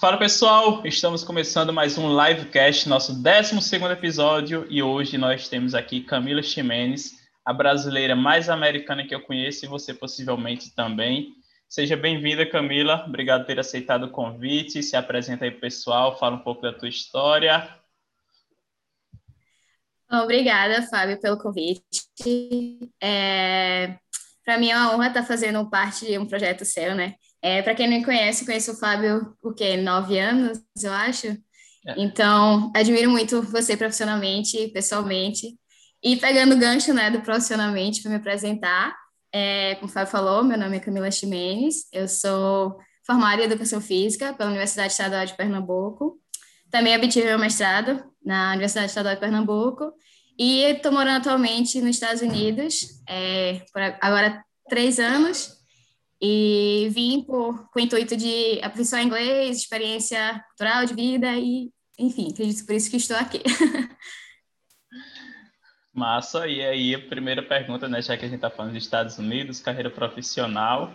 Fala 0.00 0.16
pessoal, 0.16 0.80
estamos 0.86 1.22
começando 1.22 1.74
mais 1.74 1.98
um 1.98 2.08
livecast, 2.08 2.88
nosso 2.88 3.12
12 3.12 3.76
episódio, 3.92 4.66
e 4.70 4.82
hoje 4.82 5.18
nós 5.18 5.46
temos 5.46 5.74
aqui 5.74 6.00
Camila 6.00 6.42
Ximenes, 6.42 7.18
a 7.44 7.52
brasileira 7.52 8.16
mais 8.16 8.48
americana 8.48 9.06
que 9.06 9.14
eu 9.14 9.20
conheço 9.20 9.66
e 9.66 9.68
você 9.68 9.92
possivelmente 9.92 10.74
também. 10.74 11.34
Seja 11.68 11.98
bem-vinda, 11.98 12.48
Camila. 12.48 13.04
Obrigado 13.06 13.42
por 13.42 13.48
ter 13.48 13.60
aceitado 13.60 14.04
o 14.04 14.10
convite. 14.10 14.82
Se 14.82 14.96
apresenta 14.96 15.44
aí, 15.44 15.50
pessoal. 15.50 16.18
Fala 16.18 16.36
um 16.36 16.40
pouco 16.42 16.62
da 16.62 16.72
tua 16.72 16.88
história. 16.88 17.68
Obrigada, 20.10 20.80
Fábio, 20.88 21.20
pelo 21.20 21.36
convite. 21.36 21.82
É... 23.02 23.98
Para 24.42 24.56
mim 24.56 24.70
é 24.70 24.76
uma 24.78 24.94
honra 24.94 25.08
estar 25.08 25.24
fazendo 25.24 25.68
parte 25.68 26.06
de 26.06 26.16
um 26.16 26.24
projeto 26.24 26.64
seu, 26.64 26.94
né? 26.94 27.16
É, 27.42 27.62
Para 27.62 27.74
quem 27.74 27.88
não 27.88 27.98
me 27.98 28.04
conhece, 28.04 28.44
conheço 28.44 28.72
o 28.72 28.76
Fábio, 28.76 29.34
o 29.42 29.52
quê? 29.52 29.76
Nove 29.76 30.18
anos, 30.18 30.58
eu 30.82 30.92
acho. 30.92 31.26
É. 31.86 31.94
Então, 31.96 32.70
admiro 32.74 33.10
muito 33.10 33.42
você 33.42 33.76
profissionalmente, 33.76 34.68
pessoalmente. 34.68 35.58
E 36.02 36.16
pegando 36.16 36.54
o 36.54 36.58
gancho 36.58 36.92
né, 36.92 37.10
do 37.10 37.20
profissionalmente 37.20 38.02
para 38.02 38.10
me 38.10 38.16
apresentar, 38.16 38.94
é, 39.32 39.74
como 39.76 39.88
o 39.90 39.92
Fábio 39.92 40.10
falou, 40.10 40.42
meu 40.42 40.58
nome 40.58 40.76
é 40.76 40.80
Camila 40.80 41.10
Ximenes, 41.10 41.86
eu 41.92 42.08
sou 42.08 42.78
formada 43.06 43.42
em 43.42 43.46
Educação 43.46 43.80
Física 43.80 44.32
pela 44.34 44.50
Universidade 44.50 44.92
Estadual 44.92 45.24
de 45.24 45.36
Pernambuco. 45.36 46.18
Também 46.70 46.96
obtive 46.96 47.26
meu 47.26 47.38
mestrado 47.38 48.04
na 48.24 48.50
Universidade 48.50 48.86
Estadual 48.86 49.14
de 49.14 49.20
Pernambuco 49.20 49.92
e 50.38 50.62
estou 50.62 50.92
morando 50.92 51.18
atualmente 51.18 51.80
nos 51.80 51.96
Estados 51.96 52.22
Unidos, 52.22 53.02
é, 53.08 53.62
por 53.72 53.82
agora 54.00 54.42
três 54.68 54.98
anos, 54.98 55.59
e 56.20 56.88
vim 56.92 57.22
por, 57.22 57.70
com 57.70 57.78
o 57.78 57.82
intuito 57.82 58.16
de 58.16 58.60
aperfeiçoar 58.62 59.02
inglês, 59.02 59.56
experiência 59.58 60.44
cultural 60.48 60.84
de 60.84 60.94
vida 60.94 61.32
e, 61.36 61.72
enfim, 61.98 62.30
acredito 62.30 62.66
por 62.66 62.74
isso 62.74 62.90
que 62.90 62.96
estou 62.96 63.16
aqui. 63.16 63.42
Massa, 65.92 66.46
e 66.46 66.64
aí 66.64 66.94
a 66.94 67.08
primeira 67.08 67.42
pergunta, 67.42 67.88
né, 67.88 68.00
já 68.00 68.16
que 68.16 68.24
a 68.24 68.28
gente 68.28 68.36
está 68.36 68.50
falando 68.50 68.74
dos 68.74 68.82
Estados 68.82 69.18
Unidos, 69.18 69.60
carreira 69.60 69.90
profissional, 69.90 70.92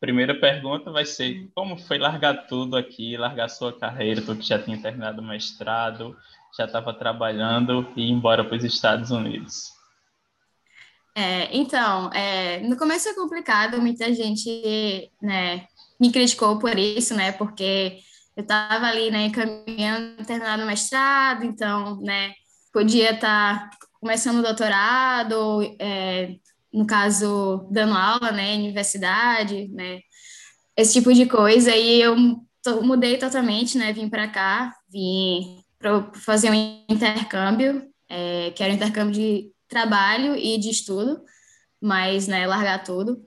primeira 0.00 0.34
pergunta 0.38 0.90
vai 0.90 1.04
ser 1.04 1.50
como 1.54 1.78
foi 1.78 1.98
largar 1.98 2.46
tudo 2.46 2.76
aqui, 2.76 3.16
largar 3.16 3.48
sua 3.48 3.78
carreira, 3.78 4.20
tu 4.20 4.36
que 4.36 4.42
já 4.42 4.58
tinha 4.58 4.80
terminado 4.80 5.20
o 5.22 5.24
mestrado, 5.24 6.16
já 6.56 6.64
estava 6.64 6.92
trabalhando 6.92 7.86
e 7.96 8.02
ir 8.02 8.10
embora 8.10 8.44
para 8.44 8.56
os 8.56 8.64
Estados 8.64 9.10
Unidos? 9.10 9.79
É, 11.20 11.54
então, 11.54 12.10
é, 12.14 12.60
no 12.60 12.78
começo 12.78 13.06
é 13.06 13.14
complicado, 13.14 13.78
muita 13.78 14.12
gente 14.14 15.12
né, 15.20 15.66
me 16.00 16.10
criticou 16.10 16.58
por 16.58 16.78
isso, 16.78 17.14
né, 17.14 17.30
porque 17.32 17.98
eu 18.34 18.40
estava 18.40 18.86
ali, 18.86 19.10
né, 19.10 19.28
caminhando, 19.28 20.24
terminando 20.24 20.62
o 20.62 20.66
mestrado, 20.66 21.44
então, 21.44 22.00
né, 22.00 22.32
podia 22.72 23.10
estar 23.12 23.68
tá 23.68 23.76
começando 24.00 24.38
o 24.38 24.42
doutorado, 24.42 25.60
é, 25.78 26.36
no 26.72 26.86
caso, 26.86 27.68
dando 27.70 27.92
aula, 27.92 28.32
né, 28.32 28.54
em 28.54 28.62
universidade, 28.62 29.68
né, 29.68 30.00
esse 30.74 30.94
tipo 30.94 31.12
de 31.12 31.26
coisa, 31.26 31.76
e 31.76 32.00
eu 32.00 32.16
mudei 32.82 33.18
totalmente, 33.18 33.76
né, 33.76 33.92
vim 33.92 34.08
para 34.08 34.26
cá, 34.26 34.74
vim 34.90 35.62
para 35.78 36.10
fazer 36.14 36.50
um 36.50 36.84
intercâmbio, 36.88 37.86
é, 38.08 38.52
que 38.52 38.62
era 38.62 38.72
um 38.72 38.76
intercâmbio 38.76 39.12
de 39.12 39.52
trabalho 39.70 40.36
e 40.36 40.58
de 40.58 40.68
estudo, 40.68 41.22
mas, 41.80 42.28
né, 42.28 42.46
largar 42.46 42.84
tudo. 42.84 43.24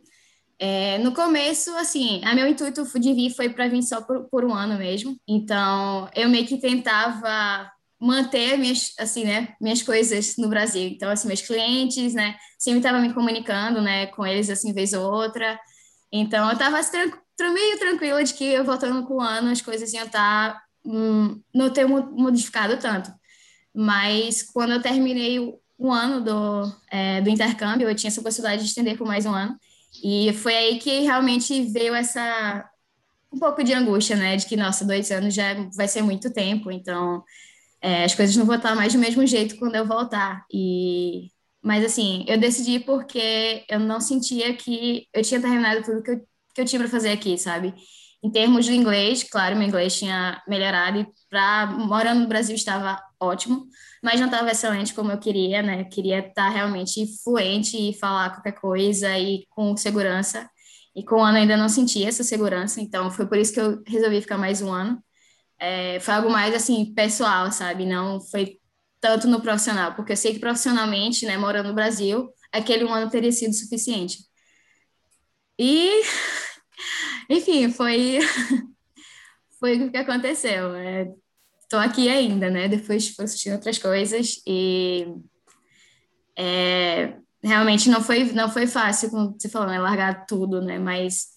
É, 0.59 0.97
no 0.99 1.13
começo, 1.13 1.75
assim, 1.77 2.21
a 2.23 2.35
meu 2.35 2.47
intuito 2.47 2.85
de 2.99 3.13
vir 3.13 3.31
foi 3.35 3.49
para 3.49 3.67
vir 3.67 3.81
só 3.83 4.01
por, 4.01 4.29
por, 4.29 4.45
um 4.45 4.53
ano 4.53 4.77
mesmo. 4.77 5.17
Então, 5.27 6.09
eu 6.15 6.29
meio 6.29 6.45
que 6.45 6.57
tentava 6.57 7.69
manter 7.99 8.57
minhas, 8.57 8.93
assim, 8.99 9.25
né, 9.25 9.55
minhas 9.59 9.81
coisas 9.81 10.37
no 10.37 10.47
Brasil. 10.47 10.89
Então, 10.89 11.09
assim, 11.09 11.27
meus 11.27 11.41
clientes, 11.41 12.13
né, 12.13 12.35
sempre 12.59 12.79
estava 12.79 12.99
me 12.99 13.13
comunicando, 13.13 13.81
né, 13.81 14.07
com 14.07 14.25
eles, 14.25 14.49
assim, 14.49 14.73
vez 14.73 14.93
ou 14.93 15.11
outra. 15.11 15.59
Então, 16.11 16.47
eu 16.47 16.53
estava 16.53 16.79
meio 17.53 17.79
tranquila 17.79 18.23
de 18.23 18.33
que 18.33 18.45
eu 18.45 18.63
voltando 18.63 19.05
com 19.05 19.15
o 19.15 19.21
ano 19.21 19.49
as 19.49 19.61
coisas 19.61 19.91
iam 19.93 20.05
estar, 20.05 20.53
tá, 20.53 20.61
hum, 20.85 21.41
não 21.53 21.69
ter 21.71 21.85
modificado 21.85 22.77
tanto. 22.77 23.11
Mas, 23.73 24.43
quando 24.43 24.73
eu 24.73 24.81
terminei 24.81 25.39
um 25.79 25.91
ano 25.91 26.21
do, 26.23 26.75
é, 26.91 27.21
do 27.21 27.29
intercâmbio, 27.29 27.89
eu 27.89 27.95
tinha 27.95 28.09
essa 28.09 28.21
possibilidade 28.21 28.63
de 28.63 28.69
estender 28.69 28.97
por 28.97 29.07
mais 29.07 29.25
um 29.25 29.33
ano. 29.33 29.57
E 30.03 30.33
foi 30.33 30.55
aí 30.55 30.79
que 30.79 30.99
realmente 31.01 31.63
veio 31.71 31.93
essa 31.93 32.69
um 33.31 33.39
pouco 33.39 33.63
de 33.63 33.73
angústia, 33.73 34.15
né? 34.15 34.35
De 34.37 34.45
que, 34.45 34.55
nossa, 34.55 34.85
dois 34.85 35.09
anos 35.11 35.33
já 35.33 35.55
vai 35.75 35.87
ser 35.87 36.03
muito 36.03 36.31
tempo, 36.31 36.71
então 36.71 37.23
é, 37.81 38.03
as 38.05 38.15
coisas 38.15 38.35
não 38.35 38.45
vão 38.45 38.55
estar 38.55 38.75
mais 38.75 38.93
do 38.93 38.99
mesmo 38.99 39.25
jeito 39.25 39.57
quando 39.57 39.75
eu 39.75 39.85
voltar. 39.85 40.45
E 40.51 41.31
mas 41.63 41.85
assim, 41.85 42.25
eu 42.27 42.37
decidi 42.37 42.79
porque 42.79 43.65
eu 43.69 43.79
não 43.79 44.01
sentia 44.01 44.53
que 44.55 45.07
eu 45.13 45.23
tinha 45.23 45.41
terminado 45.41 45.81
tudo 45.83 46.03
que 46.03 46.11
eu, 46.11 46.19
que 46.53 46.61
eu 46.61 46.65
tinha 46.65 46.79
para 46.79 46.89
fazer 46.89 47.11
aqui, 47.11 47.37
sabe? 47.37 47.73
Em 48.21 48.29
termos 48.31 48.65
de 48.65 48.73
inglês, 48.73 49.23
claro, 49.23 49.55
meu 49.55 49.67
inglês 49.67 49.97
tinha 49.97 50.41
melhorado 50.47 50.99
e 50.99 51.07
para 51.29 51.67
morando 51.67 52.21
no 52.21 52.27
Brasil 52.27 52.55
estava 52.55 53.01
ótimo, 53.19 53.65
mas 54.03 54.19
não 54.19 54.27
estava 54.27 54.51
excelente 54.51 54.93
como 54.93 55.11
eu 55.11 55.17
queria, 55.17 55.61
né? 55.63 55.81
Eu 55.81 55.89
queria 55.89 56.19
estar 56.19 56.49
realmente 56.49 57.05
fluente 57.23 57.77
e 57.77 57.93
falar 57.97 58.31
qualquer 58.31 58.51
coisa 58.53 59.17
e 59.17 59.45
com 59.49 59.77
segurança. 59.77 60.49
E 60.95 61.03
com 61.03 61.15
o 61.15 61.23
ano 61.23 61.37
ainda 61.37 61.57
não 61.57 61.69
sentia 61.69 62.09
essa 62.09 62.23
segurança, 62.23 62.81
então 62.81 63.09
foi 63.09 63.25
por 63.27 63.37
isso 63.37 63.53
que 63.53 63.59
eu 63.59 63.81
resolvi 63.87 64.21
ficar 64.21 64.37
mais 64.37 64.61
um 64.61 64.71
ano. 64.71 65.01
É, 65.59 65.99
foi 66.01 66.13
algo 66.15 66.29
mais 66.29 66.53
assim 66.55 66.93
pessoal, 66.93 67.51
sabe? 67.51 67.85
Não 67.85 68.19
foi 68.21 68.59
tanto 69.01 69.27
no 69.27 69.41
profissional, 69.41 69.95
porque 69.95 70.13
eu 70.13 70.17
sei 70.17 70.33
que 70.33 70.39
profissionalmente, 70.39 71.25
né, 71.25 71.37
morando 71.37 71.69
no 71.69 71.75
Brasil, 71.75 72.29
aquele 72.51 72.85
um 72.85 72.93
ano 72.93 73.09
teria 73.09 73.31
sido 73.31 73.53
suficiente. 73.53 74.17
E, 75.57 76.01
enfim, 77.29 77.71
foi 77.71 78.19
foi 79.59 79.81
o 79.87 79.91
que 79.91 79.97
aconteceu. 79.97 80.75
É, 80.75 81.09
estou 81.63 81.79
aqui 81.79 82.09
ainda, 82.09 82.49
né? 82.49 82.67
Depois 82.67 83.09
fui 83.09 83.25
assistindo 83.25 83.53
outras 83.53 83.77
coisas 83.77 84.41
e 84.47 85.07
é, 86.37 87.17
realmente 87.43 87.89
não 87.89 88.01
foi 88.01 88.25
não 88.33 88.49
foi 88.49 88.67
fácil, 88.67 89.09
como 89.11 89.33
você 89.37 89.49
falou, 89.49 89.67
né? 89.67 89.79
Largar 89.79 90.25
tudo, 90.25 90.61
né? 90.61 90.79
Mas 90.79 91.27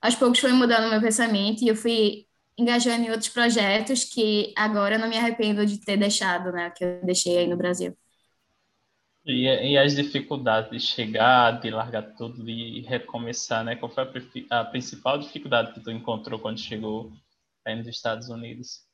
aos 0.00 0.14
poucos 0.14 0.40
foi 0.40 0.52
mudando 0.52 0.90
meu 0.90 1.00
pensamento 1.00 1.62
e 1.62 1.68
eu 1.68 1.76
fui 1.76 2.26
engajando 2.58 3.04
em 3.04 3.10
outros 3.10 3.28
projetos 3.28 4.04
que 4.04 4.52
agora 4.56 4.98
não 4.98 5.08
me 5.08 5.16
arrependo 5.18 5.66
de 5.66 5.78
ter 5.80 5.96
deixado, 5.96 6.52
né? 6.52 6.70
Que 6.70 6.84
eu 6.84 7.04
deixei 7.04 7.38
aí 7.38 7.46
no 7.46 7.56
Brasil. 7.56 7.96
E, 9.26 9.42
e 9.72 9.76
as 9.76 9.96
dificuldades 9.96 10.70
de 10.70 10.78
chegar, 10.78 11.60
de 11.60 11.68
largar 11.70 12.14
tudo 12.14 12.48
e 12.48 12.80
recomeçar, 12.82 13.64
né? 13.64 13.74
Qual 13.74 13.90
foi 13.90 14.04
a, 14.50 14.60
a 14.60 14.64
principal 14.64 15.18
dificuldade 15.18 15.72
que 15.74 15.80
tu 15.80 15.90
encontrou 15.90 16.38
quando 16.38 16.60
chegou 16.60 17.12
aí 17.64 17.74
nos 17.74 17.88
Estados 17.88 18.28
Unidos? 18.28 18.85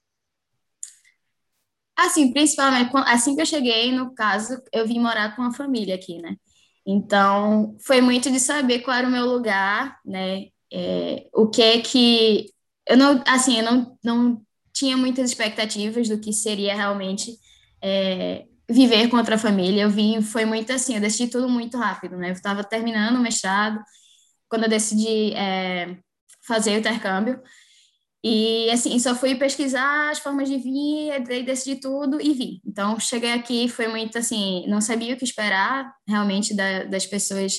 Assim, 2.04 2.32
principalmente, 2.32 2.90
assim 3.06 3.36
que 3.36 3.42
eu 3.42 3.46
cheguei, 3.46 3.92
no 3.92 4.12
caso, 4.12 4.60
eu 4.72 4.86
vim 4.86 4.98
morar 4.98 5.36
com 5.36 5.42
a 5.42 5.52
família 5.52 5.94
aqui, 5.94 6.20
né? 6.20 6.36
Então, 6.84 7.76
foi 7.86 8.00
muito 8.00 8.28
de 8.28 8.40
saber 8.40 8.80
qual 8.80 8.96
era 8.96 9.06
o 9.06 9.10
meu 9.10 9.24
lugar, 9.24 9.98
né? 10.04 10.46
É, 10.72 11.28
o 11.32 11.48
que 11.48 11.62
é 11.62 11.80
que... 11.80 12.50
Eu 12.88 12.96
não, 12.96 13.22
assim, 13.24 13.58
eu 13.58 13.64
não, 13.64 13.98
não 14.02 14.42
tinha 14.72 14.96
muitas 14.96 15.30
expectativas 15.30 16.08
do 16.08 16.18
que 16.18 16.32
seria 16.32 16.74
realmente 16.74 17.36
é, 17.80 18.46
viver 18.68 19.08
com 19.08 19.16
outra 19.16 19.38
família. 19.38 19.82
Eu 19.82 19.90
vim, 19.90 20.20
foi 20.22 20.44
muito 20.44 20.72
assim, 20.72 20.96
eu 20.96 21.00
decidi 21.00 21.30
tudo 21.30 21.48
muito 21.48 21.78
rápido, 21.78 22.16
né? 22.16 22.30
Eu 22.30 22.32
estava 22.32 22.64
terminando 22.64 23.16
o 23.16 23.22
mestrado, 23.22 23.80
quando 24.48 24.64
eu 24.64 24.68
decidi 24.68 25.32
é, 25.34 25.96
fazer 26.44 26.72
o 26.72 26.78
intercâmbio, 26.78 27.40
e 28.24 28.70
assim, 28.70 28.98
só 29.00 29.14
fui 29.14 29.34
pesquisar 29.34 30.10
as 30.10 30.20
formas 30.20 30.48
de 30.48 30.56
vir, 30.56 31.24
daí 31.26 31.42
decidi 31.42 31.80
tudo 31.80 32.20
e 32.20 32.32
vi. 32.32 32.60
Então, 32.64 32.98
cheguei 33.00 33.32
aqui, 33.32 33.68
foi 33.68 33.88
muito 33.88 34.16
assim, 34.16 34.64
não 34.68 34.80
sabia 34.80 35.14
o 35.14 35.16
que 35.16 35.24
esperar 35.24 35.92
realmente 36.06 36.54
da, 36.54 36.84
das 36.84 37.04
pessoas 37.04 37.54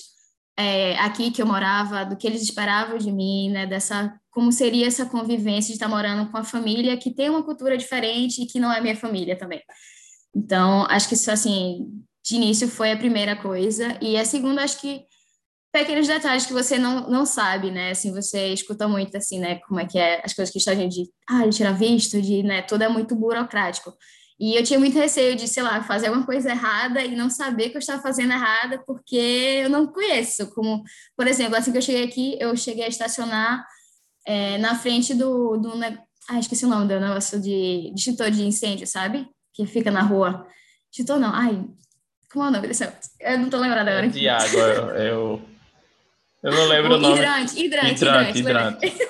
é, 0.57 0.95
aqui 1.00 1.31
que 1.31 1.42
eu 1.42 1.45
morava, 1.45 2.06
do 2.06 2.15
que 2.15 2.25
eles 2.25 2.42
esperavam 2.42 2.98
de 2.98 3.12
mim, 3.12 3.50
né, 3.50 3.65
dessa, 3.65 4.18
como 4.31 4.51
seria 4.51 4.88
essa 4.88 5.06
convivência 5.06 5.69
de 5.69 5.74
estar 5.74 5.89
morando 5.89 6.31
com 6.31 6.38
a 6.38 6.44
família 6.44 6.95
que 6.95 7.13
tem 7.13 7.30
uma 7.30 7.44
cultura 7.44 7.77
diferente 7.77 8.42
e 8.42 8.45
que 8.45 8.59
não 8.59 8.71
é 8.71 8.80
minha 8.80 8.95
família 8.95 9.38
também. 9.38 9.62
Então, 10.33 10.86
acho 10.89 11.09
que 11.09 11.16
isso, 11.16 11.30
assim, 11.30 11.88
de 12.24 12.36
início 12.36 12.68
foi 12.68 12.92
a 12.92 12.98
primeira 12.98 13.36
coisa. 13.36 13.98
E 14.01 14.18
a 14.18 14.24
segunda, 14.25 14.63
acho 14.63 14.80
que 14.80 15.04
pequenos 15.74 16.08
detalhes 16.08 16.46
que 16.46 16.54
você 16.54 16.78
não, 16.78 17.10
não 17.10 17.25
sabe, 17.25 17.72
né? 17.72 17.90
Assim, 17.90 18.14
você 18.14 18.54
escuta 18.54 18.88
muito, 18.88 19.18
assim, 19.18 19.40
né? 19.40 19.56
Como 19.68 19.80
é 19.80 19.86
que 19.86 19.98
é 19.98 20.22
as 20.24 20.31
coisas 20.31 20.54
que 20.54 20.60
estão 20.60 20.75
de, 20.88 21.10
ah, 21.28 21.48
de 21.48 21.58
tirar 21.58 21.72
visto, 21.72 22.22
de, 22.22 22.44
né? 22.44 22.62
Tudo 22.62 22.84
é 22.84 22.88
muito 22.88 23.16
burocrático. 23.16 23.92
E 24.40 24.56
eu 24.56 24.64
tinha 24.64 24.78
muito 24.78 24.98
receio 24.98 25.36
de, 25.36 25.48
sei 25.48 25.64
lá, 25.64 25.81
fazer 25.81 26.08
alguma 26.08 26.25
coisa 26.25 26.52
errada 26.52 27.04
e 27.04 27.16
não 27.16 27.30
saber 27.30 27.70
que 27.70 27.78
eu 27.78 27.80
estava 27.80 28.02
fazendo 28.02 28.34
errada 28.34 28.84
porque 28.86 29.16
eu 29.64 29.70
não 29.70 29.88
conheço. 29.88 30.54
Como, 30.54 30.84
por 31.18 31.28
exemplo, 31.28 31.56
assim 31.56 31.72
que 31.72 31.78
eu 31.80 31.81
cheguei 31.81 32.04
aqui, 32.04 32.38
eu 32.40 32.56
cheguei 32.56 32.84
a 32.84 32.90
estacionar 32.90 33.66
é, 34.28 34.60
na 34.60 34.76
frente 34.76 35.16
do, 35.16 35.58
do 35.58 35.72
Ah, 36.30 36.40
esqueci 36.40 36.66
o 36.66 36.69
nome 36.69 36.88
do 36.88 37.00
negócio 37.00 37.42
de, 37.42 37.92
de 37.94 38.00
extintor 38.00 38.30
de 38.30 38.44
incêndio, 38.44 38.86
sabe? 38.86 39.28
Que 39.54 39.66
fica 39.66 39.90
na 39.90 40.04
rua. 40.04 40.46
Extintor 40.92 41.19
não, 41.19 41.34
ai, 41.34 41.66
como 42.31 42.46
é 42.46 42.48
o 42.50 42.52
nome 42.52 42.68
desse 42.68 42.88
Eu 43.19 43.40
não 43.40 43.50
tô 43.50 43.58
lembrada 43.58 43.90
agora. 43.90 44.06
É 44.06 44.10
de 44.10 44.28
água, 44.28 44.62
eu, 45.00 45.42
eu, 46.44 46.51
não 46.51 46.66
lembro 46.68 46.94
o, 46.94 46.98
o 46.98 47.00
nome. 47.00 47.16
Hidrante, 47.16 47.63
hidrante, 47.63 47.94
hidrante. 47.95 48.40
hidrante, 48.40 48.86
hidrante. 48.88 49.07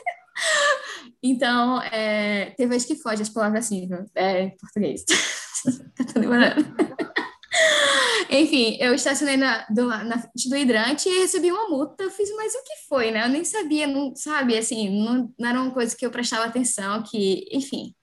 então, 1.22 1.82
é, 1.82 2.54
tem 2.58 2.68
vez 2.68 2.86
que 2.86 2.96
foge 2.96 3.22
as 3.22 3.30
palavras 3.30 3.66
assim, 3.66 3.90
é, 4.16 4.44
em 4.44 4.58
português. 4.58 5.04
tô 6.14 6.20
lembrando. 6.20 6.66
Enfim, 8.30 8.78
eu 8.80 8.94
estacionei 8.96 9.38
na, 9.38 9.66
do, 9.70 9.86
na 9.86 10.16
do 10.16 10.56
hidrante 10.56 11.08
e 11.08 11.20
recebi 11.20 11.52
uma 11.52 11.70
multa. 11.70 12.04
Eu 12.04 12.12
fiz, 12.12 12.30
mas 12.36 12.54
o 12.54 12.64
que 12.64 12.88
foi, 12.88 13.12
né? 13.12 13.26
Eu 13.26 13.30
nem 13.30 13.44
sabia, 13.44 13.86
não 13.86 14.16
sabe, 14.16 14.58
assim, 14.58 14.90
não, 15.04 15.32
não 15.38 15.50
era 15.50 15.62
uma 15.62 15.72
coisa 15.72 15.96
que 15.96 16.06
eu 16.06 16.12
prestava 16.12 16.46
atenção, 16.46 17.04
que, 17.04 17.48
enfim. 17.52 17.94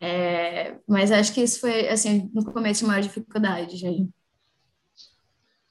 É, 0.00 0.76
mas 0.88 1.12
acho 1.12 1.34
que 1.34 1.42
isso 1.42 1.60
foi, 1.60 1.88
assim, 1.88 2.30
no 2.32 2.44
começo, 2.44 2.84
a 2.84 2.88
maior 2.88 3.02
dificuldade, 3.02 3.76
gente. 3.76 4.08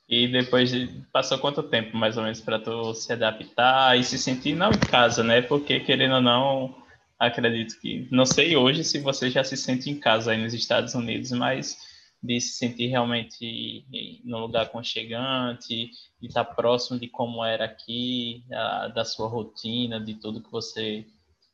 E 0.10 0.28
depois 0.28 0.72
de, 0.72 0.88
passou 1.14 1.38
quanto 1.38 1.62
tempo, 1.62 1.96
mais 1.96 2.18
ou 2.18 2.24
menos, 2.24 2.42
para 2.42 2.58
tu 2.58 2.96
se 2.96 3.14
adaptar 3.14 3.96
e 3.98 4.04
se 4.04 4.18
sentir 4.18 4.56
não 4.56 4.72
em 4.72 4.80
casa, 4.80 5.24
né? 5.24 5.40
Porque, 5.40 5.80
querendo 5.82 6.16
ou 6.16 6.22
não, 6.22 6.76
acredito 7.20 7.80
que, 7.80 8.08
não 8.10 8.26
sei 8.26 8.56
hoje 8.56 8.84
se 8.84 8.98
você 9.00 9.30
já 9.30 9.44
se 9.44 9.56
sente 9.56 9.88
em 9.88 10.00
casa 10.00 10.32
aí 10.32 10.42
nos 10.42 10.54
Estados 10.56 10.96
Unidos, 10.96 11.32
mas 11.32 11.78
de 12.24 12.42
se 12.42 12.54
sentir 12.54 12.88
realmente 12.88 13.86
num 14.26 14.40
lugar 14.40 14.64
aconchegante, 14.64 15.92
de 16.20 16.28
estar 16.28 16.44
próximo 16.44 17.00
de 17.00 17.08
como 17.08 17.46
era 17.46 17.66
aqui, 17.66 18.44
a, 18.52 18.88
da 18.88 19.06
sua 19.06 19.28
rotina, 19.28 20.00
de 20.00 20.16
tudo 20.16 20.42
que 20.42 20.52
você 20.52 21.06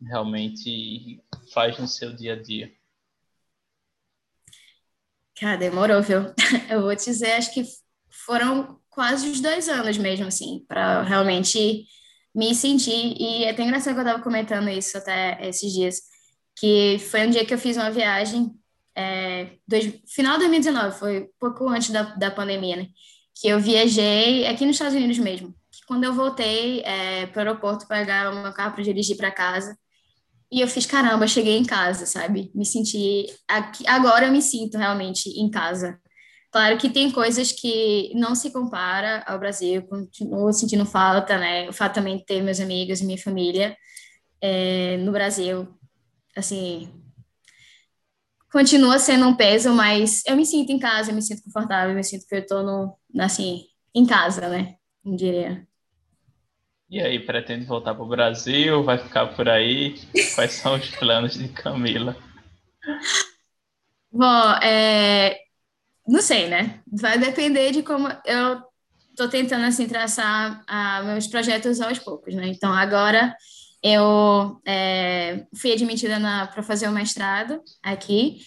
realmente 0.01 1.21
faz 1.53 1.77
no 1.77 1.89
seu 1.89 2.13
dia 2.13 2.33
a 2.33 2.41
dia. 2.41 2.71
Cara, 5.37 5.57
demorou, 5.57 6.01
viu? 6.01 6.33
Eu 6.71 6.83
vou 6.83 6.95
te 6.95 7.05
dizer, 7.05 7.33
acho 7.33 7.53
que 7.53 7.61
foram 8.25 8.79
quase 8.89 9.29
os 9.29 9.41
dois 9.41 9.67
anos 9.67 9.97
mesmo, 9.97 10.27
assim, 10.27 10.63
para 10.67 11.03
realmente 11.03 11.85
me 12.33 12.53
sentir. 12.55 13.15
E 13.19 13.43
é 13.45 13.51
até 13.51 13.63
engraçado 13.63 13.93
que 13.93 13.99
eu 13.99 14.05
estava 14.05 14.23
comentando 14.23 14.69
isso 14.69 14.97
até 14.97 15.37
esses 15.47 15.71
dias, 15.71 16.01
que 16.55 16.97
foi 16.99 17.27
um 17.27 17.29
dia 17.29 17.45
que 17.45 17.53
eu 17.53 17.57
fiz 17.57 17.77
uma 17.77 17.91
viagem 17.91 18.51
é, 18.95 19.57
dois, 19.67 19.93
final 20.07 20.33
de 20.33 20.47
2019, 20.47 20.97
foi 20.97 21.29
pouco 21.39 21.67
antes 21.67 21.89
da, 21.89 22.03
da 22.15 22.31
pandemia, 22.31 22.77
né? 22.77 22.87
Que 23.35 23.49
eu 23.49 23.59
viajei 23.59 24.47
aqui 24.47 24.65
nos 24.65 24.75
Estados 24.75 24.95
Unidos 24.95 25.17
mesmo. 25.19 25.53
Que 25.69 25.85
quando 25.85 26.05
eu 26.05 26.13
voltei 26.13 26.81
é, 26.81 27.25
para 27.27 27.39
o 27.43 27.47
aeroporto 27.47 27.87
pegar 27.87 28.31
o 28.31 28.41
meu 28.41 28.53
carro 28.53 28.73
para 28.73 28.83
dirigir 28.83 29.17
para 29.17 29.31
casa, 29.31 29.77
e 30.49 30.61
eu 30.61 30.67
fiz, 30.67 30.85
caramba, 30.85 31.27
cheguei 31.27 31.57
em 31.57 31.65
casa, 31.65 32.05
sabe? 32.05 32.51
Me 32.55 32.65
senti. 32.65 33.25
Aqui, 33.47 33.85
agora 33.87 34.27
eu 34.27 34.31
me 34.31 34.41
sinto 34.41 34.77
realmente 34.77 35.27
em 35.29 35.49
casa. 35.49 35.99
Claro 36.55 36.77
que 36.77 36.89
tem 36.89 37.11
coisas 37.11 37.51
que 37.51 38.13
não 38.15 38.33
se 38.33 38.49
compara 38.49 39.21
ao 39.27 39.37
Brasil, 39.37 39.85
continuo 39.87 40.53
sentindo 40.53 40.85
falta, 40.85 41.37
né? 41.37 41.67
O 41.67 41.73
fato 41.73 41.95
também 41.95 42.15
de 42.15 42.25
ter 42.25 42.41
meus 42.41 42.61
amigos 42.61 43.01
e 43.01 43.05
minha 43.05 43.17
família 43.17 43.75
é, 44.39 44.95
no 44.99 45.11
Brasil, 45.11 45.67
assim, 46.33 46.89
continua 48.49 48.97
sendo 48.99 49.27
um 49.27 49.35
peso, 49.35 49.73
mas 49.73 50.23
eu 50.25 50.37
me 50.37 50.45
sinto 50.45 50.71
em 50.71 50.79
casa, 50.79 51.11
eu 51.11 51.15
me 51.15 51.21
sinto 51.21 51.43
confortável, 51.43 51.89
eu 51.89 51.95
me 51.97 52.05
sinto 52.05 52.25
que 52.25 52.35
eu 52.35 52.39
estou 52.39 52.63
no, 52.63 52.97
assim, 53.21 53.65
em 53.93 54.05
casa, 54.05 54.47
né? 54.47 54.75
Não 55.03 55.13
diria. 55.13 55.67
E 56.89 57.01
aí, 57.01 57.19
pretende 57.19 57.65
voltar 57.65 57.93
para 57.93 58.03
o 58.05 58.07
Brasil? 58.07 58.81
Vai 58.81 58.97
ficar 58.97 59.27
por 59.35 59.49
aí? 59.49 59.95
Quais 60.35 60.53
são 60.53 60.75
os 60.75 60.89
planos 60.91 61.33
de 61.33 61.49
Camila? 61.49 62.15
Bom, 64.09 64.51
é... 64.63 65.44
não 66.07 66.21
sei, 66.21 66.47
né? 66.47 66.81
Vai 66.91 67.17
depender 67.17 67.71
de 67.71 67.81
como 67.83 68.07
eu 68.25 68.61
estou 69.09 69.27
tentando 69.29 69.65
assim 69.65 69.87
traçar 69.87 70.63
ah, 70.67 71.01
meus 71.03 71.27
projetos 71.27 71.81
aos 71.81 71.99
poucos, 71.99 72.35
né? 72.35 72.47
Então 72.47 72.71
agora 72.71 73.35
eu 73.81 74.61
é, 74.65 75.45
fui 75.55 75.71
admitida 75.71 76.19
para 76.53 76.63
fazer 76.63 76.87
o 76.87 76.91
mestrado 76.91 77.61
aqui, 77.83 78.39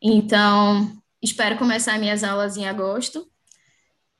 então 0.00 0.90
espero 1.22 1.58
começar 1.58 1.98
minhas 1.98 2.24
aulas 2.24 2.56
em 2.56 2.66
agosto. 2.66 3.26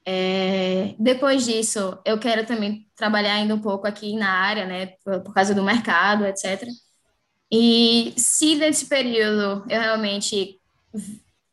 É, 0.08 0.94
depois 0.98 1.44
disso, 1.44 1.98
eu 2.04 2.18
quero 2.18 2.46
também 2.46 2.86
trabalhar 2.94 3.34
ainda 3.34 3.54
um 3.54 3.60
pouco 3.60 3.86
aqui 3.86 4.14
na 4.14 4.30
área, 4.30 4.64
né, 4.64 4.86
por, 5.04 5.20
por 5.20 5.34
causa 5.34 5.54
do 5.54 5.64
mercado, 5.64 6.24
etc. 6.24 6.68
E 7.50 8.14
se 8.16 8.54
nesse 8.54 8.86
período 8.86 9.64
eu 9.68 9.80
realmente 9.80 10.60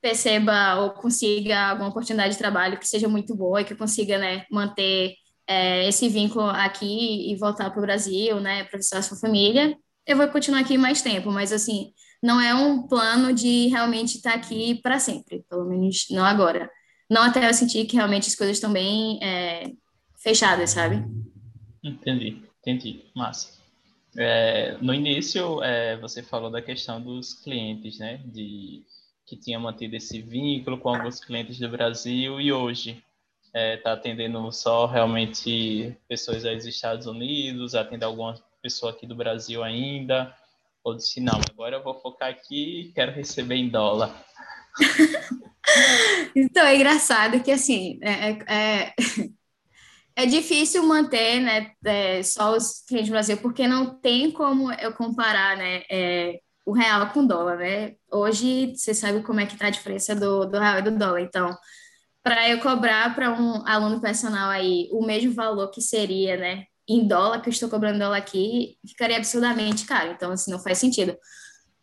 perceba 0.04 0.82
ou 0.82 0.90
consiga 0.90 1.70
alguma 1.70 1.88
oportunidade 1.88 2.34
de 2.34 2.38
trabalho 2.38 2.78
que 2.78 2.86
seja 2.86 3.08
muito 3.08 3.34
boa 3.34 3.62
e 3.62 3.64
que 3.64 3.74
consiga, 3.74 4.18
né, 4.18 4.46
manter 4.52 5.16
é, 5.48 5.88
esse 5.88 6.10
vínculo 6.10 6.46
aqui 6.46 7.32
e 7.32 7.36
voltar 7.38 7.70
para 7.70 7.80
o 7.80 7.82
Brasil, 7.82 8.38
né, 8.42 8.66
para 8.66 8.78
visitar 8.78 9.02
sua 9.02 9.18
família, 9.18 9.74
eu 10.06 10.18
vou 10.18 10.28
continuar 10.28 10.60
aqui 10.60 10.78
mais 10.78 11.02
tempo, 11.02 11.32
mas 11.32 11.54
assim, 11.54 11.94
não 12.22 12.42
é 12.42 12.54
um 12.54 12.86
plano 12.86 13.32
de 13.32 13.68
realmente 13.68 14.18
estar 14.18 14.34
aqui 14.34 14.76
para 14.84 15.00
sempre, 15.00 15.46
pelo 15.50 15.64
menos 15.64 16.06
não 16.12 16.26
agora. 16.26 16.70
Não 17.10 17.22
até 17.22 17.48
eu 17.48 17.54
sentir 17.54 17.86
que 17.86 17.96
realmente 17.96 18.28
as 18.28 18.36
coisas 18.36 18.58
estão 18.58 18.74
bem 18.74 19.24
é, 19.24 19.72
fechadas, 20.22 20.72
sabe? 20.72 21.02
Entendi, 21.82 22.42
entendi, 22.60 23.06
massa. 23.16 23.54
É, 24.18 24.78
no 24.82 24.94
início, 24.94 25.64
é, 25.64 25.96
você 25.98 26.22
falou 26.22 26.52
da 26.52 26.62
questão 26.62 27.02
dos 27.02 27.36
clientes, 27.36 28.00
né, 28.00 28.22
de 28.26 28.84
que 29.26 29.38
tinha 29.38 29.60
mantido 29.60 29.96
esse 29.96 30.22
vínculo 30.22 30.78
com 30.78 30.90
alguns 30.90 31.20
clientes 31.24 31.58
do 31.58 31.70
Brasil 31.70 32.40
e 32.42 32.52
hoje 32.52 33.04
está 33.54 33.60
é, 33.60 33.78
tá 33.78 33.94
atendendo 33.94 34.52
só 34.52 34.86
realmente 34.86 35.96
pessoas 36.08 36.44
dos 36.44 36.66
Estados 36.66 37.06
Unidos, 37.06 37.76
atende 37.76 38.04
alguma 38.04 38.36
pessoa 38.62 38.92
aqui 38.92 39.06
do 39.06 39.16
Brasil 39.16 39.64
ainda, 39.64 40.36
ou 40.84 40.96
disse, 40.96 41.22
não, 41.22 41.40
agora 41.52 41.78
eu 41.78 41.84
vou 41.84 42.00
focar 42.00 42.30
aqui 42.30 42.92
quero 42.96 43.12
receber 43.12 43.56
em 43.56 43.70
dólar. 43.70 44.26
então, 46.36 46.66
é 46.66 46.76
engraçado 46.76 47.42
que, 47.44 47.52
assim, 47.52 48.00
é, 48.02 48.32
é, 48.32 48.38
é, 48.48 48.94
é 50.24 50.26
difícil 50.26 50.84
manter, 50.84 51.40
né, 51.40 51.72
é, 51.86 52.24
só 52.24 52.56
os 52.56 52.84
clientes 52.88 53.10
do 53.10 53.14
Brasil, 53.14 53.38
porque 53.38 53.68
não 53.68 54.00
tem 54.00 54.32
como 54.32 54.72
eu 54.74 54.94
comparar, 54.94 55.56
né, 55.56 55.84
é, 55.90 56.40
o 56.66 56.72
real 56.72 57.10
com 57.12 57.22
o 57.22 57.28
dólar, 57.28 57.58
né? 57.58 57.96
Hoje, 58.12 58.74
você 58.76 58.94
sabe 58.94 59.22
como 59.22 59.40
é 59.40 59.46
que 59.46 59.58
tá 59.58 59.68
a 59.68 59.70
diferença 59.70 60.16
do, 60.16 60.46
do 60.46 60.60
real 60.60 60.80
e 60.80 60.82
do 60.84 60.92
dólar, 60.92 61.22
então 61.22 61.58
para 62.24 62.50
eu 62.50 62.60
cobrar 62.62 63.14
para 63.14 63.32
um 63.32 63.68
aluno 63.68 64.00
personal 64.00 64.50
aí 64.50 64.88
o 64.94 65.06
mesmo 65.06 65.34
valor 65.34 65.70
que 65.70 65.82
seria, 65.82 66.38
né, 66.38 66.64
em 66.88 67.06
dólar, 67.06 67.42
que 67.42 67.50
eu 67.50 67.52
estou 67.52 67.70
cobrando 67.70 68.00
dólar 68.00 68.18
aqui, 68.18 68.78
ficaria 68.88 69.18
absurdamente 69.18 69.86
caro. 69.86 70.12
Então, 70.12 70.32
assim, 70.32 70.50
não 70.50 70.60
faz 70.60 70.78
sentido. 70.78 71.18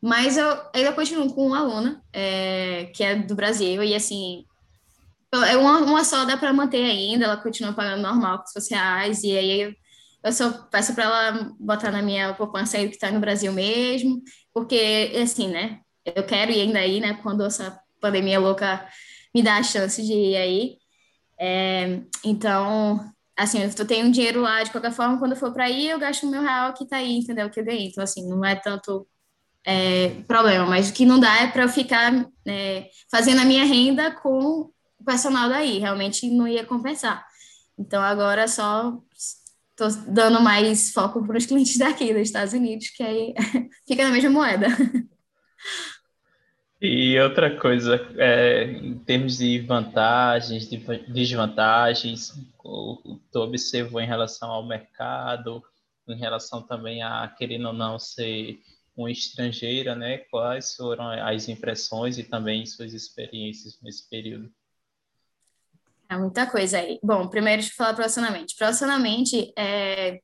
Mas 0.03 0.39
eu 0.39 0.47
ainda 0.75 0.93
continuo 0.95 1.33
com 1.35 1.47
uma 1.47 1.59
aluna, 1.61 2.03
é, 2.13 2.91
que 2.95 3.05
é 3.05 3.17
do 3.17 3.35
Brasil, 3.35 3.83
e 3.83 3.95
assim, 3.95 4.47
uma, 5.59 5.79
uma 5.81 6.05
só 6.05 6.25
dá 6.25 6.37
para 6.39 6.53
manter 6.53 6.85
ainda, 6.85 7.27
ela 7.27 7.37
continua 7.37 7.75
pagando 7.75 8.03
normal, 8.03 8.39
com 8.39 8.59
os 8.59 8.71
reais, 8.71 9.23
e 9.23 9.37
aí 9.37 9.77
eu 10.23 10.33
só 10.33 10.51
peço 10.71 10.95
para 10.95 11.05
ela 11.05 11.55
botar 11.59 11.91
na 11.91 12.03
minha 12.03 12.35
poupança 12.35 12.79
aí 12.79 12.89
que 12.89 12.95
está 12.95 13.11
no 13.11 13.21
Brasil 13.21 13.53
mesmo, 13.53 14.23
porque, 14.53 15.13
assim, 15.23 15.49
né, 15.49 15.81
eu 16.05 16.25
quero 16.25 16.51
ir 16.51 16.61
ainda 16.61 16.79
aí, 16.79 17.01
né, 17.01 17.19
quando 17.23 17.45
essa 17.45 17.81
pandemia 18.01 18.39
louca 18.41 18.87
me 19.35 19.43
dá 19.43 19.57
a 19.57 19.63
chance 19.63 20.03
de 20.03 20.13
ir 20.13 20.37
aí. 20.37 20.79
É, 21.39 22.01
então, 22.25 23.01
assim, 23.37 23.63
eu 23.63 23.87
tenho 23.87 24.07
um 24.07 24.11
dinheiro 24.11 24.41
lá, 24.41 24.63
de 24.63 24.71
qualquer 24.71 24.93
forma, 24.93 25.19
quando 25.19 25.33
eu 25.33 25.39
for 25.39 25.53
para 25.53 25.65
aí, 25.65 25.89
eu 25.89 25.99
gasto 25.99 26.25
o 26.25 26.31
meu 26.31 26.43
real 26.43 26.75
que 26.75 26.87
tá 26.87 26.97
aí, 26.97 27.17
entendeu? 27.17 27.49
Que 27.51 27.61
eu 27.61 27.65
ganhei. 27.65 27.87
Então, 27.87 28.05
assim, 28.05 28.29
não 28.29 28.45
é 28.45 28.55
tanto 28.57 29.07
é, 29.65 30.11
problema, 30.27 30.67
mas 30.67 30.91
o 30.91 30.93
que 30.93 31.07
não 31.07 31.21
dá 31.21 31.43
é 31.43 31.47
para 31.49 31.63
eu 31.65 31.69
ficar 31.69 32.27
é, 32.47 32.89
fazendo 33.11 33.41
a 33.41 33.45
minha 33.45 33.65
renda 33.65 34.11
com 34.11 34.71
o 34.99 35.05
personal 35.05 35.49
daí, 35.49 35.79
realmente 35.79 36.29
não 36.31 36.47
ia 36.47 36.65
compensar. 36.65 37.27
Então, 37.79 38.03
agora 38.03 38.47
só 38.47 38.99
estou 39.81 40.13
dando 40.13 40.41
mais 40.41 40.93
foco 40.93 41.27
para 41.27 41.39
os 41.39 41.47
clientes 41.47 41.79
daqui, 41.79 42.13
dos 42.13 42.23
Estados 42.23 42.53
Unidos, 42.53 42.91
que 42.91 43.03
aí 43.03 43.35
fica 43.87 44.05
na 44.05 44.11
mesma 44.11 44.31
moeda. 44.31 44.67
E 46.81 47.19
outra 47.21 47.59
coisa, 47.59 48.01
é, 48.17 48.65
em 48.65 48.99
termos 49.01 49.39
de 49.39 49.61
vantagens, 49.61 50.69
de 50.69 50.79
desvantagens, 51.09 52.33
tu 52.63 53.39
observou 53.41 54.01
em 54.01 54.07
relação 54.07 54.51
ao 54.51 54.67
mercado, 54.67 55.63
em 56.09 56.17
relação 56.17 56.63
também 56.63 57.03
a, 57.03 57.29
querendo 57.37 57.69
ou 57.69 57.75
não, 57.75 57.99
ser 57.99 58.61
uma 58.97 59.11
estrangeira, 59.11 59.95
né? 59.95 60.19
Quais 60.31 60.75
foram 60.75 61.11
as 61.11 61.49
impressões 61.49 62.19
e 62.19 62.25
também 62.25 62.65
suas 62.65 62.95
experiências 62.95 63.79
nesse 63.83 64.09
período? 64.09 64.51
É 66.11 66.17
muita 66.17 66.47
coisa 66.47 66.79
aí. 66.79 66.99
Bom, 67.03 67.29
primeiro 67.29 67.63
deixa 67.63 67.73
eu 67.73 67.77
falar 67.77 67.95
profissionalmente. 67.95 68.57
Profissionalmente, 68.57 69.53
é, 69.57 70.19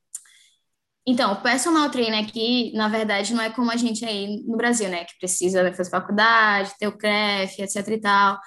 Então, 1.09 1.33
o 1.35 1.43
personal 1.43 1.89
trainer 1.91 2.25
aqui, 2.25 2.73
na 2.75 2.89
verdade, 2.89 3.33
não 3.33 3.41
é 3.43 3.51
como 3.51 3.71
a 3.71 3.77
gente 3.77 4.05
aí 4.05 4.43
no 4.45 4.57
Brasil, 4.57 4.89
né? 4.89 5.05
Que 5.05 5.17
precisa 5.19 5.73
fazer 5.75 5.91
faculdade, 5.91 6.75
ter 6.79 6.89
o 6.89 6.99
CREF, 6.99 7.61
etc 7.63 7.89
e 7.89 8.01
tal. 8.01 8.39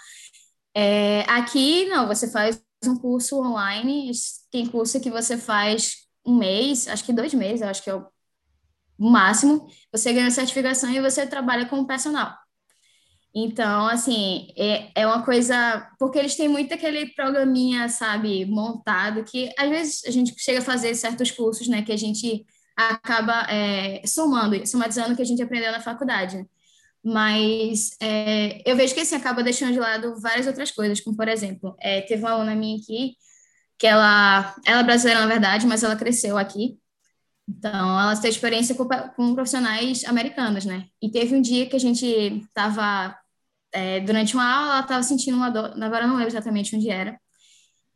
É, 0.75 1.21
aqui, 1.29 1.85
não, 1.87 2.07
você 2.07 2.29
faz 2.31 2.61
um 2.85 2.95
curso 2.97 3.39
online, 3.41 4.11
tem 4.51 4.67
curso 4.67 4.99
que 5.01 5.11
você 5.11 5.37
faz 5.37 6.07
um 6.25 6.37
mês, 6.37 6.87
acho 6.87 7.05
que 7.05 7.13
dois 7.13 7.33
meses, 7.33 7.61
acho 7.61 7.83
que 7.83 7.89
é 7.89 7.95
o 7.95 8.05
máximo, 8.99 9.67
você 9.91 10.13
ganha 10.13 10.27
a 10.27 10.31
certificação 10.31 10.91
e 10.91 11.01
você 11.01 11.27
trabalha 11.27 11.67
como 11.67 11.87
personal. 11.87 12.35
Então, 13.33 13.87
assim, 13.87 14.47
é, 14.57 14.91
é 14.95 15.07
uma 15.07 15.23
coisa. 15.23 15.87
Porque 15.99 16.17
eles 16.17 16.35
têm 16.35 16.47
muito 16.47 16.73
aquele 16.73 17.07
programinha, 17.13 17.87
sabe, 17.89 18.45
montado, 18.45 19.23
que 19.23 19.51
às 19.57 19.69
vezes 19.69 20.05
a 20.05 20.11
gente 20.11 20.33
chega 20.37 20.59
a 20.59 20.63
fazer 20.63 20.95
certos 20.95 21.31
cursos, 21.31 21.67
né, 21.67 21.81
que 21.83 21.91
a 21.91 21.97
gente 21.97 22.45
acaba 22.75 23.45
é, 23.49 24.01
somando, 24.07 24.65
somatizando 24.65 25.13
o 25.13 25.15
que 25.15 25.21
a 25.21 25.25
gente 25.25 25.41
aprendeu 25.41 25.71
na 25.71 25.81
faculdade. 25.81 26.45
Mas 27.03 27.91
é, 28.01 28.61
eu 28.69 28.75
vejo 28.75 28.93
que 28.93 29.01
assim, 29.01 29.15
acaba 29.15 29.43
deixando 29.43 29.73
de 29.73 29.79
lado 29.79 30.19
várias 30.21 30.47
outras 30.47 30.71
coisas, 30.71 30.99
como 31.01 31.15
por 31.15 31.27
exemplo, 31.27 31.75
é, 31.79 32.01
teve 32.01 32.21
uma 32.23 32.31
aluna 32.31 32.55
minha 32.55 32.77
aqui, 32.77 33.15
que 33.77 33.87
ela, 33.87 34.55
ela 34.65 34.81
é 34.81 34.83
brasileira 34.83 35.21
na 35.21 35.27
verdade, 35.27 35.65
mas 35.67 35.83
ela 35.83 35.95
cresceu 35.95 36.37
aqui. 36.37 36.77
Então, 37.49 37.99
ela 37.99 38.15
tem 38.15 38.29
experiência 38.29 38.75
com, 38.75 38.87
com 39.15 39.33
profissionais 39.33 40.03
americanos, 40.05 40.65
né? 40.65 40.85
E 41.01 41.09
teve 41.09 41.35
um 41.35 41.41
dia 41.41 41.65
que 41.67 41.75
a 41.75 41.79
gente 41.79 42.05
estava, 42.05 43.17
é, 43.73 43.99
durante 44.01 44.35
uma 44.35 44.45
aula, 44.45 44.71
ela 44.73 44.81
estava 44.81 45.03
sentindo 45.03 45.35
uma 45.35 45.49
dor, 45.49 45.73
agora 45.81 46.05
não 46.05 46.15
lembro 46.15 46.29
exatamente 46.29 46.75
onde 46.75 46.89
era. 46.89 47.19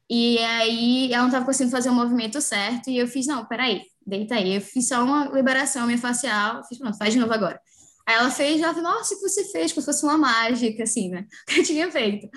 E 0.10 0.40
aí 0.40 1.14
ela 1.14 1.22
não 1.24 1.30
estava 1.30 1.46
conseguindo 1.46 1.76
fazer 1.76 1.90
o 1.90 1.94
movimento 1.94 2.42
certo, 2.42 2.90
e 2.90 2.98
eu 2.98 3.08
fiz, 3.08 3.28
não, 3.28 3.46
peraí, 3.46 3.84
deita 4.06 4.36
aí. 4.36 4.56
Eu 4.56 4.62
fiz 4.62 4.88
só 4.88 5.04
uma 5.04 5.26
liberação 5.26 5.86
minha 5.86 5.98
facial, 6.00 6.64
fiz, 6.68 6.80
pronto, 6.80 6.98
faz 6.98 7.14
de 7.14 7.20
novo 7.20 7.34
agora. 7.34 7.60
Aí 8.08 8.16
ela 8.16 8.32
fez, 8.32 8.62
ela 8.62 8.74
falou, 8.74 8.92
nossa, 8.92 9.14
o 9.14 9.18
que 9.18 9.30
você 9.30 9.46
fez? 9.52 9.72
Como 9.72 9.82
se 9.82 9.86
fosse 9.86 10.04
uma 10.04 10.18
mágica, 10.18 10.84
assim, 10.84 11.10
né? 11.10 11.26
Que 11.48 11.60
eu 11.62 11.64
tinha 11.64 11.92
feito. 11.92 12.28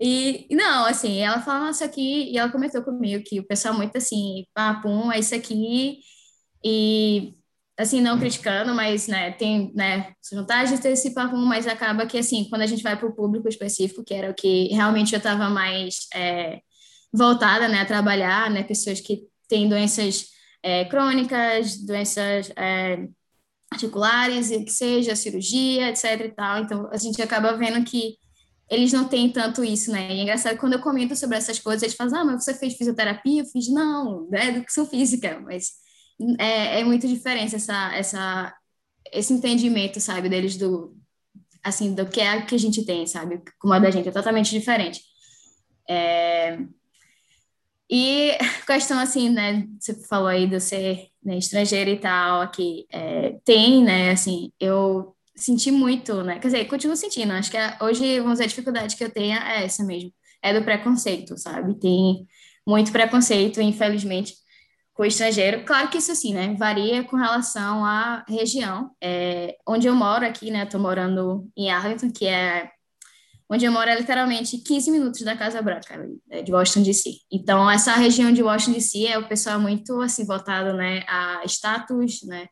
E, 0.00 0.48
não, 0.50 0.86
assim, 0.86 1.20
ela 1.20 1.40
falou, 1.42 1.66
nossa, 1.66 1.84
aqui, 1.84 2.32
e 2.32 2.38
ela 2.38 2.50
comentou 2.50 2.82
comigo 2.82 3.22
que 3.24 3.38
o 3.40 3.46
pessoal 3.46 3.74
muito 3.74 3.96
assim, 3.96 4.46
papum, 4.54 5.12
é 5.12 5.20
isso 5.20 5.34
aqui, 5.34 5.98
e, 6.64 7.34
assim, 7.78 8.00
não 8.00 8.18
criticando, 8.18 8.74
mas, 8.74 9.08
né, 9.08 9.32
tem, 9.32 9.72
né, 9.74 10.12
vantagens 10.32 10.78
de 10.78 10.82
ter 10.82 10.92
esse 10.92 11.14
papum, 11.14 11.44
mas 11.44 11.66
acaba 11.66 12.06
que, 12.06 12.18
assim, 12.18 12.46
quando 12.48 12.62
a 12.62 12.66
gente 12.66 12.82
vai 12.82 12.96
para 12.96 13.08
o 13.08 13.14
público 13.14 13.48
específico, 13.48 14.04
que 14.04 14.14
era 14.14 14.30
o 14.30 14.34
que 14.34 14.68
realmente 14.68 15.12
eu 15.12 15.18
estava 15.18 15.48
mais 15.48 16.06
é, 16.14 16.60
voltada, 17.12 17.68
né, 17.68 17.80
a 17.80 17.86
trabalhar, 17.86 18.50
né, 18.50 18.62
pessoas 18.62 19.00
que 19.00 19.22
têm 19.48 19.68
doenças 19.68 20.26
é, 20.62 20.84
crônicas, 20.84 21.76
doenças... 21.84 22.50
É, 22.56 23.06
articulares, 23.72 24.50
e 24.50 24.64
que 24.64 24.70
seja 24.70 25.16
cirurgia, 25.16 25.88
etc 25.88 26.04
e 26.20 26.28
tal. 26.30 26.62
Então, 26.62 26.88
a 26.92 26.96
gente 26.96 27.20
acaba 27.22 27.56
vendo 27.56 27.82
que 27.84 28.16
eles 28.70 28.92
não 28.92 29.06
têm 29.06 29.30
tanto 29.30 29.64
isso, 29.64 29.90
né? 29.90 30.14
E 30.14 30.20
é 30.20 30.22
engraçado 30.22 30.58
quando 30.58 30.74
eu 30.74 30.80
comento 30.80 31.16
sobre 31.16 31.36
essas 31.36 31.58
coisas, 31.58 31.82
eles 31.82 31.96
falam, 31.96 32.20
ah, 32.20 32.24
mas 32.24 32.44
você 32.44 32.54
fez 32.54 32.74
fisioterapia? 32.74 33.42
Eu 33.42 33.46
fiz, 33.46 33.68
não, 33.68 34.28
é 34.32 34.48
educação 34.48 34.86
física, 34.86 35.40
mas 35.40 35.72
é, 36.38 36.80
é 36.80 36.84
muito 36.84 37.06
diferente 37.06 37.54
essa, 37.54 37.94
essa, 37.94 38.54
esse 39.12 39.32
entendimento, 39.32 40.00
sabe, 40.00 40.28
deles 40.28 40.56
do, 40.56 40.96
assim, 41.62 41.94
do 41.94 42.06
que 42.06 42.20
é 42.20 42.42
que 42.42 42.54
a 42.54 42.58
gente 42.58 42.84
tem, 42.84 43.06
sabe? 43.06 43.40
Como 43.58 43.72
a 43.72 43.78
da 43.78 43.90
gente, 43.90 44.08
é 44.08 44.12
totalmente 44.12 44.50
diferente. 44.50 45.00
É... 45.88 46.58
E 47.90 48.32
questão, 48.66 48.98
assim, 48.98 49.28
né, 49.28 49.66
você 49.78 49.94
falou 50.06 50.28
aí 50.28 50.46
de 50.46 50.58
ser 50.60 51.08
né, 51.22 51.38
estrangeira 51.38 51.90
e 51.90 51.98
tal, 51.98 52.40
aqui, 52.40 52.86
é, 52.90 53.38
tem, 53.44 53.84
né, 53.84 54.10
assim, 54.10 54.50
eu 54.58 55.14
senti 55.36 55.70
muito, 55.70 56.22
né, 56.22 56.38
quer 56.38 56.48
dizer, 56.48 56.64
continuo 56.66 56.96
sentindo, 56.96 57.32
acho 57.32 57.50
que 57.50 57.56
a, 57.56 57.78
hoje, 57.82 58.18
vamos 58.18 58.34
dizer, 58.34 58.44
a 58.44 58.48
dificuldade 58.48 58.96
que 58.96 59.04
eu 59.04 59.10
tenho 59.10 59.38
é 59.38 59.64
essa 59.64 59.84
mesmo, 59.84 60.12
é 60.42 60.58
do 60.58 60.64
preconceito, 60.64 61.36
sabe, 61.36 61.78
tem 61.78 62.26
muito 62.66 62.90
preconceito, 62.92 63.60
infelizmente, 63.60 64.34
o 65.02 65.06
estrangeiro, 65.06 65.64
claro 65.64 65.88
que 65.88 65.98
isso, 65.98 66.12
assim, 66.12 66.34
né, 66.34 66.54
varia 66.58 67.04
com 67.04 67.16
relação 67.16 67.84
à 67.84 68.24
região, 68.28 68.90
é, 69.02 69.56
onde 69.66 69.86
eu 69.86 69.94
moro 69.94 70.24
aqui, 70.24 70.50
né, 70.50 70.66
tô 70.66 70.78
morando 70.78 71.48
em 71.56 71.70
Arlington, 71.70 72.10
que 72.10 72.26
é 72.26 72.70
onde 73.50 73.66
eu 73.66 73.72
moro 73.72 73.90
é 73.90 73.98
literalmente 73.98 74.56
15 74.58 74.90
minutos 74.90 75.20
da 75.22 75.36
Casa 75.36 75.60
Branca, 75.60 76.08
né, 76.26 76.42
de 76.42 76.52
Washington 76.52 76.82
DC. 76.84 77.10
Então, 77.30 77.70
essa 77.70 77.92
região 77.94 78.32
de 78.32 78.42
Washington 78.42 78.78
DC 78.78 79.06
é 79.06 79.18
o 79.18 79.28
pessoal 79.28 79.60
muito, 79.60 80.00
assim, 80.00 80.24
voltado, 80.24 80.72
né, 80.74 81.04
a 81.06 81.42
status, 81.44 82.22
né, 82.22 82.46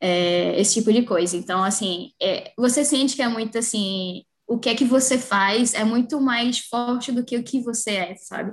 é, 0.00 0.58
esse 0.58 0.74
tipo 0.74 0.92
de 0.92 1.02
coisa. 1.02 1.36
Então, 1.36 1.62
assim, 1.62 2.12
é, 2.20 2.52
você 2.56 2.84
sente 2.84 3.14
que 3.14 3.22
é 3.22 3.28
muito, 3.28 3.58
assim, 3.58 4.24
o 4.46 4.58
que 4.58 4.70
é 4.70 4.74
que 4.74 4.84
você 4.84 5.18
faz 5.18 5.74
é 5.74 5.84
muito 5.84 6.20
mais 6.20 6.60
forte 6.60 7.12
do 7.12 7.24
que 7.24 7.36
o 7.36 7.44
que 7.44 7.60
você 7.60 7.90
é, 7.92 8.16
sabe? 8.16 8.52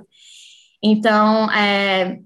Então, 0.82 1.50
é, 1.50 2.20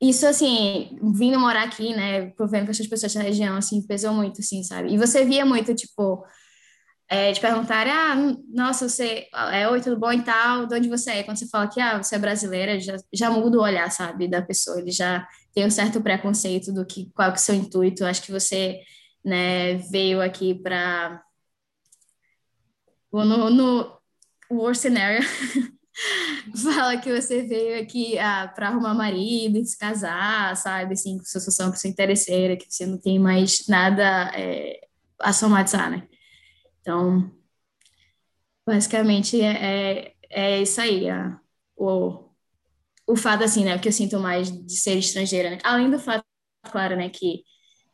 isso, 0.00 0.26
assim, 0.26 0.98
vindo 1.14 1.40
morar 1.40 1.64
aqui, 1.64 1.94
né, 1.94 2.30
provendo 2.30 2.66
com 2.66 2.70
essas 2.70 2.86
pessoas 2.86 3.14
da 3.14 3.22
região, 3.22 3.56
assim, 3.56 3.86
pesou 3.86 4.12
muito, 4.12 4.40
assim, 4.40 4.62
sabe? 4.62 4.92
E 4.92 4.98
você 4.98 5.24
via 5.24 5.46
muito, 5.46 5.74
tipo, 5.74 6.24
é, 7.08 7.32
de 7.32 7.40
perguntar, 7.40 7.86
ah, 7.86 8.14
nossa, 8.52 8.88
você 8.88 9.28
é 9.52 9.68
oi, 9.68 9.80
tudo 9.80 9.98
bom 9.98 10.12
e 10.12 10.22
tal, 10.22 10.66
de 10.66 10.74
onde 10.74 10.88
você 10.88 11.12
é? 11.12 11.22
Quando 11.22 11.38
você 11.38 11.48
fala 11.48 11.68
que 11.68 11.80
ah, 11.80 12.02
você 12.02 12.16
é 12.16 12.18
brasileira, 12.18 12.80
já, 12.80 12.96
já 13.12 13.30
muda 13.30 13.58
o 13.58 13.62
olhar, 13.62 13.90
sabe, 13.90 14.28
da 14.28 14.42
pessoa, 14.42 14.78
ele 14.80 14.90
já 14.90 15.26
tem 15.54 15.64
um 15.64 15.70
certo 15.70 16.00
preconceito 16.00 16.72
do 16.72 16.84
que 16.84 17.10
qual 17.14 17.30
que 17.30 17.38
é 17.38 17.40
o 17.40 17.42
seu 17.42 17.54
intuito. 17.54 18.04
Acho 18.04 18.22
que 18.22 18.32
você, 18.32 18.80
né, 19.24 19.76
veio 19.90 20.20
aqui 20.20 20.54
para 20.54 21.22
no, 23.12 23.50
no 23.50 23.98
worst 24.50 24.82
scenario 24.82 25.20
fala 26.62 26.98
que 26.98 27.12
você 27.12 27.42
veio 27.42 27.80
aqui 27.82 28.18
ah, 28.18 28.48
para 28.48 28.68
arrumar 28.68 28.94
marido, 28.94 29.64
se 29.64 29.78
casar, 29.78 30.56
sabe, 30.56 30.92
assim, 30.92 31.18
com 31.18 31.24
sua 31.24 31.40
situação, 31.40 31.70
com 31.70 31.76
sua 31.76 31.90
interesseira, 31.90 32.56
que 32.56 32.66
você 32.68 32.86
não 32.86 32.98
tem 32.98 33.18
mais 33.18 33.66
nada 33.68 34.30
é, 34.34 34.80
a 35.18 35.32
somatizar, 35.32 35.90
né? 35.90 36.06
Então, 36.80 37.30
basicamente 38.66 39.40
é, 39.40 40.12
é, 40.12 40.14
é 40.30 40.62
isso 40.62 40.80
aí, 40.80 41.06
o, 41.76 42.28
o 43.06 43.16
fato, 43.16 43.44
assim, 43.44 43.64
né, 43.64 43.78
que 43.78 43.88
eu 43.88 43.92
sinto 43.92 44.18
mais 44.18 44.50
de 44.50 44.76
ser 44.76 44.96
estrangeira, 44.98 45.50
né? 45.50 45.58
além 45.62 45.90
do 45.90 45.98
fato, 45.98 46.24
claro, 46.70 46.96
né, 46.96 47.08
que 47.08 47.42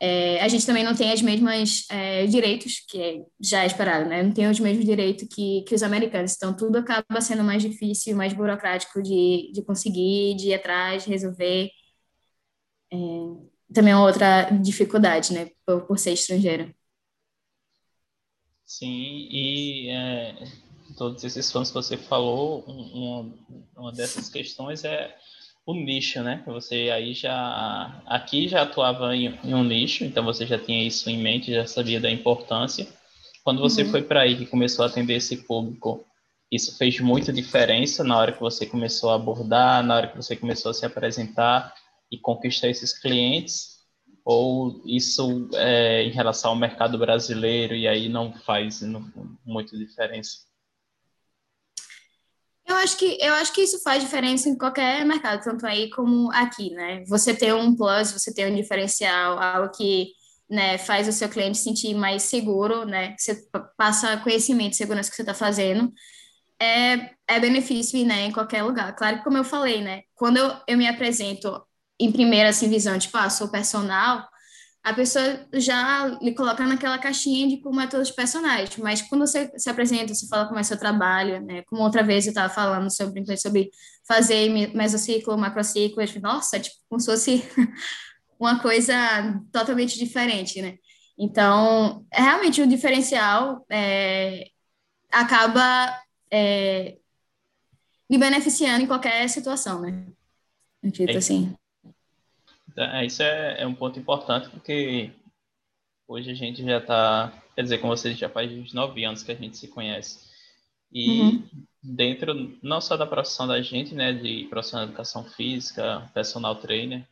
é, 0.04 0.42
a 0.42 0.48
gente 0.48 0.66
também 0.66 0.82
não 0.82 0.96
tem 0.96 1.14
os 1.14 1.22
mesmos 1.22 1.86
é, 1.88 2.26
direitos, 2.26 2.80
que 2.88 3.00
é, 3.00 3.24
já 3.40 3.62
é 3.62 3.66
esperado, 3.66 4.08
né, 4.08 4.20
não 4.20 4.32
tem 4.32 4.50
os 4.50 4.58
mesmos 4.58 4.84
direitos 4.84 5.28
que, 5.32 5.62
que 5.62 5.76
os 5.76 5.82
americanos, 5.84 6.34
então 6.34 6.56
tudo 6.56 6.78
acaba 6.78 7.20
sendo 7.20 7.44
mais 7.44 7.62
difícil, 7.62 8.16
mais 8.16 8.32
burocrático 8.32 9.00
de, 9.00 9.52
de 9.54 9.62
conseguir, 9.62 10.34
de 10.34 10.48
ir 10.48 10.54
atrás, 10.54 11.04
resolver, 11.04 11.70
é, 12.92 12.96
também 13.72 13.92
é 13.92 13.96
outra 13.96 14.50
dificuldade, 14.50 15.32
né, 15.32 15.50
por, 15.64 15.82
por 15.86 15.96
ser 15.96 16.14
estrangeira. 16.14 16.74
Sim, 18.66 19.28
e 19.30 19.88
é, 19.88 20.34
todos 20.98 21.22
esses 21.22 21.52
fãs 21.52 21.68
que 21.68 21.74
você 21.74 21.96
falou, 21.96 22.64
uma, 22.64 23.32
uma 23.76 23.92
dessas 23.92 24.28
questões 24.28 24.82
é 24.82 25.16
o 25.64 25.74
nicho, 25.74 26.22
né? 26.22 26.42
Você 26.46 26.90
aí 26.92 27.14
já 27.14 28.02
aqui 28.06 28.48
já 28.48 28.62
atuava 28.62 29.14
em, 29.14 29.38
em, 29.44 29.54
um 29.54 29.62
nicho, 29.62 30.04
então 30.04 30.24
você 30.24 30.46
já 30.46 30.58
tinha 30.58 30.86
isso 30.86 31.08
em 31.08 31.18
mente, 31.18 31.52
já 31.52 31.66
sabia 31.66 32.00
da 32.00 32.10
importância. 32.10 32.86
Quando 33.44 33.60
você 33.60 33.82
uhum. 33.82 33.90
foi 33.90 34.02
para 34.02 34.22
aí 34.22 34.36
que 34.36 34.46
começou 34.46 34.84
a 34.84 34.88
atender 34.88 35.14
esse 35.14 35.44
público, 35.44 36.04
isso 36.50 36.76
fez 36.76 37.00
muita 37.00 37.32
diferença 37.32 38.04
na 38.04 38.16
hora 38.16 38.32
que 38.32 38.40
você 38.40 38.66
começou 38.66 39.10
a 39.10 39.14
abordar, 39.14 39.82
na 39.84 39.96
hora 39.96 40.08
que 40.08 40.16
você 40.16 40.36
começou 40.36 40.70
a 40.70 40.74
se 40.74 40.84
apresentar 40.84 41.74
e 42.10 42.18
conquistar 42.18 42.68
esses 42.68 42.98
clientes? 42.98 43.72
ou 44.24 44.80
isso 44.86 45.48
é, 45.54 46.04
em 46.04 46.10
relação 46.10 46.50
ao 46.50 46.56
mercado 46.56 46.96
brasileiro 46.98 47.74
e 47.74 47.88
aí 47.88 48.08
não 48.08 48.32
faz 48.32 48.80
não, 48.82 49.04
muita 49.44 49.76
diferença? 49.76 50.38
Eu 52.72 52.78
acho 52.78 52.96
que 52.96 53.18
eu 53.20 53.34
acho 53.34 53.52
que 53.52 53.60
isso 53.60 53.82
faz 53.82 54.02
diferença 54.02 54.48
em 54.48 54.56
qualquer 54.56 55.04
mercado, 55.04 55.42
tanto 55.42 55.66
aí 55.66 55.90
como 55.90 56.32
aqui, 56.32 56.70
né? 56.70 57.04
Você 57.06 57.34
ter 57.34 57.54
um 57.54 57.76
plus, 57.76 58.12
você 58.12 58.32
ter 58.32 58.50
um 58.50 58.54
diferencial, 58.56 59.38
algo 59.38 59.70
que 59.76 60.12
né, 60.48 60.78
faz 60.78 61.06
o 61.06 61.12
seu 61.12 61.28
cliente 61.28 61.58
sentir 61.58 61.94
mais 61.94 62.22
seguro, 62.22 62.86
né? 62.86 63.14
Você 63.18 63.42
passa 63.76 64.16
conhecimento, 64.18 64.76
segurança 64.76 65.10
que 65.10 65.16
você 65.16 65.22
está 65.22 65.34
fazendo, 65.34 65.92
é, 66.60 67.10
é 67.28 67.40
benefício, 67.40 68.04
né, 68.06 68.26
em 68.26 68.32
qualquer 68.32 68.62
lugar. 68.62 68.94
Claro 68.94 69.18
que 69.18 69.24
como 69.24 69.36
eu 69.38 69.44
falei, 69.44 69.82
né? 69.82 70.02
Quando 70.14 70.38
eu, 70.38 70.56
eu 70.66 70.78
me 70.78 70.88
apresento 70.88 71.62
em 72.00 72.10
primeira 72.10 72.50
assim, 72.50 72.70
visão, 72.70 72.98
tipo, 72.98 73.16
ah, 73.18 73.28
sou 73.30 73.48
personal, 73.48 74.26
a 74.82 74.92
pessoa 74.92 75.46
já 75.54 76.06
lhe 76.20 76.34
coloca 76.34 76.66
naquela 76.66 76.98
caixinha 76.98 77.48
de 77.48 77.58
como 77.58 77.80
é 77.80 77.86
todos 77.86 78.08
os 78.08 78.14
personagens. 78.14 78.76
Mas 78.78 79.00
quando 79.00 79.24
você 79.26 79.52
se 79.56 79.70
apresenta, 79.70 80.12
você 80.12 80.26
fala 80.26 80.46
como 80.48 80.58
é 80.58 80.62
seu 80.64 80.76
trabalho, 80.76 81.40
né? 81.40 81.62
Como 81.62 81.82
outra 81.82 82.02
vez 82.02 82.26
eu 82.26 82.30
estava 82.30 82.52
falando 82.52 82.90
sobre, 82.90 83.36
sobre 83.36 83.70
fazer 84.04 84.48
mesociclo, 84.74 85.38
macrociclo, 85.38 86.02
nossa, 86.20 86.58
tipo, 86.58 86.76
como 86.88 87.00
se 87.00 87.06
fosse 87.06 87.44
uma 88.40 88.60
coisa 88.60 88.94
totalmente 89.52 89.96
diferente, 89.96 90.60
né? 90.60 90.76
Então, 91.16 92.04
é 92.10 92.20
realmente 92.20 92.60
o 92.60 92.66
diferencial 92.66 93.64
é, 93.70 94.48
acaba 95.12 95.96
é, 96.28 96.96
me 98.10 98.18
beneficiando 98.18 98.82
em 98.82 98.86
qualquer 98.88 99.28
situação, 99.28 99.80
né? 99.80 100.06
Acredito 100.82 101.14
é, 101.14 101.18
assim. 101.18 101.54
É, 102.76 103.04
isso 103.04 103.22
é, 103.22 103.62
é 103.62 103.66
um 103.66 103.74
ponto 103.74 103.98
importante, 103.98 104.48
porque 104.50 105.10
hoje 106.06 106.30
a 106.30 106.34
gente 106.34 106.64
já 106.64 106.78
está, 106.78 107.32
quer 107.54 107.62
dizer, 107.62 107.78
com 107.78 107.88
vocês 107.88 108.18
já 108.18 108.28
faz 108.28 108.72
nove 108.72 109.04
anos 109.04 109.22
que 109.22 109.32
a 109.32 109.34
gente 109.34 109.56
se 109.56 109.68
conhece. 109.68 110.30
E 110.90 111.20
uhum. 111.20 111.48
dentro, 111.82 112.58
não 112.62 112.80
só 112.80 112.96
da 112.96 113.06
profissão 113.06 113.46
da 113.46 113.60
gente, 113.62 113.94
né, 113.94 114.12
de 114.12 114.46
profissional 114.50 114.86
de 114.86 114.92
educação 114.92 115.24
física, 115.24 116.10
personal 116.12 116.56
trainer, 116.56 117.06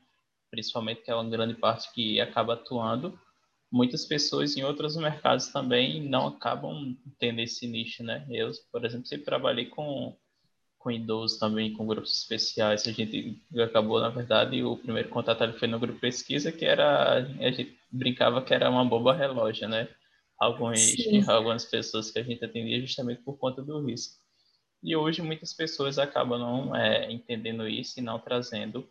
principalmente, 0.51 1.03
que 1.03 1.11
é 1.11 1.15
uma 1.15 1.29
grande 1.29 1.55
parte 1.55 1.93
que 1.93 2.21
acaba 2.21 2.55
atuando, 2.55 3.19
muitas 3.73 4.05
pessoas 4.05 4.57
em 4.57 4.65
outros 4.65 4.97
mercados 4.97 5.49
também 5.49 6.03
não 6.03 6.27
acabam 6.27 6.97
tendo 7.19 7.41
esse 7.41 7.67
nicho, 7.67 8.03
né? 8.03 8.27
Eu, 8.29 8.51
por 8.73 8.85
exemplo, 8.85 9.07
sempre 9.07 9.25
trabalhei 9.25 9.67
com 9.67 10.17
com 10.81 10.91
idosos 10.91 11.39
também, 11.39 11.75
com 11.75 11.87
grupos 11.87 12.19
especiais. 12.19 12.89
A 12.89 12.91
gente 12.91 13.41
acabou, 13.63 14.01
na 14.01 14.09
verdade, 14.09 14.65
o 14.65 14.77
primeiro 14.77 15.11
contato 15.11 15.43
ali 15.43 15.53
foi 15.53 15.69
no 15.69 15.79
grupo 15.79 16.01
pesquisa, 16.01 16.51
que 16.51 16.65
era, 16.65 17.19
a 17.19 17.51
gente 17.51 17.79
brincava 17.93 18.43
que 18.43 18.55
era 18.55 18.69
uma 18.71 18.85
boba 18.85 19.15
relógio, 19.15 19.69
né? 19.69 19.89
Alguns, 20.39 20.97
algumas 21.29 21.67
pessoas 21.67 22.11
que 22.11 22.19
a 22.19 22.23
gente 22.23 22.43
atendia 22.43 22.81
justamente 22.81 23.21
por 23.23 23.37
conta 23.37 23.63
do 23.63 23.85
risco. 23.87 24.19
E 24.83 24.97
hoje 24.97 25.21
muitas 25.21 25.53
pessoas 25.53 25.99
acabam 25.99 26.39
não 26.39 26.75
é, 26.75 27.13
entendendo 27.13 27.69
isso 27.69 28.01
e 28.01 28.03
não 28.03 28.19
trazendo 28.19 28.89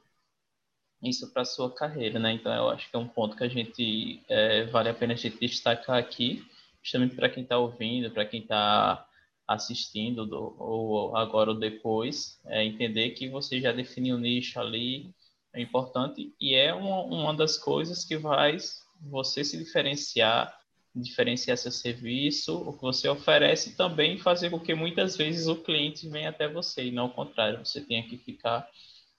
isso 1.01 1.34
para 1.34 1.43
sua 1.43 1.74
carreira, 1.74 2.19
né? 2.19 2.34
Então 2.34 2.53
eu 2.53 2.69
acho 2.69 2.88
que 2.88 2.96
é 2.96 3.00
um 3.00 3.08
ponto 3.08 3.36
que 3.36 3.43
a 3.43 3.50
gente 3.50 4.22
é, 4.29 4.65
vale 4.65 4.89
a 4.89 4.93
pena 4.93 5.13
a 5.13 5.15
gente 5.15 5.39
destacar 5.39 5.98
aqui, 5.98 6.46
justamente 6.84 7.15
para 7.15 7.29
quem 7.29 7.41
está 7.41 7.58
ouvindo, 7.58 8.12
para 8.12 8.25
quem 8.25 8.41
está 8.41 9.09
assistindo 9.50 10.27
do, 10.27 10.56
ou 10.60 11.18
agora 11.18 11.50
ou 11.50 11.58
depois, 11.58 12.39
é 12.46 12.63
entender 12.63 13.12
que 13.12 13.27
você 13.27 13.60
já 13.60 13.72
definiu 13.72 14.15
o 14.15 14.20
nicho 14.20 14.60
ali, 14.60 15.12
é 15.51 15.60
importante 15.60 16.32
e 16.39 16.53
é 16.53 16.72
uma, 16.72 17.01
uma 17.01 17.34
das 17.34 17.58
coisas 17.58 18.06
que 18.06 18.15
vai 18.15 18.58
você 19.01 19.44
se 19.44 19.58
diferenciar, 19.58 20.56
diferenciar 20.96 21.58
seu 21.58 21.72
serviço, 21.72 22.58
o 22.58 22.74
que 22.74 22.82
você 22.84 23.10
oferece 23.10 23.75
também 23.75 24.20
fazer 24.20 24.51
com 24.51 24.60
que 24.60 24.75
muitas 24.75 25.18
vezes 25.18 25.48
o 25.48 25.56
cliente 25.56 26.08
venha 26.08 26.29
até 26.29 26.48
você 26.48 26.86
e 26.86 26.91
não 26.91 27.08
o 27.08 27.13
contrário, 27.13 27.65
você 27.65 27.82
tenha 27.82 28.03
que 28.03 28.18
ficar 28.18 28.70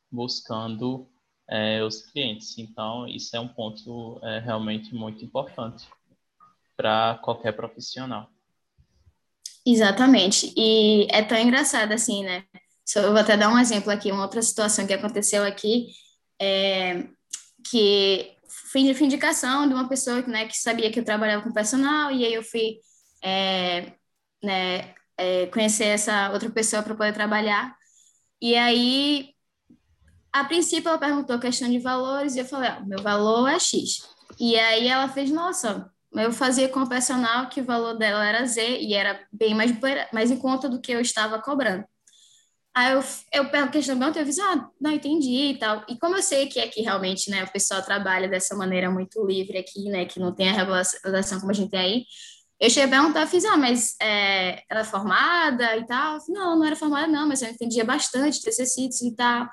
buscando 0.09 1.09
é, 1.49 1.83
os 1.83 2.03
clientes. 2.03 2.57
Então, 2.57 3.09
isso 3.09 3.35
é 3.37 3.41
um 3.41 3.49
ponto 3.49 4.21
é, 4.23 4.39
realmente 4.39 4.95
muito 4.95 5.25
importante 5.25 5.89
para 6.77 7.19
qualquer 7.19 7.53
profissional. 7.53 8.30
Exatamente. 9.67 10.53
E 10.57 11.07
é 11.11 11.23
tão 11.23 11.39
engraçado 11.39 11.93
assim, 11.93 12.25
né? 12.25 12.45
Eu 12.97 13.13
vou 13.13 13.19
até 13.19 13.37
dar 13.37 13.49
um 13.51 13.59
exemplo 13.59 13.91
aqui, 13.91 14.11
uma 14.11 14.23
outra 14.23 14.43
situação 14.43 14.87
que 14.87 14.93
aconteceu 14.93 15.45
aqui, 15.45 15.89
é, 16.41 17.07
que 17.69 18.37
fui 18.71 18.83
de 18.83 19.05
indicação 19.05 19.67
de 19.69 19.75
uma 19.75 19.89
pessoa 19.89 20.23
né, 20.23 20.47
que 20.47 20.57
sabia 20.57 20.91
que 20.91 20.99
eu 20.99 21.05
trabalhava 21.05 21.43
com 21.43 21.53
personal, 21.53 22.11
e 22.11 22.25
aí 22.25 22.35
eu 22.35 22.43
fui 22.43 22.79
é, 23.23 23.93
né, 24.43 24.95
é, 25.17 25.47
conhecer 25.47 25.85
essa 25.85 26.31
outra 26.33 26.51
pessoa 26.51 26.83
para 26.83 26.95
poder 26.95 27.13
trabalhar. 27.13 27.77
E 28.41 28.57
aí, 28.57 29.35
a 30.33 30.45
princípio, 30.45 30.89
ela 30.89 30.99
perguntou 30.99 31.39
questão 31.39 31.69
de 31.71 31.79
valores, 31.79 32.35
e 32.35 32.41
eu 32.41 32.45
falei, 32.45 32.71
ah, 32.71 32.81
meu 32.81 33.03
valor 33.03 33.49
é 33.49 33.59
X. 33.59 34.09
E 34.39 34.59
aí 34.59 34.89
ela 34.89 35.09
fez, 35.09 35.31
nossa, 35.31 35.91
eu 36.15 36.33
fazia 36.33 36.69
com 36.69 36.81
o 36.81 36.89
personal 36.89 37.49
que 37.49 37.61
o 37.61 37.65
valor 37.65 37.95
dela 37.95 38.27
era 38.27 38.45
Z 38.45 38.79
e 38.81 38.95
era 38.95 39.21
bem 39.33 39.55
mais, 39.55 39.73
mais 40.13 40.31
em 40.31 40.37
conta 40.37 40.69
do 40.69 40.81
que 40.81 40.93
eu 40.93 41.01
estava 41.01 41.41
cobrando. 41.41 41.85
Aí 42.75 42.93
eu, 42.93 43.03
eu 43.33 43.51
pergunto 43.51 43.73
questão 43.73 43.99
do 43.99 44.19
eu 44.19 44.25
disse, 44.25 44.41
ah, 44.41 44.69
não 44.81 44.93
entendi 44.93 45.51
e 45.53 45.59
tal. 45.59 45.85
E 45.89 45.99
como 45.99 46.17
eu 46.17 46.23
sei 46.23 46.47
que 46.47 46.61
aqui 46.61 46.83
realmente, 46.83 47.31
né, 47.31 47.43
o 47.45 47.53
pessoal 47.53 47.83
trabalha 47.83 48.29
dessa 48.29 48.55
maneira 48.55 48.91
muito 48.91 49.25
livre 49.27 49.59
aqui, 49.59 49.85
né, 49.89 50.05
que 50.05 50.21
não 50.21 50.33
tem 50.35 50.49
a 50.49 50.53
regulação 50.53 51.41
como 51.41 51.51
a 51.51 51.55
gente 51.55 51.71
tem 51.71 51.81
aí, 51.81 52.05
eu 52.61 52.69
cheguei 52.69 52.85
a 52.85 53.01
perguntar, 53.01 53.27
fiz, 53.27 53.45
ah, 53.45 53.57
mas 53.57 53.97
é, 54.01 54.63
ela 54.69 54.81
é 54.81 54.85
formada 54.85 55.77
e 55.79 55.87
tal? 55.87 56.19
Não, 56.29 56.59
não 56.59 56.65
era 56.65 56.77
formada 56.77 57.07
não, 57.09 57.27
mas 57.27 57.41
eu 57.43 57.49
entendia 57.49 57.85
bastante 57.85 58.43
TCCs 58.43 59.01
e 59.01 59.17
tal. 59.17 59.49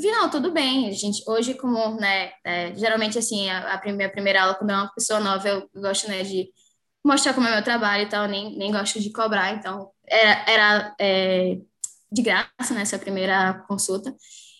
Vi, 0.00 0.10
não, 0.10 0.30
tudo 0.30 0.50
bem, 0.50 0.88
a 0.88 0.92
gente, 0.92 1.22
hoje 1.28 1.52
como, 1.52 1.96
né, 1.96 2.32
é, 2.42 2.74
geralmente, 2.74 3.18
assim, 3.18 3.50
a, 3.50 3.74
a, 3.74 3.78
primeira, 3.78 4.10
primeira 4.10 4.42
aula, 4.42 4.54
quando 4.54 4.70
é 4.70 4.74
uma 4.74 4.90
pessoa 4.94 5.20
nova, 5.20 5.46
eu 5.46 5.68
gosto, 5.74 6.08
né, 6.08 6.22
de 6.22 6.48
mostrar 7.04 7.34
como 7.34 7.46
é 7.46 7.54
meu 7.54 7.62
trabalho 7.62 8.04
e 8.04 8.08
tal, 8.08 8.26
nem, 8.26 8.56
nem 8.56 8.72
gosto 8.72 8.98
de 8.98 9.12
cobrar, 9.12 9.52
então, 9.52 9.90
era, 10.08 10.50
era 10.50 10.96
é, 10.98 11.58
de 12.10 12.22
graça, 12.22 12.72
né, 12.72 12.80
essa 12.80 12.98
primeira 12.98 13.62
consulta, 13.68 14.14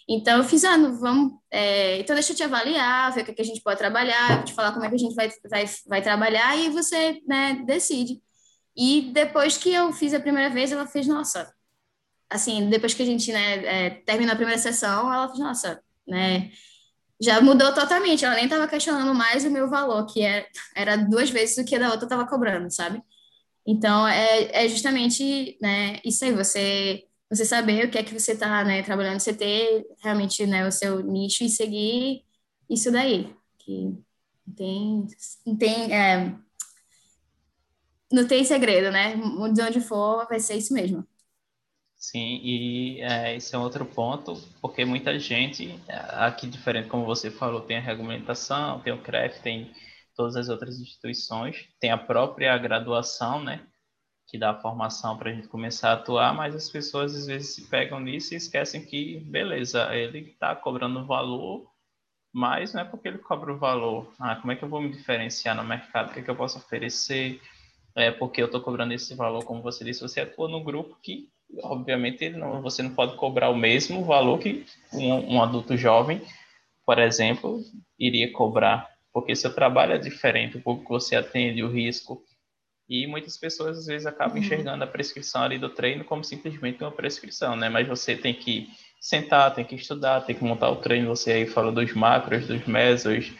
então, 0.06 0.38
eu 0.38 0.44
fiz, 0.44 0.62
ah, 0.64 0.76
vamos, 0.76 1.34
é, 1.50 2.00
então 2.00 2.14
deixa 2.14 2.32
eu 2.32 2.36
te 2.36 2.42
avaliar, 2.42 3.10
ver 3.14 3.22
o 3.22 3.24
que, 3.24 3.32
que 3.32 3.42
a 3.42 3.44
gente 3.44 3.62
pode 3.62 3.78
trabalhar, 3.78 4.44
te 4.44 4.52
falar 4.52 4.72
como 4.72 4.84
é 4.84 4.90
que 4.90 4.96
a 4.96 4.98
gente 4.98 5.14
vai, 5.14 5.30
vai, 5.48 5.64
vai 5.86 6.02
trabalhar, 6.02 6.54
e 6.58 6.68
você, 6.68 7.18
né, 7.26 7.62
decide. 7.64 8.20
E 8.76 9.10
depois 9.14 9.56
que 9.56 9.72
eu 9.72 9.90
fiz 9.92 10.12
a 10.12 10.20
primeira 10.20 10.50
vez, 10.50 10.70
ela 10.70 10.86
fez, 10.86 11.06
nossa, 11.06 11.50
assim, 12.30 12.68
depois 12.70 12.94
que 12.94 13.02
a 13.02 13.06
gente, 13.06 13.32
né, 13.32 13.86
é, 13.86 13.90
terminou 13.90 14.32
a 14.32 14.36
primeira 14.36 14.60
sessão, 14.60 15.12
ela 15.12 15.28
falou, 15.28 15.44
nossa, 15.44 15.82
né, 16.06 16.50
já 17.20 17.40
mudou 17.40 17.74
totalmente, 17.74 18.24
ela 18.24 18.36
nem 18.36 18.44
estava 18.44 18.68
questionando 18.68 19.14
mais 19.14 19.44
o 19.44 19.50
meu 19.50 19.68
valor, 19.68 20.06
que 20.06 20.22
é, 20.22 20.46
era 20.74 20.96
duas 20.96 21.30
vezes 21.30 21.58
o 21.58 21.64
que 21.64 21.76
a 21.76 21.78
da 21.78 21.90
outra 21.90 22.06
estava 22.06 22.26
cobrando, 22.26 22.70
sabe? 22.70 23.02
Então, 23.66 24.08
é, 24.08 24.64
é 24.64 24.68
justamente, 24.68 25.58
né, 25.60 26.00
isso 26.04 26.24
aí, 26.24 26.32
você 26.32 27.04
você 27.30 27.44
saber 27.44 27.86
o 27.86 27.90
que 27.90 27.96
é 27.98 28.02
que 28.02 28.12
você 28.18 28.32
está 28.32 28.64
né, 28.64 28.82
trabalhando, 28.82 29.20
você 29.20 29.32
ter 29.32 29.86
realmente 30.02 30.44
né, 30.46 30.66
o 30.66 30.72
seu 30.72 31.00
nicho 31.00 31.44
e 31.44 31.48
seguir 31.48 32.24
isso 32.68 32.90
daí, 32.90 33.32
que 33.58 33.96
tem, 34.56 35.06
tem, 35.58 35.94
é, 35.94 36.34
não 38.12 38.26
tem 38.26 38.44
segredo, 38.44 38.90
né? 38.90 39.14
De 39.52 39.62
onde 39.62 39.80
for, 39.80 40.26
vai 40.28 40.40
ser 40.40 40.56
isso 40.56 40.74
mesmo. 40.74 41.06
Sim, 42.00 42.40
e 42.42 43.02
é, 43.02 43.36
esse 43.36 43.54
é 43.54 43.58
outro 43.58 43.84
ponto, 43.84 44.34
porque 44.62 44.86
muita 44.86 45.18
gente, 45.18 45.78
aqui 45.86 46.46
diferente 46.48 46.88
como 46.88 47.04
você 47.04 47.30
falou, 47.30 47.60
tem 47.60 47.76
a 47.76 47.80
regulamentação, 47.80 48.80
tem 48.80 48.90
o 48.90 49.02
CREF, 49.02 49.42
tem 49.42 49.70
todas 50.16 50.34
as 50.34 50.48
outras 50.48 50.80
instituições, 50.80 51.68
tem 51.78 51.90
a 51.90 51.98
própria 51.98 52.56
graduação, 52.56 53.44
né, 53.44 53.66
que 54.26 54.38
dá 54.38 54.52
a 54.52 54.60
formação 54.62 55.18
para 55.18 55.30
a 55.30 55.34
gente 55.34 55.48
começar 55.48 55.90
a 55.90 55.92
atuar, 55.92 56.34
mas 56.34 56.54
as 56.54 56.70
pessoas 56.70 57.14
às 57.14 57.26
vezes 57.26 57.54
se 57.54 57.68
pegam 57.68 58.00
nisso 58.00 58.32
e 58.32 58.38
esquecem 58.38 58.82
que, 58.84 59.20
beleza, 59.20 59.94
ele 59.94 60.20
está 60.20 60.56
cobrando 60.56 61.04
valor, 61.06 61.70
mas 62.32 62.72
não 62.72 62.82
é 62.82 62.84
porque 62.84 63.08
ele 63.08 63.18
cobra 63.18 63.52
o 63.52 63.58
valor. 63.58 64.12
Ah, 64.18 64.36
como 64.36 64.52
é 64.52 64.56
que 64.56 64.64
eu 64.64 64.68
vou 64.68 64.80
me 64.80 64.90
diferenciar 64.90 65.54
no 65.56 65.64
mercado? 65.64 66.10
O 66.10 66.14
que, 66.14 66.20
é 66.20 66.22
que 66.22 66.30
eu 66.30 66.36
posso 66.36 66.58
oferecer? 66.58 67.40
É 67.94 68.10
porque 68.10 68.40
eu 68.40 68.46
estou 68.46 68.60
cobrando 68.62 68.94
esse 68.94 69.14
valor, 69.14 69.44
como 69.44 69.62
você 69.62 69.84
disse, 69.84 70.00
você 70.00 70.20
atua 70.20 70.48
no 70.48 70.62
grupo 70.62 70.96
que 71.02 71.28
obviamente 71.62 72.30
não, 72.30 72.62
você 72.62 72.82
não 72.82 72.94
pode 72.94 73.16
cobrar 73.16 73.50
o 73.50 73.56
mesmo 73.56 74.04
valor 74.04 74.38
que 74.38 74.64
um, 74.92 75.36
um, 75.36 75.42
adulto 75.42 75.76
jovem, 75.76 76.20
por 76.84 76.98
exemplo, 76.98 77.60
iria 77.98 78.32
cobrar, 78.32 78.88
porque 79.12 79.34
seu 79.34 79.54
trabalho 79.54 79.92
é 79.92 79.98
diferente, 79.98 80.56
o 80.56 80.62
público 80.62 80.86
que 80.86 80.92
você 80.92 81.16
atende, 81.16 81.62
o 81.62 81.70
risco. 81.70 82.22
E 82.88 83.06
muitas 83.06 83.36
pessoas 83.36 83.78
às 83.78 83.86
vezes 83.86 84.06
acabam 84.06 84.36
uhum. 84.36 84.42
enxergando 84.42 84.82
a 84.82 84.86
prescrição 84.86 85.42
ali 85.42 85.58
do 85.58 85.68
treino 85.68 86.04
como 86.04 86.24
simplesmente 86.24 86.82
uma 86.82 86.90
prescrição, 86.90 87.54
né? 87.54 87.68
Mas 87.68 87.86
você 87.86 88.16
tem 88.16 88.34
que 88.34 88.68
sentar, 89.00 89.54
tem 89.54 89.64
que 89.64 89.76
estudar, 89.76 90.22
tem 90.22 90.34
que 90.34 90.42
montar 90.42 90.70
o 90.70 90.76
treino. 90.76 91.08
Você 91.08 91.32
aí 91.32 91.46
fala 91.46 91.70
dos 91.70 91.92
macros, 91.94 92.48
dos 92.48 92.66
mesos, 92.66 93.32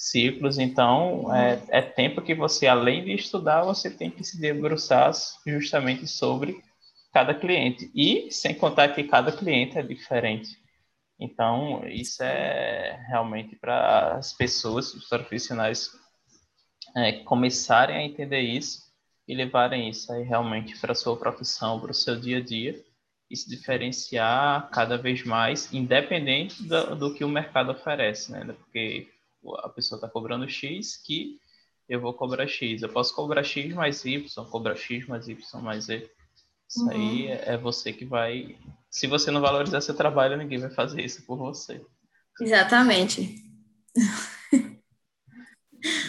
ciclos. 0.00 0.58
Então, 0.58 1.34
é, 1.34 1.62
é 1.68 1.82
tempo 1.82 2.22
que 2.22 2.34
você, 2.34 2.66
além 2.66 3.04
de 3.04 3.12
estudar, 3.12 3.64
você 3.64 3.90
tem 3.90 4.10
que 4.10 4.24
se 4.24 4.40
debruçar 4.40 5.12
justamente 5.46 6.06
sobre 6.06 6.62
cada 7.12 7.34
cliente. 7.34 7.90
E 7.94 8.30
sem 8.30 8.54
contar 8.54 8.88
que 8.94 9.04
cada 9.04 9.32
cliente 9.32 9.78
é 9.78 9.82
diferente. 9.82 10.58
Então, 11.18 11.86
isso 11.86 12.22
é 12.22 13.04
realmente 13.08 13.56
para 13.56 14.16
as 14.16 14.32
pessoas, 14.32 14.94
os 14.94 15.06
profissionais, 15.06 15.90
é, 16.96 17.12
começarem 17.24 17.96
a 17.96 18.02
entender 18.02 18.40
isso 18.40 18.90
e 19.28 19.34
levarem 19.34 19.88
isso 19.88 20.10
aí 20.12 20.24
realmente 20.24 20.78
para 20.78 20.92
a 20.92 20.94
sua 20.94 21.16
profissão, 21.16 21.78
para 21.78 21.90
o 21.90 21.94
seu 21.94 22.18
dia 22.18 22.38
a 22.38 22.40
dia 22.40 22.82
e 23.30 23.36
se 23.36 23.48
diferenciar 23.48 24.68
cada 24.70 24.96
vez 24.96 25.22
mais, 25.24 25.72
independente 25.72 26.62
do, 26.64 26.96
do 26.96 27.14
que 27.14 27.24
o 27.24 27.28
mercado 27.28 27.70
oferece, 27.70 28.32
né? 28.32 28.44
Porque 28.44 29.08
a 29.62 29.68
pessoa 29.68 29.98
está 29.98 30.08
cobrando 30.08 30.48
X 30.48 30.96
que 30.96 31.38
eu 31.88 32.00
vou 32.00 32.12
cobrar 32.12 32.46
X. 32.46 32.82
Eu 32.82 32.88
posso 32.88 33.14
cobrar 33.14 33.44
X 33.44 33.72
mais 33.74 34.04
Y, 34.04 34.44
cobrar 34.50 34.74
X 34.74 35.06
mais 35.06 35.28
Y 35.28 35.62
mais 35.62 35.84
Z. 35.84 36.10
Isso 36.70 36.84
uhum. 36.84 36.90
aí 36.90 37.26
é, 37.28 37.56
você 37.56 37.92
que 37.92 38.04
vai. 38.04 38.56
Se 38.88 39.08
você 39.08 39.30
não 39.32 39.40
valorizar 39.40 39.80
seu 39.80 39.94
trabalho, 39.94 40.36
ninguém 40.36 40.58
vai 40.58 40.70
fazer 40.70 41.02
isso 41.02 41.26
por 41.26 41.36
você. 41.36 41.84
Exatamente. 42.40 43.34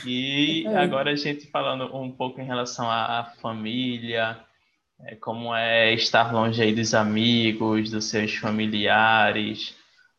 E 0.05 0.67
agora 0.67 1.11
a 1.11 1.15
gente 1.15 1.47
falando 1.47 1.95
um 1.95 2.11
pouco 2.11 2.41
em 2.41 2.45
relação 2.45 2.89
à 2.89 3.33
família, 3.41 4.37
é, 4.99 5.15
como 5.15 5.55
é 5.55 5.93
estar 5.93 6.33
longe 6.33 6.61
aí 6.61 6.73
dos 6.75 6.93
amigos, 6.93 7.89
dos 7.89 8.05
seus 8.05 8.35
familiares. 8.35 9.73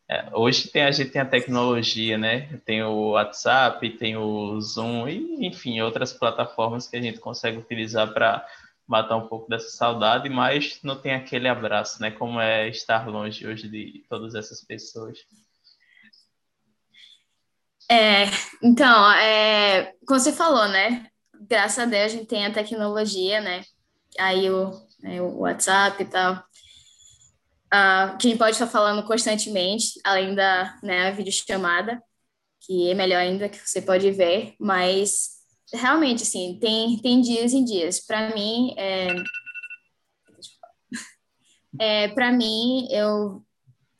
É, 0.09 0.29
hoje 0.33 0.69
tem, 0.69 0.83
a 0.83 0.91
gente 0.91 1.11
tem 1.11 1.21
a 1.21 1.25
tecnologia, 1.25 2.17
né? 2.17 2.59
Tem 2.65 2.83
o 2.83 3.11
WhatsApp, 3.11 3.89
tem 3.91 4.17
o 4.17 4.59
Zoom 4.59 5.07
e, 5.07 5.45
enfim, 5.45 5.79
outras 5.81 6.11
plataformas 6.11 6.87
que 6.87 6.97
a 6.97 7.01
gente 7.01 7.19
consegue 7.19 7.57
utilizar 7.57 8.11
para 8.11 8.45
matar 8.87 9.17
um 9.17 9.27
pouco 9.27 9.49
dessa 9.49 9.69
saudade, 9.69 10.29
mas 10.29 10.79
não 10.83 10.99
tem 10.99 11.13
aquele 11.13 11.47
abraço, 11.47 12.01
né? 12.01 12.11
Como 12.11 12.39
é 12.39 12.67
estar 12.69 13.07
longe 13.07 13.47
hoje 13.47 13.69
de 13.69 14.05
todas 14.09 14.35
essas 14.35 14.63
pessoas. 14.63 15.19
É, 17.89 18.25
então, 18.61 19.11
é, 19.13 19.93
como 20.07 20.19
você 20.19 20.31
falou, 20.31 20.67
né? 20.67 21.07
Graças 21.47 21.79
a 21.79 21.85
Deus 21.85 22.05
a 22.05 22.15
gente 22.15 22.25
tem 22.25 22.45
a 22.45 22.53
tecnologia, 22.53 23.41
né? 23.41 23.63
Aí 24.17 24.49
o, 24.49 24.71
né, 25.01 25.21
o 25.21 25.39
WhatsApp 25.39 26.01
e 26.01 26.05
tal, 26.05 26.35
uh, 27.73 28.17
que 28.17 28.27
a 28.27 28.29
gente 28.29 28.37
pode 28.37 28.51
estar 28.51 28.67
falando 28.67 29.05
constantemente, 29.05 29.99
além 30.03 30.35
da 30.35 30.77
né, 30.83 31.11
videochamada, 31.11 32.01
que 32.61 32.89
é 32.89 32.93
melhor 32.93 33.19
ainda, 33.19 33.49
que 33.49 33.57
você 33.57 33.81
pode 33.81 34.09
ver, 34.11 34.55
mas 34.59 35.42
realmente, 35.71 36.23
assim, 36.23 36.57
tem, 36.59 36.97
tem 36.99 37.21
dias 37.21 37.53
em 37.53 37.63
dias. 37.63 37.99
Para 37.99 38.33
mim, 38.33 38.73
é, 38.77 39.07
é 41.79 42.07
para 42.09 42.31
mim, 42.31 42.87
eu, 42.91 43.43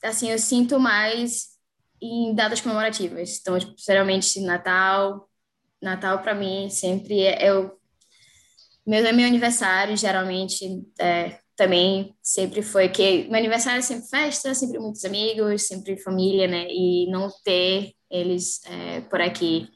assim, 0.03 0.29
eu 0.29 0.39
sinto 0.39 0.79
mais 0.79 1.53
em 2.01 2.33
datas 2.35 2.61
comemorativas. 2.61 3.39
Então, 3.39 3.57
tipo, 3.57 3.73
geralmente 3.77 4.41
Natal, 4.41 5.29
Natal 5.81 6.21
para 6.21 6.35
mim 6.35 6.69
sempre 6.69 7.21
é, 7.21 7.47
é 7.47 7.53
o 7.53 7.71
meu, 8.85 9.05
é 9.05 9.11
meu 9.13 9.25
aniversário, 9.25 9.95
geralmente 9.95 10.85
é, 10.99 11.39
também 11.55 12.15
sempre 12.21 12.61
foi 12.61 12.89
que 12.89 13.25
meu 13.29 13.35
aniversário 13.35 13.79
é 13.79 13.81
sempre 13.81 14.07
festa, 14.09 14.53
sempre 14.53 14.79
muitos 14.79 15.05
amigos, 15.05 15.67
sempre 15.67 15.97
família, 15.97 16.47
né? 16.47 16.67
E 16.69 17.09
não 17.09 17.29
ter 17.43 17.93
eles 18.09 18.61
é, 18.65 19.01
por 19.01 19.21
aqui 19.21 19.69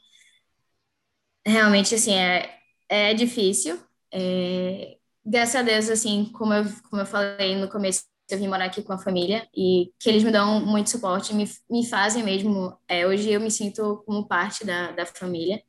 realmente 1.48 1.94
assim 1.94 2.14
é, 2.14 2.54
é 2.88 3.14
difícil. 3.14 3.80
É, 4.12 4.96
graças 5.24 5.56
a 5.56 5.62
Deus, 5.62 5.88
assim, 5.90 6.26
como 6.32 6.54
eu, 6.54 6.64
como 6.88 7.02
eu 7.02 7.06
falei 7.06 7.56
no 7.56 7.68
começo, 7.68 8.04
eu 8.30 8.38
vim 8.38 8.48
morar 8.48 8.66
aqui 8.66 8.82
com 8.82 8.92
a 8.92 8.98
família 8.98 9.48
e 9.56 9.92
que 9.98 10.08
eles 10.08 10.22
me 10.22 10.30
dão 10.30 10.60
muito 10.64 10.90
suporte, 10.90 11.34
me, 11.34 11.48
me 11.70 11.86
fazem 11.86 12.22
mesmo. 12.22 12.76
É, 12.86 13.06
hoje 13.06 13.30
eu 13.30 13.40
me 13.40 13.50
sinto 13.50 14.02
como 14.06 14.28
parte 14.28 14.64
da, 14.64 14.92
da 14.92 15.06
família, 15.06 15.62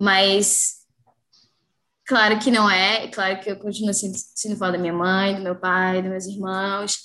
mas 0.00 0.84
claro 2.06 2.38
que 2.38 2.50
não 2.50 2.70
é, 2.70 3.08
claro 3.08 3.40
que 3.40 3.50
eu 3.50 3.56
continuo 3.56 3.92
sendo, 3.92 4.16
sendo 4.34 4.58
da 4.58 4.78
minha 4.78 4.92
mãe, 4.92 5.34
do 5.34 5.42
meu 5.42 5.56
pai, 5.56 6.00
dos 6.00 6.10
meus 6.10 6.26
irmãos. 6.26 6.96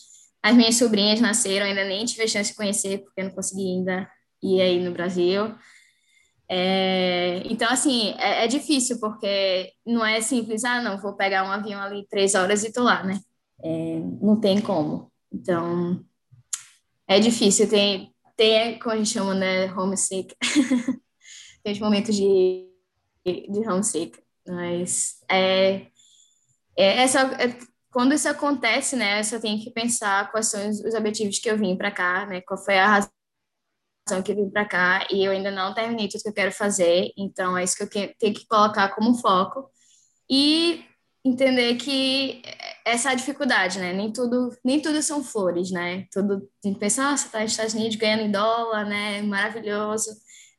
As 0.41 0.55
minhas 0.55 0.75
sobrinhas 0.75 1.19
nasceram, 1.19 1.65
ainda 1.65 1.83
nem 1.83 2.05
tive 2.05 2.23
a 2.23 2.27
chance 2.27 2.51
de 2.51 2.55
conhecer, 2.55 2.99
porque 2.99 3.21
eu 3.21 3.25
não 3.25 3.31
consegui 3.31 3.61
ainda 3.61 4.09
ir 4.41 4.61
aí 4.61 4.79
no 4.79 4.91
Brasil. 4.91 5.55
É, 6.51 7.43
então, 7.45 7.69
assim, 7.69 8.15
é, 8.17 8.45
é, 8.45 8.47
difícil, 8.47 8.99
porque 8.99 9.71
não 9.85 10.03
é 10.03 10.19
simples, 10.19 10.63
ah, 10.63 10.81
não, 10.81 10.97
vou 10.97 11.13
pegar 11.13 11.43
um 11.43 11.51
avião 11.51 11.79
ali 11.79 12.07
três 12.09 12.33
horas 12.33 12.63
e 12.63 12.73
tô 12.73 12.81
lá, 12.81 13.03
né? 13.03 13.19
É, 13.63 13.99
não 14.19 14.39
tem 14.39 14.59
como. 14.59 15.11
Então, 15.31 16.03
é 17.07 17.19
difícil. 17.19 17.69
Tem, 17.69 18.11
tem 18.35 18.79
como 18.79 18.95
a 18.95 18.97
gente 18.97 19.11
chama, 19.11 19.35
né, 19.35 19.71
homesick. 19.73 20.35
tem 21.63 21.73
os 21.73 21.79
momentos 21.79 22.15
de, 22.15 22.67
de 23.25 23.69
homesick. 23.69 24.17
Mas 24.47 25.19
é, 25.29 25.85
é, 26.75 27.03
essa, 27.03 27.21
é, 27.39 27.55
quando 27.91 28.15
isso 28.15 28.27
acontece, 28.27 28.95
né, 28.95 29.21
você 29.21 29.39
tem 29.39 29.59
que 29.59 29.69
pensar 29.69 30.31
quais 30.31 30.47
são 30.47 30.67
os, 30.67 30.79
os 30.79 30.95
objetivos 30.95 31.37
que 31.37 31.49
eu 31.49 31.57
vim 31.57 31.75
para 31.77 31.91
cá, 31.91 32.25
né, 32.25 32.41
qual 32.41 32.57
foi 32.57 32.79
a 32.79 32.87
razão 32.87 33.18
que 34.23 34.31
eu 34.31 34.35
vim 34.35 34.49
para 34.49 34.65
cá 34.65 35.07
e 35.11 35.23
eu 35.23 35.31
ainda 35.31 35.51
não 35.51 35.73
terminei 35.73 36.07
tudo 36.07 36.23
que 36.23 36.29
eu 36.29 36.33
quero 36.33 36.51
fazer, 36.51 37.11
então 37.17 37.57
é 37.57 37.63
isso 37.63 37.77
que 37.77 37.83
eu 37.83 38.13
tenho 38.19 38.33
que 38.33 38.47
colocar 38.47 38.89
como 38.89 39.15
foco. 39.15 39.69
E 40.29 40.83
entender 41.23 41.75
que 41.75 42.41
essa 42.85 43.09
é 43.09 43.11
a 43.13 43.15
dificuldade, 43.15 43.79
né? 43.79 43.93
Nem 43.93 44.11
tudo, 44.11 44.49
nem 44.63 44.81
tudo 44.81 45.01
são 45.01 45.23
flores, 45.23 45.71
né? 45.71 46.05
Tudo 46.11 46.49
tem 46.61 46.73
que 46.73 46.79
pensar, 46.79 47.17
você 47.17 47.25
está 47.25 47.41
nos 47.41 47.51
Estados 47.51 47.73
Unidos 47.73 47.95
ganhando 47.95 48.23
em 48.23 48.31
dólar, 48.31 48.85
né? 48.85 49.21
Maravilhoso. 49.21 50.09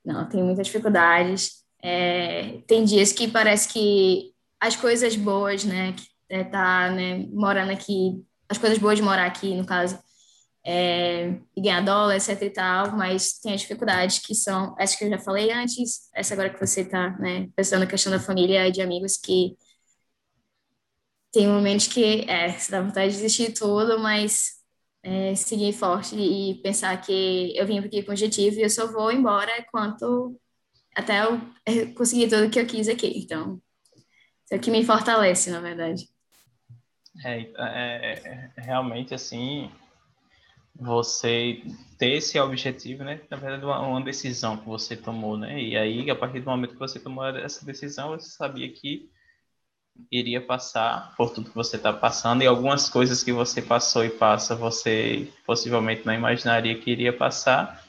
Não, 0.04 0.28
tem 0.28 0.42
muitas 0.42 0.66
dificuldades. 0.66 1.60
É, 1.82 2.60
tem 2.66 2.84
dias 2.84 3.12
que 3.12 3.28
parece 3.28 3.68
que 3.72 4.32
as 4.60 4.76
coisas 4.76 5.16
boas, 5.16 5.64
né? 5.64 5.92
Que 5.94 6.04
é, 6.30 6.44
tá, 6.44 6.90
né, 6.90 7.26
morando 7.32 7.72
aqui, 7.72 8.24
as 8.48 8.56
coisas 8.58 8.78
boas 8.78 8.96
de 8.96 9.02
morar 9.02 9.26
aqui, 9.26 9.54
no 9.54 9.66
caso, 9.66 9.98
é, 10.64 11.38
e 11.56 11.60
ganhar 11.60 11.80
dólar, 11.84 12.16
etc 12.16 12.42
e 12.42 12.50
tal, 12.50 12.96
mas 12.96 13.38
tem 13.40 13.54
as 13.54 13.62
dificuldades 13.62 14.18
que 14.18 14.34
são, 14.34 14.74
essas 14.78 14.96
que 14.96 15.04
eu 15.04 15.10
já 15.10 15.18
falei 15.18 15.50
antes, 15.52 16.10
essa 16.14 16.34
agora 16.34 16.50
que 16.50 16.60
você 16.60 16.82
está, 16.82 17.10
né, 17.18 17.48
pensando 17.56 17.80
na 17.80 17.86
questão 17.86 18.12
da 18.12 18.20
família 18.20 18.68
e 18.68 18.72
de 18.72 18.82
amigos 18.82 19.16
que 19.16 19.56
tem 21.32 21.46
momentos 21.46 21.86
que 21.86 22.28
é, 22.28 22.52
você 22.52 22.72
dá 22.72 22.82
vontade 22.82 23.12
de 23.12 23.20
desistir 23.20 23.48
de 23.48 23.60
tudo, 23.60 23.98
mas 24.00 24.60
é, 25.02 25.34
seguir 25.34 25.72
forte 25.72 26.16
e 26.16 26.60
pensar 26.62 27.00
que 27.00 27.56
eu 27.56 27.66
vim 27.66 27.78
aqui 27.78 28.02
com 28.02 28.10
objetivo 28.10 28.58
e 28.58 28.62
eu 28.62 28.70
só 28.70 28.90
vou 28.90 29.10
embora 29.12 29.50
enquanto 29.58 30.38
até 30.94 31.24
eu 31.24 31.40
é, 31.64 31.86
conseguir 31.94 32.28
tudo 32.28 32.50
que 32.50 32.58
eu 32.60 32.66
quis 32.66 32.88
aqui. 32.88 33.06
Então, 33.16 33.60
isso 34.44 34.54
é 34.54 34.56
o 34.56 34.60
que 34.60 34.70
me 34.70 34.84
fortalece, 34.84 35.50
na 35.50 35.60
verdade. 35.60 36.08
É, 37.24 37.40
é, 37.40 38.50
é 38.56 38.60
realmente 38.60 39.14
assim, 39.14 39.70
você 40.80 41.62
ter 41.98 42.14
esse 42.14 42.40
objetivo, 42.40 43.04
né? 43.04 43.20
Na 43.30 43.36
verdade, 43.36 43.64
uma, 43.64 43.80
uma, 43.80 44.00
decisão 44.00 44.56
que 44.56 44.66
você 44.66 44.96
tomou, 44.96 45.36
né? 45.36 45.60
E 45.60 45.76
aí, 45.76 46.10
a 46.10 46.16
partir 46.16 46.40
do 46.40 46.48
momento 46.48 46.72
que 46.72 46.78
você 46.78 46.98
tomou 46.98 47.26
essa 47.26 47.64
decisão, 47.66 48.10
você 48.10 48.30
sabia 48.30 48.72
que 48.72 49.10
iria 50.10 50.40
passar 50.40 51.14
por 51.16 51.30
tudo 51.30 51.50
que 51.50 51.54
você 51.54 51.76
está 51.76 51.92
passando 51.92 52.42
e 52.42 52.46
algumas 52.46 52.88
coisas 52.88 53.22
que 53.22 53.32
você 53.32 53.60
passou 53.60 54.02
e 54.04 54.08
passa 54.08 54.54
você 54.54 55.30
possivelmente 55.44 56.06
não 56.06 56.14
imaginaria 56.14 56.78
que 56.78 56.90
iria 56.90 57.12
passar, 57.12 57.84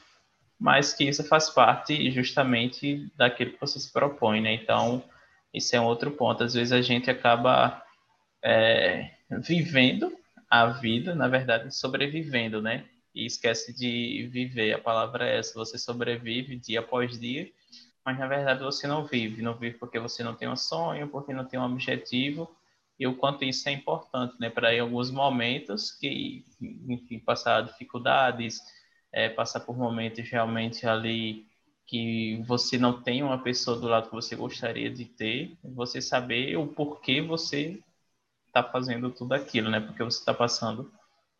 mas 0.60 0.92
que 0.92 1.04
isso 1.04 1.24
faz 1.24 1.48
parte 1.48 2.10
justamente 2.10 3.10
daquilo 3.16 3.52
que 3.52 3.60
você 3.60 3.80
se 3.80 3.90
propõe, 3.90 4.42
né? 4.42 4.52
Então, 4.52 5.02
isso 5.54 5.74
é 5.74 5.80
um 5.80 5.84
outro 5.84 6.10
ponto. 6.10 6.44
Às 6.44 6.52
vezes 6.52 6.72
a 6.72 6.82
gente 6.82 7.10
acaba 7.10 7.82
é, 8.44 9.12
vivendo 9.30 10.12
a 10.60 10.66
vida, 10.66 11.14
na 11.14 11.28
verdade, 11.28 11.74
sobrevivendo, 11.74 12.60
né? 12.60 12.84
E 13.14 13.26
esquece 13.26 13.74
de 13.74 14.28
viver. 14.30 14.74
A 14.74 14.78
palavra 14.78 15.28
é 15.28 15.38
essa: 15.38 15.54
você 15.54 15.78
sobrevive 15.78 16.56
dia 16.56 16.80
após 16.80 17.18
dia 17.18 17.50
mas 18.04 18.18
na 18.18 18.26
verdade 18.26 18.62
você 18.62 18.86
não 18.86 19.04
vive, 19.04 19.42
não 19.42 19.54
vive 19.54 19.78
porque 19.78 19.98
você 19.98 20.22
não 20.22 20.34
tem 20.34 20.48
um 20.48 20.56
sonho, 20.56 21.08
porque 21.08 21.32
não 21.32 21.44
tem 21.44 21.58
um 21.58 21.64
objetivo, 21.64 22.50
e 22.98 23.06
o 23.06 23.16
quanto 23.16 23.44
isso 23.44 23.68
é 23.68 23.72
importante, 23.72 24.34
né, 24.38 24.50
para 24.50 24.80
alguns 24.80 25.10
momentos 25.10 25.92
que, 25.92 26.44
enfim, 26.60 27.18
passar 27.18 27.62
dificuldades, 27.62 28.60
é, 29.12 29.28
passar 29.28 29.60
por 29.60 29.76
momentos 29.76 30.28
realmente 30.28 30.86
ali 30.86 31.46
que 31.86 32.42
você 32.46 32.78
não 32.78 33.02
tem 33.02 33.22
uma 33.22 33.38
pessoa 33.38 33.78
do 33.78 33.86
lado 33.86 34.08
que 34.08 34.14
você 34.14 34.34
gostaria 34.36 34.90
de 34.90 35.04
ter, 35.04 35.56
você 35.62 36.00
saber 36.00 36.56
o 36.56 36.66
porquê 36.66 37.20
você 37.20 37.80
está 38.52 38.62
fazendo 38.62 39.10
tudo 39.10 39.32
aquilo, 39.32 39.70
né, 39.70 39.80
porque 39.80 40.04
você 40.04 40.18
está 40.18 40.34
passando 40.34 40.92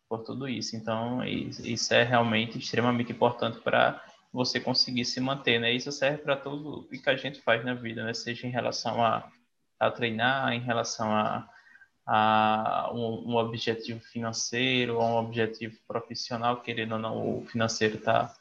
por 0.09 0.23
tudo 0.23 0.47
isso. 0.47 0.75
Então, 0.75 1.23
isso 1.23 1.93
é 1.93 2.03
realmente 2.03 2.57
extremamente 2.57 3.11
importante 3.11 3.59
para 3.59 4.03
você 4.31 4.59
conseguir 4.59 5.05
se 5.05 5.19
manter, 5.19 5.59
né? 5.59 5.71
Isso 5.71 5.91
serve 5.91 6.19
para 6.19 6.35
tudo 6.35 6.79
o 6.81 6.83
que 6.87 7.09
a 7.09 7.15
gente 7.15 7.39
faz 7.41 7.63
na 7.63 7.75
vida, 7.75 8.03
né? 8.03 8.13
Seja 8.13 8.47
em 8.47 8.49
relação 8.49 9.03
a, 9.03 9.31
a 9.79 9.91
treinar, 9.91 10.53
em 10.53 10.59
relação 10.59 11.11
a, 11.11 11.47
a 12.05 12.91
um, 12.93 13.31
um, 13.31 13.35
objetivo 13.35 13.99
financeiro, 14.01 14.97
ou 14.97 15.03
um 15.03 15.17
objetivo 15.17 15.77
profissional, 15.87 16.61
querendo 16.61 16.93
ou 16.93 16.99
não, 16.99 17.39
o 17.39 17.45
financeiro 17.45 17.97
está 17.97 18.35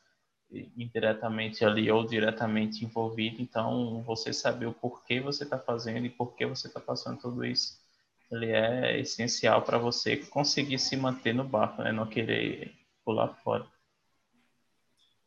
indiretamente 0.77 1.65
ali 1.65 1.91
ou 1.91 2.07
diretamente 2.07 2.85
envolvido. 2.85 3.41
Então, 3.41 4.03
você 4.03 4.33
saber 4.33 4.67
o 4.67 4.73
porquê 4.73 5.21
você 5.21 5.45
está 5.45 5.59
fazendo 5.59 6.07
e 6.07 6.11
por 6.11 6.35
que 6.35 6.47
você 6.47 6.69
está 6.69 6.81
passando 6.81 7.21
tudo 7.21 7.45
isso, 7.45 7.79
ele 8.33 8.51
é 8.51 9.01
essencial 9.01 9.63
para 9.63 9.79
você 9.79 10.17
conseguir 10.17 10.79
se 10.79 10.97
manter 10.97 11.35
no 11.35 11.45
barco, 11.45 11.83
né? 11.83 11.93
Não 11.93 12.07
querer 12.07 12.73
pular 13.05 13.29
fora. 13.43 13.67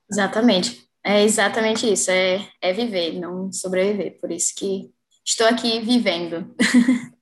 Exatamente. 0.09 0.87
É 1.03 1.23
exatamente 1.23 1.91
isso. 1.91 2.09
É, 2.09 2.47
é 2.61 2.73
viver, 2.73 3.13
não 3.19 3.51
sobreviver. 3.51 4.19
Por 4.19 4.31
isso 4.31 4.53
que 4.55 4.91
estou 5.23 5.47
aqui 5.47 5.79
vivendo. 5.79 6.55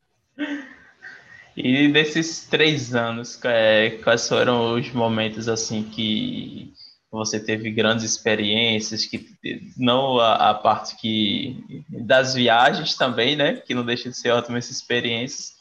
E 1.55 1.87
desses 1.87 2.47
três 2.47 2.95
anos, 2.95 3.39
é, 3.43 3.99
quais 4.03 4.27
foram 4.27 4.73
os 4.73 4.91
momentos 4.91 5.47
assim 5.47 5.83
que 5.83 6.73
você 7.11 7.39
teve 7.39 7.69
grandes 7.69 8.03
experiências, 8.03 9.05
que 9.05 9.29
não 9.77 10.19
a, 10.19 10.49
a, 10.49 10.53
parte 10.55 10.95
que 10.95 11.85
das 11.89 12.33
viagens 12.33 12.95
também, 12.95 13.35
né, 13.35 13.57
que 13.57 13.75
não 13.75 13.85
deixa 13.85 14.09
de 14.09 14.17
ser 14.17 14.31
ótimas 14.31 14.71
experiências, 14.71 15.53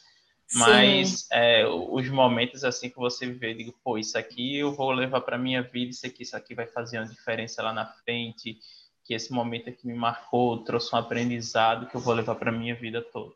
mas 0.55 1.27
é, 1.31 1.67
os 1.67 2.09
momentos 2.09 2.65
assim 2.65 2.91
que 2.91 2.97
você 2.97 3.27
vê, 3.27 3.55
digo, 3.55 3.75
pô, 3.83 3.99
isso 3.99 4.17
aqui 4.19 4.59
eu 4.59 4.73
vou 4.73 4.91
levar 4.93 5.21
para 5.21 5.39
minha 5.39 5.63
vida, 5.63 5.91
isso 5.91 6.07
aqui, 6.07 6.23
isso 6.23 6.37
aqui 6.37 6.55
vai 6.55 6.67
fazer 6.67 6.99
uma 6.99 7.09
diferença 7.09 7.63
lá 7.63 7.73
na 7.73 7.87
frente, 7.87 8.59
que 9.05 9.15
esse 9.15 9.33
momento 9.33 9.69
aqui 9.69 9.87
me 9.87 9.95
marcou, 9.95 10.63
trouxe 10.65 10.95
um 10.95 10.99
aprendizado 10.99 11.87
que 11.87 11.95
eu 11.95 12.01
vou 12.01 12.15
levar 12.15 12.35
para 12.35 12.53
minha 12.53 12.75
vida 12.75 13.03
toda. 13.03 13.35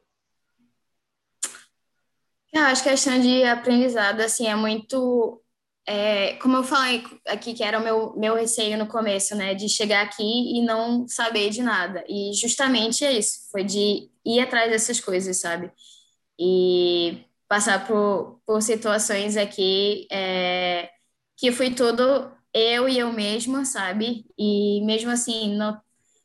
Eu 2.53 2.63
acho 2.63 2.83
que 2.83 2.89
a 2.89 2.93
questão 2.93 3.21
de 3.21 3.45
aprendizado 3.45 4.21
assim 4.21 4.47
é 4.47 4.55
muito 4.55 5.43
é, 5.87 6.33
como 6.35 6.57
eu 6.57 6.65
falei 6.65 7.05
aqui, 7.29 7.55
que 7.55 7.63
era 7.63 7.79
o 7.79 7.83
meu, 7.83 8.13
meu 8.17 8.35
receio 8.35 8.77
no 8.77 8.89
começo, 8.89 9.37
né, 9.37 9.55
de 9.55 9.69
chegar 9.69 10.03
aqui 10.03 10.59
e 10.59 10.65
não 10.65 11.07
saber 11.07 11.49
de 11.51 11.63
nada. 11.63 12.05
E 12.09 12.33
justamente 12.35 13.05
é 13.05 13.13
isso, 13.13 13.49
foi 13.53 13.63
de 13.63 14.11
ir 14.25 14.41
atrás 14.41 14.71
dessas 14.71 15.01
coisas, 15.01 15.37
sabe? 15.37 15.71
E 16.39 17.25
passar 17.49 17.87
por, 17.87 18.41
por 18.47 18.61
situações 18.63 19.37
aqui 19.37 20.07
é, 20.11 20.91
que 21.37 21.53
fui 21.53 21.75
todo 21.75 22.31
eu 22.53 22.89
e 22.89 22.99
eu 22.99 23.13
mesma, 23.13 23.65
sabe? 23.65 24.27
E 24.39 24.83
mesmo 24.85 25.11
assim, 25.11 25.59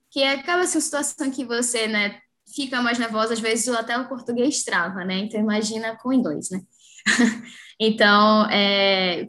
que 0.10 0.24
acaba 0.24 0.65
sendo 0.67 0.82
situação 0.82 1.32
que 1.32 1.45
você, 1.45 1.88
né, 1.88 2.21
fica 2.54 2.82
mais 2.82 3.00
nervosa, 3.00 3.34
às 3.34 3.39
vezes 3.39 3.67
até 3.69 3.97
o 3.97 4.08
português 4.08 4.63
trava, 4.63 5.04
né? 5.06 5.19
Então 5.19 5.39
imagina 5.39 5.97
com 5.97 6.13
inglês, 6.13 6.50
né? 6.52 6.62
então, 7.80 8.50
é, 8.50 9.28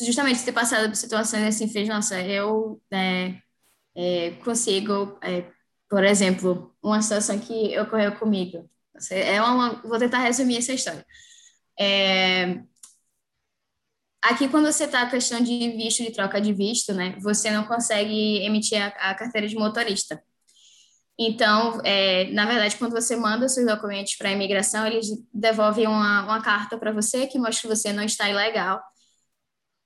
justamente 0.00 0.44
ter 0.44 0.52
passado 0.52 0.88
por 0.88 0.96
situações 0.96 1.42
assim 1.44 1.68
fez, 1.68 1.88
nossa, 1.88 2.20
eu 2.20 2.80
é, 2.90 3.36
é, 3.96 4.30
consigo, 4.44 5.18
é, 5.22 5.46
por 5.88 6.04
exemplo, 6.04 6.74
uma 6.82 7.02
situação 7.02 7.38
que 7.38 7.78
ocorreu 7.78 8.16
comigo. 8.16 8.68
É 9.10 9.40
uma, 9.42 9.80
vou 9.82 9.98
tentar 9.98 10.18
resumir 10.18 10.58
essa 10.58 10.72
história. 10.72 11.04
É, 11.78 12.60
aqui, 14.22 14.48
quando 14.48 14.66
você 14.66 14.84
está 14.84 15.02
a 15.02 15.10
questão 15.10 15.40
de 15.40 15.70
visto, 15.70 16.02
de 16.02 16.12
troca 16.12 16.40
de 16.40 16.52
visto, 16.52 16.92
né, 16.92 17.16
você 17.20 17.50
não 17.50 17.64
consegue 17.64 18.44
emitir 18.44 18.80
a, 18.80 19.10
a 19.10 19.14
carteira 19.14 19.48
de 19.48 19.56
motorista. 19.56 20.22
Então, 21.18 21.80
é, 21.84 22.30
na 22.32 22.46
verdade, 22.46 22.76
quando 22.76 22.92
você 22.92 23.14
manda 23.16 23.48
seus 23.48 23.66
documentos 23.66 24.16
para 24.16 24.30
a 24.30 24.32
imigração, 24.32 24.86
eles 24.86 25.06
devolvem 25.32 25.86
uma, 25.86 26.24
uma 26.24 26.42
carta 26.42 26.78
para 26.78 26.92
você 26.92 27.26
que 27.26 27.38
mostra 27.38 27.62
que 27.62 27.76
você 27.76 27.92
não 27.92 28.02
está 28.02 28.28
ilegal 28.28 28.82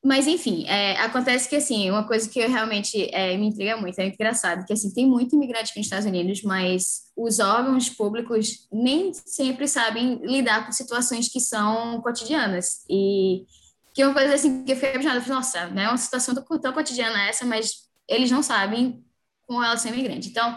mas, 0.07 0.29
enfim, 0.29 0.65
é, 0.69 0.97
acontece 1.01 1.49
que, 1.49 1.57
assim, 1.57 1.91
uma 1.91 2.07
coisa 2.07 2.31
que 2.31 2.39
realmente 2.47 3.11
é, 3.13 3.37
me 3.37 3.49
intriga 3.49 3.77
muito, 3.77 3.99
é 3.99 4.07
engraçado, 4.07 4.65
que, 4.65 4.73
assim, 4.73 4.95
tem 4.95 5.05
muito 5.05 5.35
imigrante 5.35 5.71
aqui 5.71 5.81
nos 5.81 5.87
Estados 5.87 6.07
Unidos, 6.07 6.43
mas 6.43 7.07
os 7.17 7.41
órgãos 7.41 7.91
públicos 7.91 8.69
nem 8.73 9.13
sempre 9.13 9.67
sabem 9.67 10.21
lidar 10.23 10.65
com 10.65 10.71
situações 10.71 11.29
que 11.29 11.41
são 11.41 12.01
cotidianas. 12.03 12.85
E 12.89 13.47
que 13.93 14.01
é 14.01 14.07
uma 14.07 14.15
coisa, 14.15 14.33
assim, 14.33 14.63
que 14.63 14.71
eu 14.71 14.77
fiquei 14.77 14.93
imaginando, 14.93 15.29
nossa, 15.29 15.67
né, 15.71 15.89
uma 15.89 15.99
situação 15.99 16.37
tão, 16.37 16.73
cotidiana 16.73 17.27
essa, 17.29 17.45
mas 17.45 17.89
eles 18.07 18.31
não 18.31 18.45
sabem 18.45 19.05
como 19.45 19.61
ela 19.61 19.77
ser 19.77 19.89
imigrante. 19.89 20.29
Então, 20.29 20.57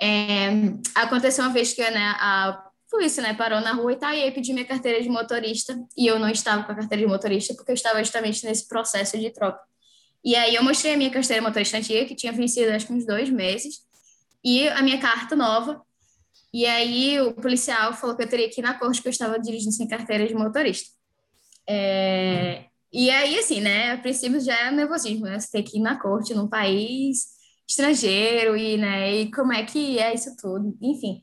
é, 0.00 0.48
aconteceu 0.94 1.44
uma 1.44 1.52
vez 1.52 1.74
que 1.74 1.82
né, 1.90 2.14
a 2.18 2.71
polícia, 2.92 3.22
né, 3.22 3.32
parou 3.32 3.60
na 3.62 3.72
rua 3.72 3.94
e 3.94 3.96
tá, 3.96 4.08
aí 4.08 4.30
pedi 4.30 4.52
minha 4.52 4.66
carteira 4.66 5.02
de 5.02 5.08
motorista, 5.08 5.74
e 5.96 6.06
eu 6.06 6.18
não 6.18 6.28
estava 6.28 6.62
com 6.62 6.72
a 6.72 6.74
carteira 6.74 7.02
de 7.02 7.08
motorista 7.08 7.54
porque 7.54 7.72
eu 7.72 7.74
estava 7.74 7.98
justamente 8.04 8.44
nesse 8.44 8.68
processo 8.68 9.18
de 9.18 9.30
troca. 9.30 9.60
E 10.22 10.36
aí 10.36 10.54
eu 10.54 10.62
mostrei 10.62 10.92
a 10.92 10.96
minha 10.96 11.10
carteira 11.10 11.40
de 11.40 11.48
motorista 11.48 11.78
antiga, 11.78 12.04
que 12.04 12.14
tinha 12.14 12.32
vencido 12.32 12.70
acho 12.70 12.86
que 12.86 12.92
uns 12.92 13.06
dois 13.06 13.30
meses, 13.30 13.80
e 14.44 14.68
a 14.68 14.82
minha 14.82 14.98
carta 15.00 15.34
nova, 15.34 15.80
e 16.52 16.66
aí 16.66 17.18
o 17.20 17.32
policial 17.32 17.94
falou 17.94 18.14
que 18.14 18.22
eu 18.22 18.28
teria 18.28 18.50
que 18.50 18.60
ir 18.60 18.62
na 18.62 18.74
corte 18.78 18.96
porque 18.96 19.08
eu 19.08 19.12
estava 19.12 19.40
dirigindo 19.40 19.72
sem 19.72 19.88
carteira 19.88 20.26
de 20.26 20.34
motorista. 20.34 20.90
É... 21.66 22.66
E 22.92 23.10
aí, 23.10 23.38
assim, 23.38 23.62
né, 23.62 23.92
a 23.92 23.98
princípio 23.98 24.38
já 24.38 24.68
é 24.68 24.70
nervosismo, 24.70 25.24
né, 25.24 25.40
você 25.40 25.50
ter 25.50 25.62
que 25.62 25.78
ir 25.78 25.80
na 25.80 25.98
corte 25.98 26.34
num 26.34 26.46
país 26.46 27.28
estrangeiro 27.66 28.54
e, 28.54 28.76
né, 28.76 29.14
e 29.14 29.30
como 29.30 29.50
é 29.50 29.64
que 29.64 29.98
é 29.98 30.12
isso 30.14 30.36
tudo, 30.36 30.76
enfim 30.82 31.22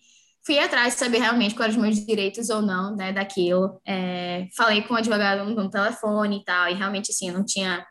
fui 0.49 0.57
atrás 0.57 0.95
de 0.95 0.99
saber 0.99 1.19
realmente 1.19 1.53
quais 1.53 1.75
eram 1.75 1.83
os 1.83 1.93
meus 1.93 2.03
direitos 2.07 2.49
ou 2.49 2.59
não, 2.59 2.95
né, 2.95 3.13
daquilo. 3.13 3.79
É, 3.85 4.47
falei 4.57 4.81
com 4.81 4.95
o 4.95 4.97
advogado 4.97 5.45
no 5.45 5.69
telefone 5.69 6.37
e 6.37 6.43
tal, 6.43 6.67
e 6.67 6.73
realmente, 6.73 7.11
assim, 7.11 7.29
não 7.29 7.45
tinha, 7.45 7.85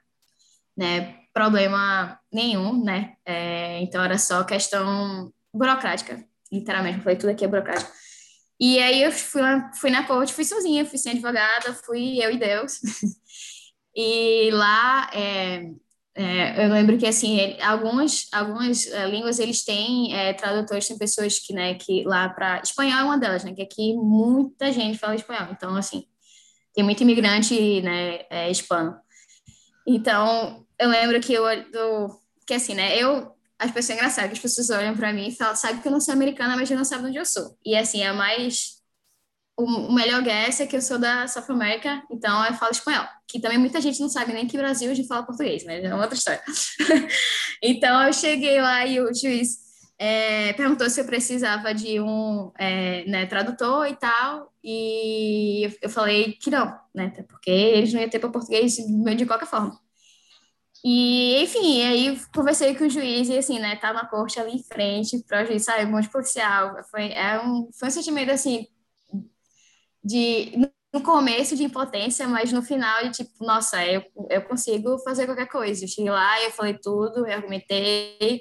né, 0.77 1.14
problema 1.33 2.18
nenhum, 2.33 2.83
né, 2.83 3.14
é, 3.25 3.81
então 3.81 4.03
era 4.03 4.18
só 4.18 4.42
questão 4.42 5.33
burocrática, 5.55 6.21
literalmente, 6.51 6.99
falei 7.01 7.16
tudo 7.16 7.31
aqui 7.31 7.44
é 7.44 7.49
burocrático. 7.49 7.92
E 8.59 8.81
aí 8.81 9.05
eu 9.05 9.12
fui, 9.12 9.40
lá, 9.40 9.71
fui 9.77 9.90
na 9.90 10.05
corte, 10.05 10.33
fui 10.33 10.44
sozinha, 10.44 10.85
fui 10.85 10.99
sem 10.99 11.12
advogada, 11.12 11.75
fui 11.87 12.21
eu 12.21 12.33
e 12.33 12.38
Deus. 12.38 12.81
e 13.94 14.51
lá, 14.51 15.09
é, 15.14 15.62
é, 16.20 16.64
eu 16.64 16.72
lembro 16.72 16.98
que 16.98 17.07
assim 17.07 17.38
ele, 17.38 17.62
algumas 17.62 18.26
algumas 18.33 18.87
uh, 18.87 19.07
línguas 19.09 19.38
eles 19.38 19.64
têm 19.64 20.12
é, 20.12 20.33
tradutores 20.33 20.88
tem 20.88 20.98
pessoas 20.98 21.38
que 21.38 21.52
né 21.52 21.74
que 21.74 22.02
lá 22.02 22.28
para 22.28 22.61
espanhol 22.61 22.98
é 22.98 23.04
uma 23.04 23.16
delas 23.16 23.44
né 23.44 23.54
que 23.54 23.62
aqui 23.62 23.94
muita 23.94 24.72
gente 24.72 24.98
fala 24.98 25.14
espanhol. 25.14 25.46
Então 25.52 25.76
assim 25.76 26.04
tem 26.74 26.83
muito 26.83 27.00
imigrante 27.04 27.81
né 27.83 28.22
é, 28.31 28.50
hispano. 28.50 28.96
Então 29.87 30.66
eu 30.76 30.88
lembro 30.88 31.20
que 31.20 31.33
eu 31.33 31.44
do, 31.70 32.20
que 32.44 32.54
assim 32.54 32.74
né 32.74 32.98
eu 32.98 33.33
as 33.57 33.70
pessoas 33.70 33.90
é 33.90 33.94
engraçado 33.94 34.26
que 34.26 34.35
as 34.35 34.40
pessoas 34.40 34.70
olham 34.70 34.96
para 34.96 35.12
mim 35.12 35.28
e 35.28 35.37
falam 35.37 35.54
sabe 35.54 35.81
que 35.81 35.87
eu 35.87 35.92
não 35.92 36.00
sou 36.00 36.14
americana 36.14 36.57
mas 36.57 36.68
não 36.68 36.85
sabem 36.85 37.07
onde 37.07 37.18
eu 37.18 37.26
sou. 37.26 37.57
E 37.64 37.76
assim 37.76 38.02
é 38.02 38.12
mais 38.12 38.78
o, 39.59 39.92
melhor 39.92 40.23
guess 40.23 40.61
é 40.61 40.66
que 40.66 40.77
eu 40.77 40.81
sou 40.81 40.99
da 40.99 41.27
South 41.27 41.53
America, 41.53 42.01
então 42.09 42.44
eu 42.47 42.55
falo 42.55 42.71
espanhol, 42.71 43.05
que 43.27 43.40
também 43.40 43.59
muita 43.59 43.81
gente 43.81 44.01
não 44.01 44.09
sabe 44.09 44.33
nem 44.33 44.47
que 44.47 44.57
Brasil 44.57 44.88
a 44.88 44.94
gente 44.94 45.09
fala 45.09 45.27
português, 45.27 45.64
mas 45.64 45.83
é 45.83 45.94
outra 45.94 46.14
história. 46.14 46.40
então 47.61 48.03
eu 48.05 48.12
cheguei 48.12 48.61
lá 48.61 48.87
e 48.87 49.01
o 49.01 49.12
juiz 49.12 49.59
é, 49.99 50.53
perguntou 50.53 50.88
se 50.88 51.01
eu 51.01 51.05
precisava 51.05 51.75
de 51.75 52.01
um 52.01 52.53
é, 52.57 53.05
né, 53.07 53.27
tradutor 53.27 53.88
e 53.88 53.97
tal, 53.97 54.53
e 54.62 55.68
eu 55.83 55.90
falei 55.90 56.35
que 56.35 56.51
não, 56.51 56.79
né, 56.94 57.12
porque 57.29 57.51
eles 57.51 57.92
não 57.92 58.01
iam 58.01 58.09
ter 58.09 58.21
para 58.21 58.31
português 58.31 58.77
de 58.77 59.27
qualquer 59.27 59.47
forma. 59.47 59.77
E, 60.85 61.42
enfim, 61.42 61.83
aí 61.83 62.21
conversei 62.33 62.77
com 62.77 62.85
o 62.85 62.90
juiz 62.90 63.29
e, 63.29 63.37
assim, 63.37 63.59
né, 63.59 63.75
tá 63.75 63.92
na 63.92 64.07
corte 64.07 64.38
ali 64.38 64.53
em 64.53 64.62
frente, 64.62 65.18
para 65.27 65.42
o 65.42 65.47
juiz, 65.47 65.64
sabe, 65.64 65.85
um 65.85 65.90
monte 65.90 66.09
policial. 66.09 66.77
Foi, 66.88 67.11
é 67.11 67.40
um, 67.40 67.68
foi 67.77 67.88
um 67.88 67.90
sentimento, 67.90 68.31
assim, 68.31 68.68
de 70.09 70.53
no 70.92 71.03
começo 71.03 71.55
de 71.55 71.64
impotência, 71.64 72.27
mas 72.27 72.51
no 72.51 72.62
final 72.62 73.03
de 73.05 73.11
tipo, 73.11 73.44
nossa, 73.44 73.85
eu, 73.87 74.03
eu 74.31 74.42
consigo 74.42 74.99
fazer 75.01 75.27
qualquer 75.27 75.49
coisa. 75.49 75.85
Eu 75.85 75.88
cheguei 75.88 76.11
lá, 76.11 76.42
eu 76.42 76.51
falei 76.51 76.75
tudo, 76.75 77.27
eu 77.27 77.33
argumentei, 77.33 78.40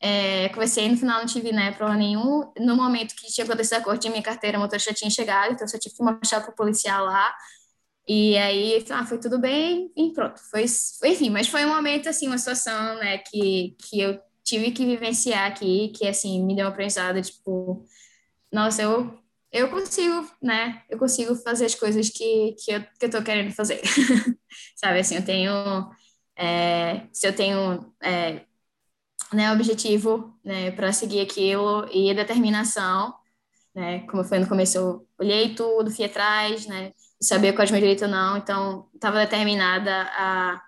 é, 0.00 0.48
conversei, 0.50 0.88
no 0.88 0.96
final 0.96 1.20
não 1.20 1.26
tive 1.26 1.52
né, 1.52 1.70
problema 1.72 1.98
nenhum. 1.98 2.52
No 2.58 2.76
momento 2.76 3.14
que 3.14 3.32
tinha 3.32 3.44
acontecido 3.44 3.78
a 3.78 3.84
corte, 3.84 4.08
minha 4.10 4.22
carteira, 4.22 4.58
motorista 4.58 4.92
tinha 4.92 5.10
chegado, 5.10 5.52
então 5.52 5.68
só 5.68 5.78
tive 5.78 5.94
que 5.94 6.02
mostrar 6.02 6.40
para 6.40 6.50
o 6.50 6.56
policial 6.56 7.04
lá. 7.06 7.34
E 8.06 8.36
aí, 8.36 8.84
ah, 8.90 9.06
foi 9.06 9.18
tudo 9.18 9.38
bem 9.38 9.90
e 9.96 10.12
pronto. 10.12 10.38
Foi, 10.50 10.64
enfim, 11.04 11.30
mas 11.30 11.48
foi 11.48 11.64
um 11.64 11.74
momento, 11.74 12.08
assim, 12.08 12.26
uma 12.26 12.38
situação, 12.38 12.96
né, 12.96 13.18
que, 13.18 13.76
que 13.88 14.00
eu 14.00 14.20
tive 14.42 14.72
que 14.72 14.84
vivenciar 14.84 15.46
aqui, 15.46 15.88
que, 15.96 16.06
assim, 16.06 16.44
me 16.44 16.54
deu 16.54 16.66
uma 16.66 16.72
aprendizado, 16.72 17.22
tipo, 17.22 17.84
nossa, 18.52 18.82
eu 18.82 19.23
eu 19.54 19.70
consigo, 19.70 20.30
né? 20.42 20.82
Eu 20.90 20.98
consigo 20.98 21.34
fazer 21.36 21.66
as 21.66 21.74
coisas 21.74 22.10
que, 22.10 22.54
que, 22.58 22.72
eu, 22.72 22.82
que 22.98 23.06
eu 23.06 23.10
tô 23.10 23.22
querendo 23.22 23.52
fazer. 23.54 23.80
Sabe, 24.76 25.00
assim, 25.00 25.16
eu 25.16 25.24
tenho... 25.24 25.90
É, 26.36 27.06
se 27.12 27.26
eu 27.28 27.34
tenho 27.34 27.94
é, 28.02 28.44
né, 29.32 29.52
objetivo 29.52 30.38
né, 30.44 30.70
para 30.72 30.92
seguir 30.92 31.20
aquilo 31.20 31.86
e 31.92 32.14
determinação, 32.14 33.14
né? 33.74 34.00
Como 34.08 34.24
foi 34.24 34.38
no 34.38 34.48
começo, 34.48 34.78
eu 34.78 35.08
olhei 35.18 35.54
tudo, 35.54 35.90
fui 35.90 36.04
atrás, 36.04 36.66
né? 36.66 36.92
Saber 37.20 37.52
qual 37.54 37.66
é 37.66 37.70
o 37.72 38.02
ou 38.04 38.08
não, 38.08 38.36
então 38.36 38.88
estava 38.94 39.18
determinada 39.20 40.02
a, 40.12 40.62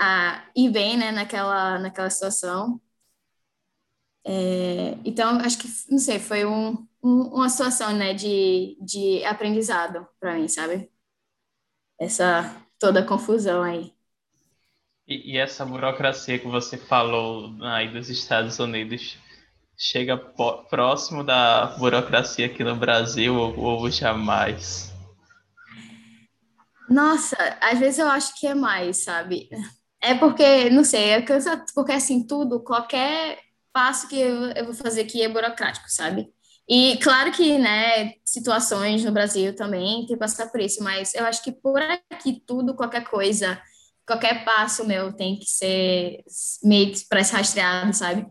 a 0.00 0.44
ir 0.56 0.70
bem, 0.70 0.96
né, 0.96 1.12
naquela, 1.12 1.78
naquela 1.78 2.10
situação. 2.10 2.80
É, 4.26 4.98
então, 5.04 5.38
acho 5.40 5.58
que, 5.58 5.68
não 5.90 5.98
sei, 5.98 6.18
foi 6.18 6.44
um, 6.44 6.86
uma 7.02 7.48
situação, 7.48 7.92
né, 7.94 8.12
de, 8.14 8.76
de 8.80 9.24
aprendizado 9.24 10.06
para 10.20 10.34
mim, 10.34 10.48
sabe? 10.48 10.90
Essa 11.98 12.54
toda 12.78 13.04
confusão 13.04 13.62
aí. 13.62 13.92
E, 15.06 15.32
e, 15.32 15.38
essa 15.38 15.64
burocracia 15.64 16.38
que 16.38 16.46
você 16.46 16.76
falou 16.76 17.56
aí 17.62 17.88
dos 17.88 18.10
Estados 18.10 18.58
Unidos 18.58 19.16
chega 19.76 20.16
próximo 20.16 21.24
da 21.24 21.66
burocracia 21.78 22.46
aqui 22.46 22.62
no 22.62 22.76
Brasil 22.76 23.34
ou, 23.34 23.58
ou 23.58 23.90
jamais? 23.90 24.92
Nossa, 26.90 27.36
às 27.60 27.78
vezes 27.78 27.98
eu 27.98 28.08
acho 28.08 28.38
que 28.38 28.46
é 28.46 28.54
mais, 28.54 29.04
sabe? 29.04 29.48
É 30.00 30.14
porque, 30.14 30.70
não 30.70 30.84
sei, 30.84 31.10
é 31.10 31.22
porque 31.74 31.92
assim, 31.92 32.26
tudo, 32.26 32.62
qualquer 32.62 33.38
passo 33.72 34.08
que 34.08 34.18
eu, 34.18 34.50
eu 34.52 34.64
vou 34.64 34.74
fazer 34.74 35.02
aqui 35.02 35.22
é 35.22 35.28
burocrático, 35.28 35.88
sabe? 35.88 36.28
E 36.68 36.98
claro 36.98 37.32
que, 37.32 37.56
né, 37.58 38.12
situações 38.24 39.02
no 39.02 39.10
Brasil 39.10 39.54
também 39.56 40.00
tem 40.00 40.06
que 40.06 40.16
passar 40.16 40.48
por 40.48 40.60
isso, 40.60 40.82
mas 40.82 41.14
eu 41.14 41.24
acho 41.24 41.42
que 41.42 41.50
por 41.50 41.80
aqui 42.10 42.42
tudo, 42.46 42.74
qualquer 42.74 43.04
coisa, 43.04 43.60
qualquer 44.06 44.44
passo 44.44 44.86
meu 44.86 45.12
tem 45.12 45.38
que 45.38 45.46
ser 45.46 46.22
meio 46.62 46.92
que 46.92 47.06
parece 47.08 47.32
rastreado, 47.32 47.94
sabe? 47.94 48.26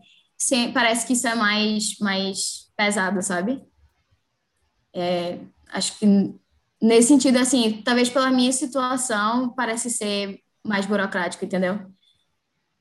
Parece 0.73 1.07
que 1.07 1.13
isso 1.13 1.27
é 1.27 1.33
mais, 1.33 1.97
mais 1.99 2.71
pesado, 2.77 3.21
sabe? 3.23 3.59
É, 4.93 5.39
acho 5.69 5.97
que 5.97 6.05
nesse 6.81 7.07
sentido, 7.07 7.37
assim, 7.37 7.81
talvez 7.83 8.09
pela 8.09 8.29
minha 8.29 8.51
situação, 8.51 9.53
parece 9.55 9.89
ser 9.89 10.39
mais 10.63 10.85
burocrático, 10.85 11.43
entendeu? 11.43 11.79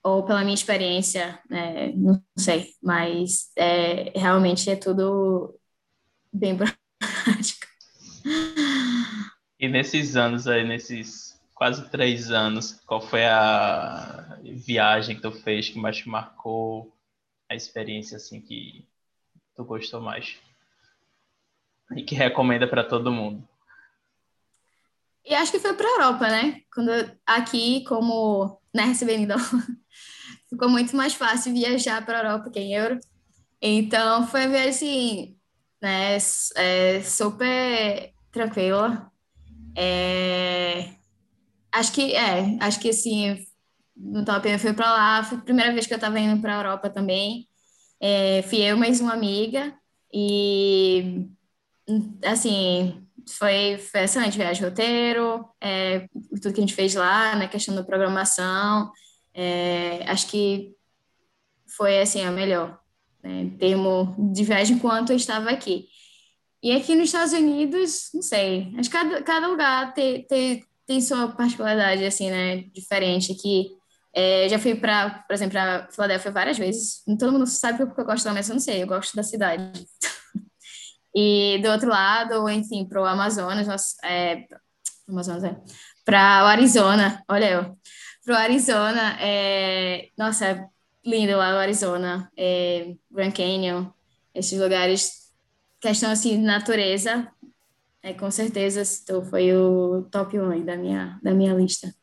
Ou 0.07 0.23
pela 0.23 0.43
minha 0.45 0.55
experiência, 0.55 1.37
né? 1.51 1.91
não 1.97 2.23
sei, 2.39 2.71
mas 2.81 3.51
é, 3.57 4.17
realmente 4.17 4.71
é 4.71 4.77
tudo 4.77 5.59
bem 6.33 6.55
burocrático. 6.57 7.67
E 9.59 9.67
nesses 9.67 10.15
anos 10.15 10.47
aí, 10.47 10.63
nesses 10.63 11.37
quase 11.53 11.91
três 11.91 12.31
anos, 12.31 12.81
qual 12.87 13.01
foi 13.01 13.25
a 13.25 14.39
viagem 14.45 15.17
que 15.17 15.23
tu 15.23 15.33
fez 15.33 15.71
que 15.71 15.79
mais 15.81 15.97
te 15.97 16.09
marcou? 16.09 16.97
A 17.49 17.57
experiência 17.57 18.17
assim 18.17 18.41
que 18.41 18.87
tu 19.57 19.65
gostou 19.65 20.01
mais? 20.01 20.37
E 21.97 22.05
que 22.05 22.15
recomenda 22.15 22.69
para 22.69 22.85
todo 22.85 23.11
mundo? 23.11 23.43
E 25.25 25.35
acho 25.35 25.51
que 25.51 25.59
foi 25.59 25.75
para 25.75 25.89
a 25.89 25.91
Europa, 25.91 26.29
né? 26.29 26.63
Quando 26.73 26.91
aqui, 27.27 27.83
como 27.83 28.61
né, 28.77 28.85
recebendo 28.85 29.35
ficou 30.49 30.69
muito 30.69 30.95
mais 30.97 31.15
fácil 31.15 31.53
viajar 31.53 32.05
para 32.05 32.19
a 32.19 32.23
Europa 32.23 32.51
que 32.51 32.61
em 32.61 32.75
euro. 32.75 32.99
Então 33.61 34.27
foi 34.27 34.47
viagem 34.47 34.69
assim, 34.69 35.37
né, 35.83 36.17
é, 36.57 37.03
super 37.03 38.13
tranquila. 38.31 39.11
É, 39.75 40.91
acho 41.73 41.93
que 41.93 42.15
é, 42.15 42.57
acho 42.61 42.79
que 42.81 42.91
assim, 42.91 43.45
no 43.97 44.25
top 44.25 44.49
eu 44.49 44.59
fui 44.59 44.73
para 44.73 44.93
lá, 44.93 45.25
foi 45.25 45.39
a 45.39 45.43
primeira 45.43 45.73
vez 45.73 45.87
que 45.87 45.95
eu 45.95 45.97
estava 45.97 46.19
indo 46.19 46.41
para 46.41 46.55
a 46.55 46.59
Europa 46.59 46.91
também. 46.91 47.49
É, 48.01 48.43
fui 48.43 48.61
eu 48.61 48.77
mais 48.77 49.01
uma 49.01 49.15
amiga 49.15 49.75
e 50.13 51.27
assim, 52.25 53.06
foi, 53.29 53.79
foi 53.79 54.07
viagem 54.31 54.63
roteiro, 54.63 55.45
é, 55.61 56.07
tudo 56.41 56.53
que 56.53 56.61
a 56.61 56.63
gente 56.67 56.75
fez 56.75 56.95
lá, 56.95 57.33
na 57.33 57.41
né, 57.41 57.49
questão 57.49 57.75
da 57.75 57.83
programação, 57.83 58.91
é, 59.35 60.05
acho 60.07 60.29
que 60.29 60.75
foi 61.77 62.01
assim 62.01 62.25
a 62.25 62.31
melhor, 62.31 62.79
né, 63.23 63.43
em 63.43 63.51
termos 63.51 64.15
de 64.33 64.45
viagem 64.45 64.77
enquanto 64.77 65.11
eu 65.11 65.17
estava 65.17 65.51
aqui. 65.51 65.89
E 66.63 66.73
aqui 66.73 66.95
nos 66.95 67.09
Estados 67.09 67.33
Unidos, 67.33 68.11
não 68.15 68.23
sei, 68.23 68.73
acho 68.79 68.89
que 68.89 68.97
cada, 68.97 69.23
cada 69.23 69.49
lugar 69.49 69.93
tem, 69.93 70.23
tem, 70.27 70.65
tem 70.87 71.01
sua 71.01 71.29
particularidade, 71.29 72.05
assim, 72.05 72.31
né, 72.31 72.59
diferente 72.73 73.33
aqui. 73.33 73.69
É, 74.15 74.49
já 74.49 74.59
fui 74.59 74.75
para, 74.75 75.11
por 75.29 75.35
exemplo, 75.35 75.53
para 75.53 75.89
Filadélfia 75.91 76.31
várias 76.31 76.57
vezes. 76.57 77.03
Todo 77.19 77.33
mundo 77.33 77.47
sabe 77.47 77.85
porque 77.85 78.01
eu 78.01 78.05
gosto 78.07 78.25
lá, 78.25 78.33
mas 78.33 78.49
eu 78.49 78.55
não 78.55 78.61
sei, 78.61 78.83
eu 78.83 78.87
gosto 78.87 79.15
da 79.15 79.23
cidade. 79.23 79.87
E 81.19 81.59
do 81.63 81.71
outro 81.71 81.89
lado, 81.89 82.47
enfim, 82.51 82.85
para 82.87 83.01
o 83.01 83.07
Amazonas, 83.07 83.67
nós, 83.67 83.97
é, 84.05 84.47
Amazonas 85.09 85.45
é, 85.45 85.57
para 86.05 86.45
o 86.45 86.47
Arizona, 86.47 87.25
olha 87.27 87.51
eu, 87.53 87.79
para 88.23 88.35
o 88.35 88.37
Arizona, 88.37 89.17
é, 89.19 90.11
nossa, 90.19 90.47
é 90.47 90.69
lindo 91.03 91.35
lá 91.39 91.55
o 91.55 91.59
Arizona, 91.59 92.31
é, 92.37 92.95
Grand 93.11 93.31
Canyon, 93.31 93.87
esses 94.35 94.61
lugares, 94.61 95.33
questão 95.81 96.11
assim 96.11 96.37
de 96.37 96.45
natureza, 96.45 97.33
é, 98.03 98.13
com 98.13 98.31
certeza 98.31 98.83
então, 99.03 99.25
foi 99.25 99.57
o 99.57 100.03
top 100.11 100.39
1 100.39 100.67
da 100.67 100.77
minha, 100.77 101.19
da 101.23 101.33
minha 101.33 101.55
lista. 101.55 101.95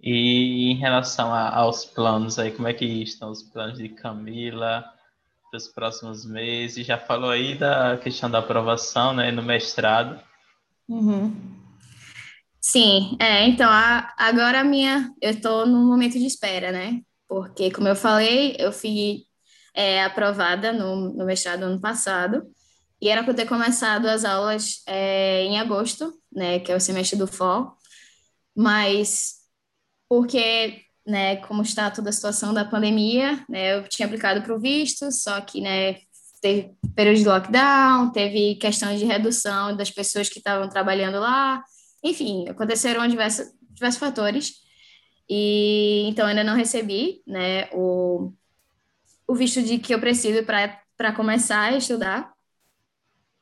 E 0.00 0.70
em 0.70 0.76
relação 0.76 1.34
a, 1.34 1.54
aos 1.54 1.84
planos 1.84 2.38
aí, 2.38 2.50
como 2.50 2.66
é 2.66 2.72
que 2.72 2.86
estão 2.86 3.30
os 3.30 3.42
planos 3.42 3.76
de 3.76 3.90
Camila? 3.90 4.95
Os 5.54 5.68
próximos 5.68 6.24
meses. 6.24 6.86
Já 6.86 6.98
falou 6.98 7.30
aí 7.30 7.56
da 7.56 7.96
questão 7.98 8.30
da 8.30 8.38
aprovação, 8.38 9.14
né, 9.14 9.30
no 9.30 9.42
mestrado. 9.42 10.20
Uhum. 10.88 11.34
Sim, 12.60 13.16
é, 13.20 13.46
então, 13.46 13.70
a, 13.70 14.12
agora 14.18 14.60
a 14.60 14.64
minha, 14.64 15.12
eu 15.20 15.30
estou 15.30 15.66
no 15.66 15.86
momento 15.86 16.18
de 16.18 16.26
espera, 16.26 16.72
né, 16.72 17.00
porque, 17.28 17.70
como 17.70 17.86
eu 17.86 17.94
falei, 17.94 18.56
eu 18.58 18.72
fui 18.72 19.22
é, 19.74 20.02
aprovada 20.02 20.72
no, 20.72 21.12
no 21.12 21.24
mestrado 21.24 21.62
ano 21.62 21.80
passado, 21.80 22.42
e 23.00 23.08
era 23.08 23.22
para 23.22 23.34
ter 23.34 23.46
começado 23.46 24.06
as 24.06 24.24
aulas 24.24 24.82
é, 24.86 25.44
em 25.44 25.60
agosto, 25.60 26.12
né, 26.32 26.58
que 26.58 26.72
é 26.72 26.76
o 26.76 26.80
semestre 26.80 27.16
do 27.16 27.26
fall, 27.26 27.76
mas 28.54 29.36
porque 30.08 30.85
né, 31.06 31.36
como 31.36 31.62
está 31.62 31.90
toda 31.90 32.10
a 32.10 32.12
situação 32.12 32.52
da 32.52 32.64
pandemia, 32.64 33.44
né, 33.48 33.76
eu 33.76 33.88
tinha 33.88 34.06
aplicado 34.06 34.42
para 34.42 34.54
o 34.54 34.58
visto, 34.58 35.10
só 35.12 35.40
que, 35.40 35.60
né, 35.60 35.98
teve 36.40 36.74
período 36.94 37.18
de 37.18 37.24
lockdown, 37.24 38.10
teve 38.10 38.56
questão 38.56 38.94
de 38.96 39.04
redução 39.04 39.76
das 39.76 39.90
pessoas 39.90 40.28
que 40.28 40.38
estavam 40.38 40.68
trabalhando 40.68 41.20
lá, 41.20 41.62
enfim, 42.02 42.48
aconteceram 42.48 43.06
diversos, 43.06 43.46
diversos 43.70 44.00
fatores, 44.00 44.54
e 45.28 46.06
então 46.08 46.26
ainda 46.26 46.44
não 46.44 46.56
recebi, 46.56 47.22
né, 47.26 47.68
o, 47.72 48.32
o 49.26 49.34
visto 49.34 49.62
de 49.62 49.78
que 49.78 49.94
eu 49.94 50.00
preciso 50.00 50.44
para 50.44 51.12
começar 51.14 51.72
a 51.72 51.76
estudar, 51.76 52.32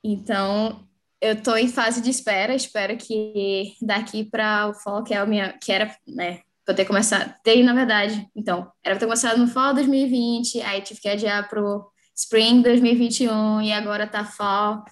então 0.03 0.87
eu 1.19 1.33
estou 1.33 1.57
em 1.57 1.69
fase 1.69 2.03
de 2.03 2.11
espera, 2.11 2.55
espero 2.55 2.99
que 2.99 3.75
daqui 3.81 4.25
para 4.25 4.69
o 4.69 4.75
fall, 4.75 5.03
que 5.03 5.15
é 5.15 5.17
a 5.17 5.25
minha, 5.25 5.57
que 5.59 5.73
era, 5.73 5.97
né, 6.07 6.43
para 6.65 6.75
ter 6.75 6.85
começado, 6.85 7.35
ter, 7.43 7.63
na 7.63 7.75
verdade, 7.75 8.27
então, 8.35 8.71
era 8.83 8.95
para 8.95 9.01
ter 9.01 9.07
começado 9.07 9.39
no 9.39 9.47
fall 9.47 9.75
2020, 9.75 10.63
aí 10.63 10.81
tive 10.81 11.01
que 11.01 11.09
adiar 11.09 11.49
pro 11.49 11.87
spring 12.17 12.63
2021 12.63 13.63
e 13.63 13.73
agora 13.73 14.07
tá 14.07 14.25
fall 14.25 14.85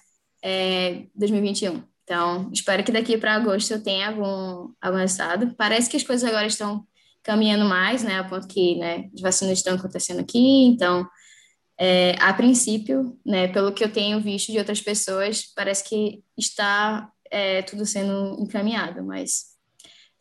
é, 0.43 1.05
2021. 1.15 1.83
Então, 2.03 2.49
espero 2.53 2.83
que 2.83 2.91
daqui 2.91 3.17
para 3.17 3.35
agosto 3.35 3.71
eu 3.71 3.81
tenha 3.81 4.09
algum, 4.09 4.71
algum. 4.81 5.55
Parece 5.57 5.89
que 5.89 5.97
as 5.97 6.03
coisas 6.03 6.27
agora 6.27 6.45
estão 6.45 6.85
caminhando 7.23 7.65
mais, 7.65 8.03
né, 8.03 8.19
a 8.19 8.23
ponto 8.23 8.47
que, 8.47 8.75
né, 8.75 9.09
as 9.15 9.21
vacinas 9.21 9.57
estão 9.57 9.75
acontecendo 9.75 10.19
aqui, 10.19 10.65
então, 10.65 11.07
é, 11.79 12.15
a 12.19 12.33
princípio, 12.33 13.17
né, 13.25 13.47
pelo 13.47 13.73
que 13.73 13.83
eu 13.83 13.91
tenho 13.91 14.19
visto 14.19 14.51
de 14.51 14.59
outras 14.59 14.81
pessoas, 14.81 15.45
parece 15.55 15.87
que 15.87 16.21
está 16.37 17.09
é, 17.31 17.61
tudo 17.61 17.85
sendo 17.85 18.37
encaminhado, 18.41 19.03
mas 19.03 19.52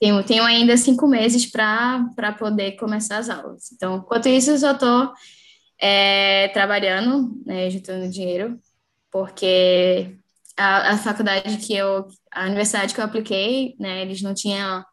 tenho, 0.03 0.25
tenho 0.25 0.43
ainda 0.43 0.77
cinco 0.77 1.07
meses 1.07 1.47
para 1.47 2.35
poder 2.37 2.73
começar 2.73 3.19
as 3.19 3.31
aulas. 3.31 3.71
Então, 3.71 3.99
enquanto 3.99 4.29
isso, 4.29 4.51
eu 4.51 4.59
só 4.59 4.73
estou 4.73 5.13
é, 5.81 6.49
trabalhando, 6.49 7.41
né, 7.47 7.71
juntando 7.71 8.11
dinheiro, 8.11 8.59
porque 9.13 10.17
a, 10.57 10.95
a, 10.95 10.99
faculdade 10.99 11.57
que 11.59 11.77
eu, 11.77 12.09
a 12.33 12.47
universidade 12.47 12.93
que 12.93 13.01
eu 13.01 13.05
apliquei, 13.05 13.77
né, 13.79 14.03
eles 14.03 14.21
não 14.23 14.35
tinham 14.35 14.85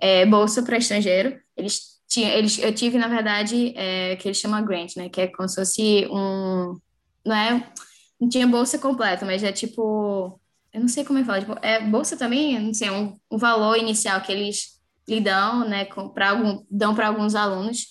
é, 0.00 0.24
bolsa 0.26 0.62
para 0.62 0.78
estrangeiro, 0.78 1.36
eles 1.56 2.00
tinham, 2.06 2.30
eles, 2.30 2.56
eu 2.60 2.72
tive, 2.72 2.98
na 2.98 3.08
verdade, 3.08 3.74
é, 3.76 4.14
que 4.14 4.28
eles 4.28 4.38
chamam 4.38 4.64
grant, 4.64 4.94
né, 4.96 5.08
que 5.08 5.22
é 5.22 5.26
como 5.26 5.48
se 5.48 5.56
fosse 5.56 6.06
um, 6.06 6.78
não 7.26 7.34
é, 7.34 7.72
não 8.20 8.28
tinha 8.28 8.46
bolsa 8.46 8.78
completa, 8.78 9.26
mas 9.26 9.42
é 9.42 9.50
tipo 9.50 10.40
eu 10.72 10.80
não 10.80 10.88
sei 10.88 11.04
como 11.04 11.18
é 11.18 11.22
que 11.22 11.26
fala, 11.26 11.40
tipo, 11.40 11.58
é 11.62 11.80
bolsa 11.80 12.16
também, 12.16 12.58
não 12.58 12.72
sei, 12.72 12.90
um, 12.90 13.18
um 13.30 13.36
valor 13.36 13.76
inicial 13.76 14.20
que 14.22 14.32
eles 14.32 14.80
lhe 15.06 15.20
dão, 15.20 15.68
né, 15.68 15.84
para 16.14 16.30
algum, 16.30 16.64
dão 16.70 16.94
para 16.94 17.08
alguns 17.08 17.34
alunos, 17.34 17.86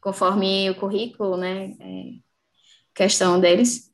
conforme 0.00 0.68
o 0.70 0.74
currículo, 0.74 1.36
né, 1.36 1.72
é, 1.80 2.02
questão 2.94 3.40
deles. 3.40 3.90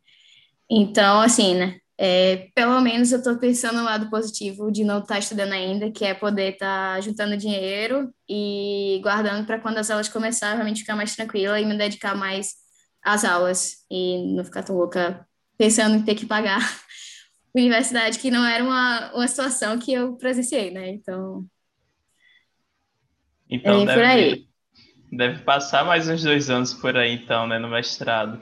Então, 0.68 1.20
assim, 1.20 1.54
né, 1.54 1.78
é, 1.96 2.48
pelo 2.54 2.80
menos 2.80 3.12
eu 3.12 3.18
estou 3.18 3.38
pensando 3.38 3.78
no 3.78 3.84
lado 3.84 4.10
positivo 4.10 4.72
de 4.72 4.82
não 4.82 4.98
estar 4.98 5.14
tá 5.14 5.18
estudando 5.20 5.52
ainda, 5.52 5.92
que 5.92 6.04
é 6.04 6.12
poder 6.12 6.54
estar 6.54 6.96
tá 6.96 7.00
juntando 7.00 7.36
dinheiro 7.36 8.12
e 8.28 9.00
guardando 9.04 9.46
para 9.46 9.60
quando 9.60 9.78
as 9.78 9.90
aulas 9.90 10.08
começarem, 10.08 10.56
realmente 10.56 10.80
ficar 10.80 10.96
mais 10.96 11.14
tranquila 11.14 11.60
e 11.60 11.64
me 11.64 11.78
dedicar 11.78 12.16
mais 12.16 12.54
às 13.04 13.24
aulas 13.24 13.84
e 13.90 14.34
não 14.34 14.44
ficar 14.44 14.62
tão 14.64 14.76
louca 14.76 15.26
pensando 15.56 15.94
em 15.96 16.02
ter 16.02 16.16
que 16.16 16.26
pagar 16.26 16.60
universidade, 17.54 18.18
que 18.18 18.30
não 18.30 18.44
era 18.44 18.64
uma, 18.64 19.12
uma 19.14 19.28
situação 19.28 19.78
que 19.78 19.92
eu 19.92 20.16
presenciei, 20.16 20.70
né? 20.70 20.88
Então. 20.88 21.46
Então, 23.48 23.82
é 23.82 23.86
deve, 23.86 23.94
por 23.94 24.04
aí. 24.04 24.48
deve 25.12 25.38
passar 25.42 25.84
mais 25.84 26.08
uns 26.08 26.22
dois 26.22 26.48
anos 26.48 26.72
por 26.72 26.96
aí, 26.96 27.12
então, 27.12 27.46
né? 27.46 27.58
No 27.58 27.68
mestrado. 27.68 28.40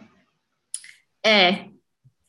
É, 1.25 1.69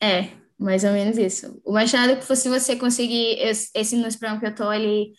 é, 0.00 0.30
mais 0.58 0.82
ou 0.82 0.92
menos 0.92 1.16
isso. 1.16 1.60
O 1.64 1.72
mestrado, 1.72 2.20
se 2.20 2.48
você 2.48 2.74
conseguir 2.74 3.38
esse, 3.38 3.70
esse 3.74 3.96
programa 4.18 4.40
que 4.40 4.46
eu 4.46 4.54
tô 4.54 4.68
ali, 4.68 5.12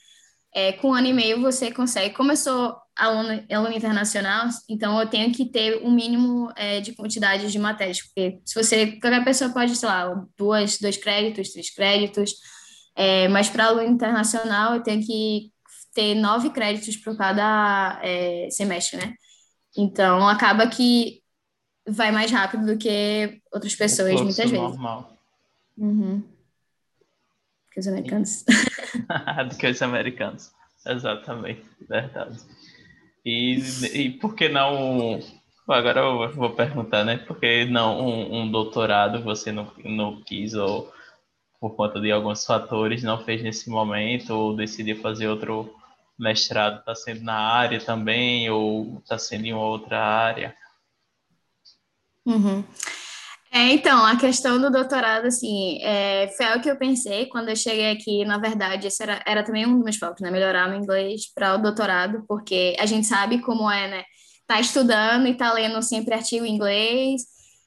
é, 0.54 0.74
com 0.74 0.90
um 0.90 0.94
ano 0.94 1.08
e 1.08 1.14
meio 1.14 1.42
você 1.42 1.72
consegue. 1.72 2.14
Como 2.14 2.32
eu 2.32 2.38
sou 2.38 2.76
aluno, 2.96 3.44
aluno 3.52 3.76
internacional, 3.76 4.48
então 4.70 5.00
eu 5.00 5.08
tenho 5.08 5.32
que 5.34 5.46
ter 5.46 5.82
um 5.84 5.92
mínimo 5.92 6.52
é, 6.56 6.80
de 6.80 6.94
quantidade 6.94 7.52
de 7.52 7.60
matérias, 7.60 8.02
porque 8.02 8.40
se 8.46 8.56
você, 8.56 9.00
qualquer 9.00 9.24
pessoa 9.24 9.52
pode, 9.52 9.76
sei 9.76 9.90
lá, 9.90 10.26
duas, 10.38 10.78
dois 10.80 10.98
créditos, 10.98 11.50
três 11.52 11.70
créditos, 11.74 12.32
é, 12.96 13.28
mas 13.28 13.50
para 13.50 13.66
aluno 13.66 13.88
internacional 13.88 14.76
eu 14.76 14.84
tenho 14.84 15.04
que 15.06 15.52
ter 15.94 16.16
nove 16.16 16.50
créditos 16.50 16.98
por 16.98 17.18
cada 17.18 18.00
é, 18.04 18.48
semestre, 18.52 18.98
né? 18.98 19.14
Então 19.76 20.28
acaba 20.28 20.68
que 20.68 21.22
vai 21.88 22.12
mais 22.12 22.32
rápido 22.32 22.66
do 22.66 22.78
que 22.78 23.42
outras 23.52 23.76
pessoas, 23.76 24.14
muitas 24.22 24.38
vezes. 24.38 24.54
normal. 24.54 25.18
Uhum. 25.78 26.24
Que 27.72 27.80
os 27.80 27.88
americanos. 27.88 28.44
do 29.50 29.58
que 29.58 29.68
os 29.68 29.82
americanos. 29.82 30.52
Exatamente, 30.86 31.64
verdade. 31.88 32.40
E, 33.26 33.56
e 33.94 34.10
por 34.12 34.36
que 34.36 34.50
não. 34.50 35.20
Agora 35.68 36.02
eu 36.02 36.34
vou 36.34 36.50
perguntar, 36.52 37.06
né? 37.06 37.18
Por 37.18 37.40
que 37.40 37.66
não 37.66 38.00
um, 38.06 38.42
um 38.42 38.52
doutorado 38.52 39.24
você 39.24 39.52
não, 39.52 39.72
não 39.84 40.22
quis, 40.22 40.54
ou 40.54 40.92
por 41.60 41.76
conta 41.76 42.02
de 42.02 42.12
alguns 42.12 42.46
fatores, 42.46 43.02
não 43.02 43.24
fez 43.24 43.42
nesse 43.42 43.70
momento, 43.70 44.32
ou 44.32 44.56
decidiu 44.56 45.02
fazer 45.02 45.30
outro 45.30 45.74
mestrado? 46.20 46.80
Está 46.80 46.94
sendo 46.94 47.24
na 47.24 47.38
área 47.38 47.80
também, 47.80 48.50
ou 48.50 49.00
está 49.00 49.18
sendo 49.18 49.46
em 49.46 49.54
outra 49.54 50.04
área? 50.04 50.56
Uhum. 52.26 52.64
É, 53.56 53.72
então, 53.72 54.04
a 54.04 54.18
questão 54.18 54.60
do 54.60 54.72
doutorado, 54.72 55.28
assim, 55.28 55.78
é, 55.84 56.28
foi 56.30 56.58
o 56.58 56.62
que 56.62 56.72
eu 56.72 56.76
pensei 56.76 57.28
quando 57.28 57.50
eu 57.50 57.56
cheguei 57.56 57.92
aqui. 57.92 58.26
Na 58.26 58.40
verdade, 58.40 58.88
esse 58.88 59.04
era, 59.04 59.22
era 59.28 59.44
também 59.44 59.64
um 59.68 59.76
dos 59.76 59.84
meus 59.84 59.98
focos, 59.98 60.22
né? 60.22 60.32
Melhorar 60.32 60.72
o 60.72 60.74
inglês 60.76 61.32
para 61.32 61.54
o 61.54 61.60
doutorado, 61.60 62.26
porque 62.28 62.76
a 62.80 62.88
gente 62.88 63.06
sabe 63.06 63.42
como 63.42 63.70
é, 63.70 63.88
né? 63.88 64.04
Tá 64.48 64.60
estudando 64.60 65.28
e 65.28 65.36
tá 65.36 65.54
lendo 65.54 65.80
sempre 65.84 66.16
artigo 66.16 66.44
em 66.46 66.56
inglês, 66.56 67.22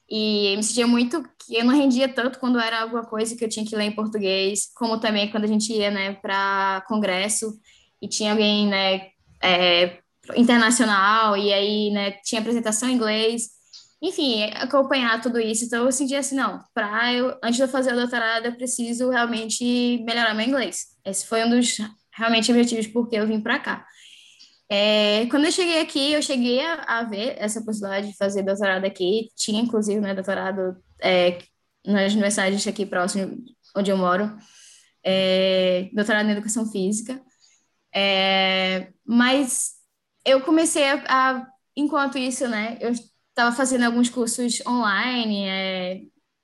e 0.09 0.55
me 0.57 0.63
sentia 0.63 0.85
muito 0.87 1.23
que 1.45 1.55
eu 1.55 1.63
não 1.63 1.73
rendia 1.73 2.09
tanto 2.09 2.37
quando 2.37 2.59
era 2.59 2.81
alguma 2.81 3.05
coisa 3.05 3.35
que 3.37 3.45
eu 3.45 3.49
tinha 3.49 3.65
que 3.65 3.75
ler 3.75 3.85
em 3.85 3.95
português, 3.95 4.69
como 4.75 4.99
também 4.99 5.31
quando 5.31 5.45
a 5.45 5.47
gente 5.47 5.71
ia, 5.71 5.89
né, 5.89 6.13
para 6.15 6.83
congresso 6.87 7.53
e 8.01 8.09
tinha 8.09 8.31
alguém, 8.31 8.67
né, 8.67 9.07
é, 9.41 9.99
internacional, 10.35 11.37
e 11.37 11.53
aí, 11.53 11.91
né, 11.91 12.11
tinha 12.25 12.41
apresentação 12.41 12.89
em 12.89 12.93
inglês 12.93 13.56
enfim, 14.01 14.43
acompanhar 14.55 15.21
tudo 15.21 15.39
isso. 15.39 15.65
Então, 15.65 15.85
eu 15.85 15.91
senti 15.91 16.15
assim, 16.15 16.35
não, 16.35 16.59
para 16.73 17.13
eu, 17.13 17.37
antes 17.43 17.55
de 17.57 17.63
eu 17.63 17.67
fazer 17.67 17.93
o 17.93 17.95
doutorado, 17.95 18.45
eu 18.45 18.55
preciso 18.55 19.09
realmente 19.09 20.03
melhorar 20.05 20.33
meu 20.33 20.47
inglês. 20.47 20.87
Esse 21.03 21.25
foi 21.25 21.43
um 21.43 21.49
dos 21.49 21.77
realmente 22.15 22.51
objetivos 22.51 22.87
porque 22.87 23.15
eu 23.15 23.27
vim 23.27 23.41
para 23.41 23.59
cá. 23.59 23.85
É, 24.69 25.25
quando 25.27 25.45
eu 25.45 25.51
cheguei 25.51 25.81
aqui, 25.81 26.11
eu 26.11 26.21
cheguei 26.21 26.61
a, 26.61 26.99
a, 26.99 27.03
ver 27.03 27.35
essa 27.37 27.63
possibilidade 27.63 28.07
de 28.11 28.17
fazer 28.17 28.43
doutorado 28.43 28.85
aqui. 28.85 29.29
Tinha, 29.35 29.61
inclusive, 29.61 29.99
né, 30.01 30.13
doutorado 30.13 30.77
é, 31.01 31.39
nas 31.85 32.11
universidades 32.11 32.67
aqui 32.67 32.85
próximo 32.85 33.37
onde 33.75 33.91
eu 33.91 33.97
moro, 33.97 34.35
é, 35.03 35.89
doutorado 35.93 36.27
em 36.27 36.31
educação 36.31 36.69
física. 36.69 37.21
É, 37.93 38.91
mas 39.05 39.73
eu 40.25 40.41
comecei 40.41 40.83
a, 40.89 41.03
a, 41.07 41.47
enquanto 41.75 42.17
isso, 42.17 42.47
né, 42.47 42.77
eu 42.81 42.91
estava 43.37 43.55
fazendo 43.55 43.83
alguns 43.83 44.09
cursos 44.09 44.61
online, 44.65 45.45
é, 45.45 46.01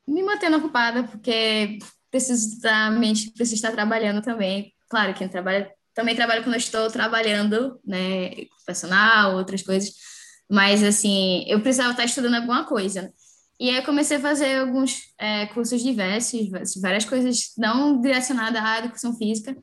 me 0.07 0.21
mantendo 0.21 0.57
ocupada, 0.57 1.03
porque 1.03 1.79
preciso 2.11 2.61
da 2.61 2.91
mente, 2.91 3.31
preciso 3.31 3.55
estar 3.55 3.71
trabalhando 3.71 4.21
também. 4.21 4.71
Claro 4.87 5.11
que 5.15 5.27
trabalho, 5.27 5.67
também 5.95 6.15
trabalho 6.15 6.43
quando 6.43 6.55
estou 6.55 6.87
trabalhando, 6.91 7.79
né, 7.83 8.45
profissional, 8.63 9.35
outras 9.35 9.63
coisas, 9.63 9.91
mas 10.47 10.83
assim, 10.83 11.43
eu 11.47 11.61
precisava 11.61 11.91
estar 11.91 12.05
estudando 12.05 12.35
alguma 12.35 12.63
coisa. 12.65 13.11
E 13.59 13.69
aí 13.71 13.77
eu 13.77 13.83
comecei 13.83 14.17
a 14.17 14.21
fazer 14.21 14.59
alguns 14.59 15.13
é, 15.17 15.47
cursos 15.47 15.81
diversos, 15.81 16.49
várias 16.79 17.05
coisas 17.05 17.53
não 17.57 17.99
direcionadas 18.01 18.61
à 18.61 18.79
educação 18.79 19.15
física. 19.15 19.57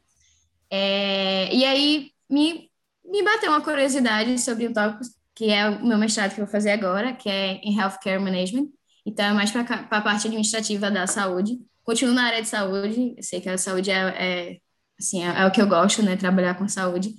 É, 0.68 1.54
e 1.54 1.64
aí 1.64 2.10
me, 2.28 2.68
me 3.04 3.22
bateu 3.22 3.50
uma 3.50 3.60
curiosidade 3.60 4.36
sobre 4.40 4.66
um 4.66 4.72
tópico 4.72 5.04
que 5.40 5.48
é 5.48 5.70
o 5.70 5.86
meu 5.86 5.96
mestrado 5.96 6.34
que 6.34 6.40
eu 6.42 6.44
vou 6.44 6.52
fazer 6.52 6.70
agora, 6.70 7.14
que 7.14 7.26
é 7.26 7.54
em 7.62 7.74
Healthcare 7.78 8.20
Management. 8.20 8.68
Então, 9.06 9.24
é 9.24 9.32
mais 9.32 9.50
para 9.50 9.62
a 9.62 10.00
parte 10.02 10.26
administrativa 10.26 10.90
da 10.90 11.06
saúde. 11.06 11.58
Continuo 11.82 12.12
na 12.12 12.24
área 12.24 12.42
de 12.42 12.48
saúde, 12.48 13.14
eu 13.16 13.22
sei 13.22 13.40
que 13.40 13.48
a 13.48 13.56
saúde 13.56 13.90
é, 13.90 13.94
é 13.94 14.58
assim, 14.98 15.24
é, 15.24 15.40
é, 15.40 15.46
o 15.46 15.50
que 15.50 15.62
eu 15.62 15.66
gosto, 15.66 16.02
né, 16.02 16.14
trabalhar 16.14 16.58
com 16.58 16.68
saúde, 16.68 17.14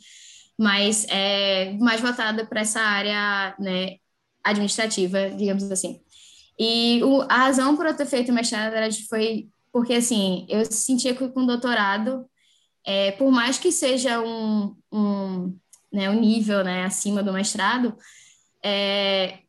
mas 0.56 1.08
é 1.10 1.74
mais 1.80 2.00
voltada 2.00 2.46
para 2.46 2.62
essa 2.62 2.80
área, 2.80 3.56
né, 3.58 3.96
administrativa, 4.44 5.32
digamos 5.32 5.64
assim. 5.72 6.00
E 6.60 7.04
o, 7.04 7.24
a 7.24 7.38
razão 7.38 7.76
por 7.76 7.88
eu 7.88 7.96
ter 7.96 8.06
feito 8.06 8.32
mestrado 8.32 8.76
foi 9.10 9.50
porque, 9.74 9.96
assim, 9.96 10.46
eu 10.48 10.64
sentia 10.72 11.16
que 11.16 11.28
com 11.30 11.44
doutorado, 11.44 12.30
é, 12.86 13.14
por 13.14 13.32
mais 13.32 13.58
que 13.58 13.72
seja 13.72 14.22
um, 14.22 14.76
um 14.92 15.58
né, 15.92 16.10
o 16.10 16.14
nível 16.14 16.64
né, 16.64 16.84
acima 16.86 17.22
do 17.22 17.34
mestrado, 17.34 17.96
é, 18.64 19.40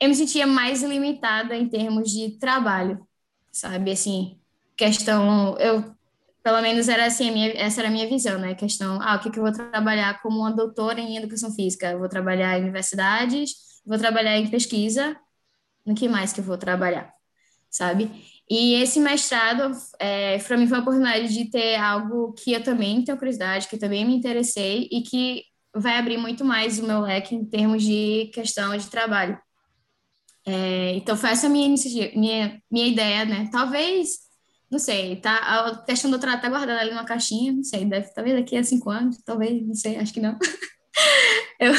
eu 0.00 0.08
me 0.08 0.14
sentia 0.14 0.46
mais 0.46 0.82
limitada 0.82 1.54
em 1.54 1.68
termos 1.68 2.10
de 2.10 2.38
trabalho, 2.38 3.06
sabe? 3.52 3.90
Assim, 3.90 4.40
questão, 4.76 5.58
eu, 5.58 5.94
pelo 6.42 6.62
menos 6.62 6.88
era 6.88 7.06
assim, 7.06 7.30
minha, 7.30 7.52
essa 7.52 7.80
era 7.80 7.88
a 7.88 7.92
minha 7.92 8.08
visão, 8.08 8.38
né? 8.38 8.54
Questão, 8.54 8.98
ah, 9.02 9.16
o 9.16 9.20
que, 9.20 9.30
que 9.30 9.38
eu 9.38 9.42
vou 9.42 9.52
trabalhar 9.52 10.20
como 10.22 10.38
uma 10.38 10.52
doutora 10.52 11.00
em 11.00 11.16
educação 11.16 11.52
física? 11.52 11.90
Eu 11.90 11.98
vou 11.98 12.08
trabalhar 12.08 12.58
em 12.58 12.62
universidades, 12.62 13.52
vou 13.84 13.98
trabalhar 13.98 14.38
em 14.38 14.48
pesquisa, 14.48 15.16
no 15.84 15.94
que 15.94 16.08
mais 16.08 16.32
que 16.32 16.40
eu 16.40 16.44
vou 16.44 16.56
trabalhar, 16.56 17.12
sabe? 17.70 18.10
E 18.48 18.74
esse 18.74 18.98
mestrado, 18.98 19.70
é, 19.98 20.38
para 20.38 20.56
mim, 20.56 20.66
foi 20.66 20.78
uma 20.78 20.82
oportunidade 20.82 21.32
de 21.32 21.50
ter 21.50 21.76
algo 21.76 22.32
que 22.32 22.52
eu 22.52 22.62
também 22.62 23.04
tenho 23.04 23.18
curiosidade, 23.18 23.68
que 23.68 23.76
eu 23.76 23.80
também 23.80 24.04
me 24.04 24.14
interessei 24.16 24.88
e 24.90 25.02
que 25.02 25.44
vai 25.74 25.98
abrir 25.98 26.18
muito 26.18 26.44
mais 26.44 26.78
o 26.78 26.86
meu 26.86 27.00
leque 27.00 27.34
em 27.34 27.44
termos 27.44 27.82
de 27.82 28.30
questão 28.32 28.76
de 28.76 28.88
trabalho. 28.88 29.38
É, 30.46 30.94
então, 30.96 31.16
foi 31.16 31.30
essa 31.30 31.48
minha, 31.48 31.74
minha, 32.14 32.62
minha 32.70 32.86
ideia, 32.86 33.24
né? 33.24 33.48
Talvez, 33.52 34.10
não 34.70 34.78
sei, 34.78 35.16
tá, 35.16 35.36
a 35.36 35.82
questão 35.84 36.10
do 36.10 36.14
doutorado 36.14 36.40
tá 36.40 36.48
guardada 36.48 36.80
ali 36.80 36.90
numa 36.90 37.04
caixinha, 37.04 37.52
não 37.52 37.62
sei, 37.62 37.84
deve, 37.84 38.12
talvez 38.14 38.36
daqui 38.36 38.56
a 38.56 38.64
cinco 38.64 38.90
anos, 38.90 39.18
talvez, 39.24 39.66
não 39.66 39.74
sei, 39.74 39.96
acho 39.96 40.12
que 40.12 40.20
não. 40.20 40.38
eu, 41.60 41.72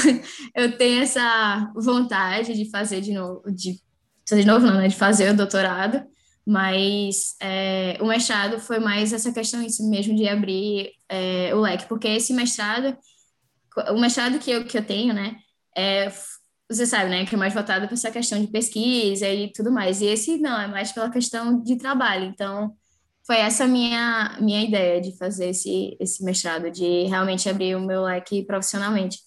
eu 0.55 0.77
tenho 0.77 1.01
essa 1.01 1.71
vontade 1.75 2.53
de 2.53 2.69
fazer 2.69 3.01
de 3.01 3.13
novo, 3.13 3.41
de 3.51 3.79
fazer 4.27 4.41
de 4.43 4.47
novo, 4.47 4.65
não, 4.65 4.77
né? 4.77 4.87
De 4.87 4.95
fazer 4.95 5.31
o 5.31 5.37
doutorado, 5.37 6.05
mas 6.45 7.35
é, 7.41 7.97
o 7.99 8.05
mestrado 8.05 8.59
foi 8.59 8.79
mais 8.79 9.11
essa 9.11 9.33
questão 9.33 9.61
isso 9.63 9.87
mesmo 9.89 10.15
de 10.15 10.27
abrir 10.27 10.91
é, 11.09 11.53
o 11.53 11.61
leque, 11.61 11.87
porque 11.87 12.07
esse 12.07 12.33
mestrado 12.33 12.95
o 13.89 13.99
mestrado 13.99 14.39
que 14.39 14.51
eu, 14.51 14.65
que 14.65 14.78
eu 14.78 14.86
tenho, 14.86 15.13
né, 15.13 15.38
é, 15.76 16.11
você 16.69 16.86
sabe, 16.86 17.09
né, 17.09 17.26
que 17.26 17.36
é 17.36 17.38
mais 17.38 17.53
voltado 17.53 17.86
para 17.86 17.93
essa 17.93 18.11
questão 18.11 18.39
de 18.39 18.47
pesquisa 18.47 19.28
e 19.28 19.51
tudo 19.51 19.72
mais. 19.72 20.01
E 20.01 20.05
esse 20.05 20.38
não, 20.38 20.59
é 20.59 20.67
mais 20.67 20.91
pela 20.91 21.09
questão 21.09 21.61
de 21.61 21.76
trabalho. 21.78 22.26
Então, 22.26 22.76
foi 23.26 23.38
essa 23.38 23.67
minha 23.67 24.38
minha 24.39 24.63
ideia 24.63 24.99
de 24.99 25.15
fazer 25.17 25.49
esse 25.49 25.95
esse 25.99 26.24
mestrado, 26.24 26.72
de 26.72 27.03
realmente 27.03 27.47
abrir 27.49 27.76
o 27.76 27.82
meu 27.82 28.03
leque 28.03 28.43
profissionalmente. 28.43 29.19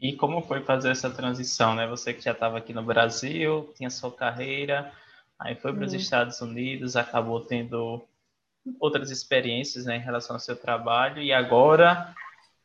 E 0.00 0.12
como 0.14 0.42
foi 0.42 0.62
fazer 0.62 0.90
essa 0.90 1.10
transição, 1.10 1.74
né? 1.74 1.86
Você 1.88 2.14
que 2.14 2.22
já 2.22 2.32
estava 2.32 2.58
aqui 2.58 2.72
no 2.72 2.84
Brasil, 2.84 3.72
tinha 3.76 3.90
sua 3.90 4.12
carreira, 4.12 4.92
aí 5.38 5.56
foi 5.56 5.72
para 5.72 5.84
os 5.84 5.92
uhum. 5.92 5.98
Estados 5.98 6.40
Unidos, 6.40 6.94
acabou 6.94 7.40
tendo 7.40 8.00
outras 8.78 9.10
experiências 9.10 9.86
né, 9.86 9.96
em 9.96 10.00
relação 10.00 10.36
ao 10.36 10.40
seu 10.40 10.54
trabalho 10.54 11.22
e 11.22 11.32
agora 11.32 12.14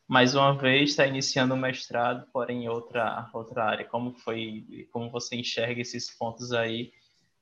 mais 0.06 0.34
uma 0.34 0.56
vez 0.56 0.90
está 0.90 1.06
iniciando 1.06 1.54
o 1.54 1.56
mestrado, 1.56 2.26
porém 2.32 2.64
em 2.64 2.68
outra, 2.68 3.30
outra 3.32 3.64
área. 3.64 3.84
Como 3.84 4.14
foi, 4.18 4.86
como 4.92 5.10
você 5.10 5.36
enxerga 5.36 5.80
esses 5.80 6.10
pontos 6.16 6.52
aí 6.52 6.92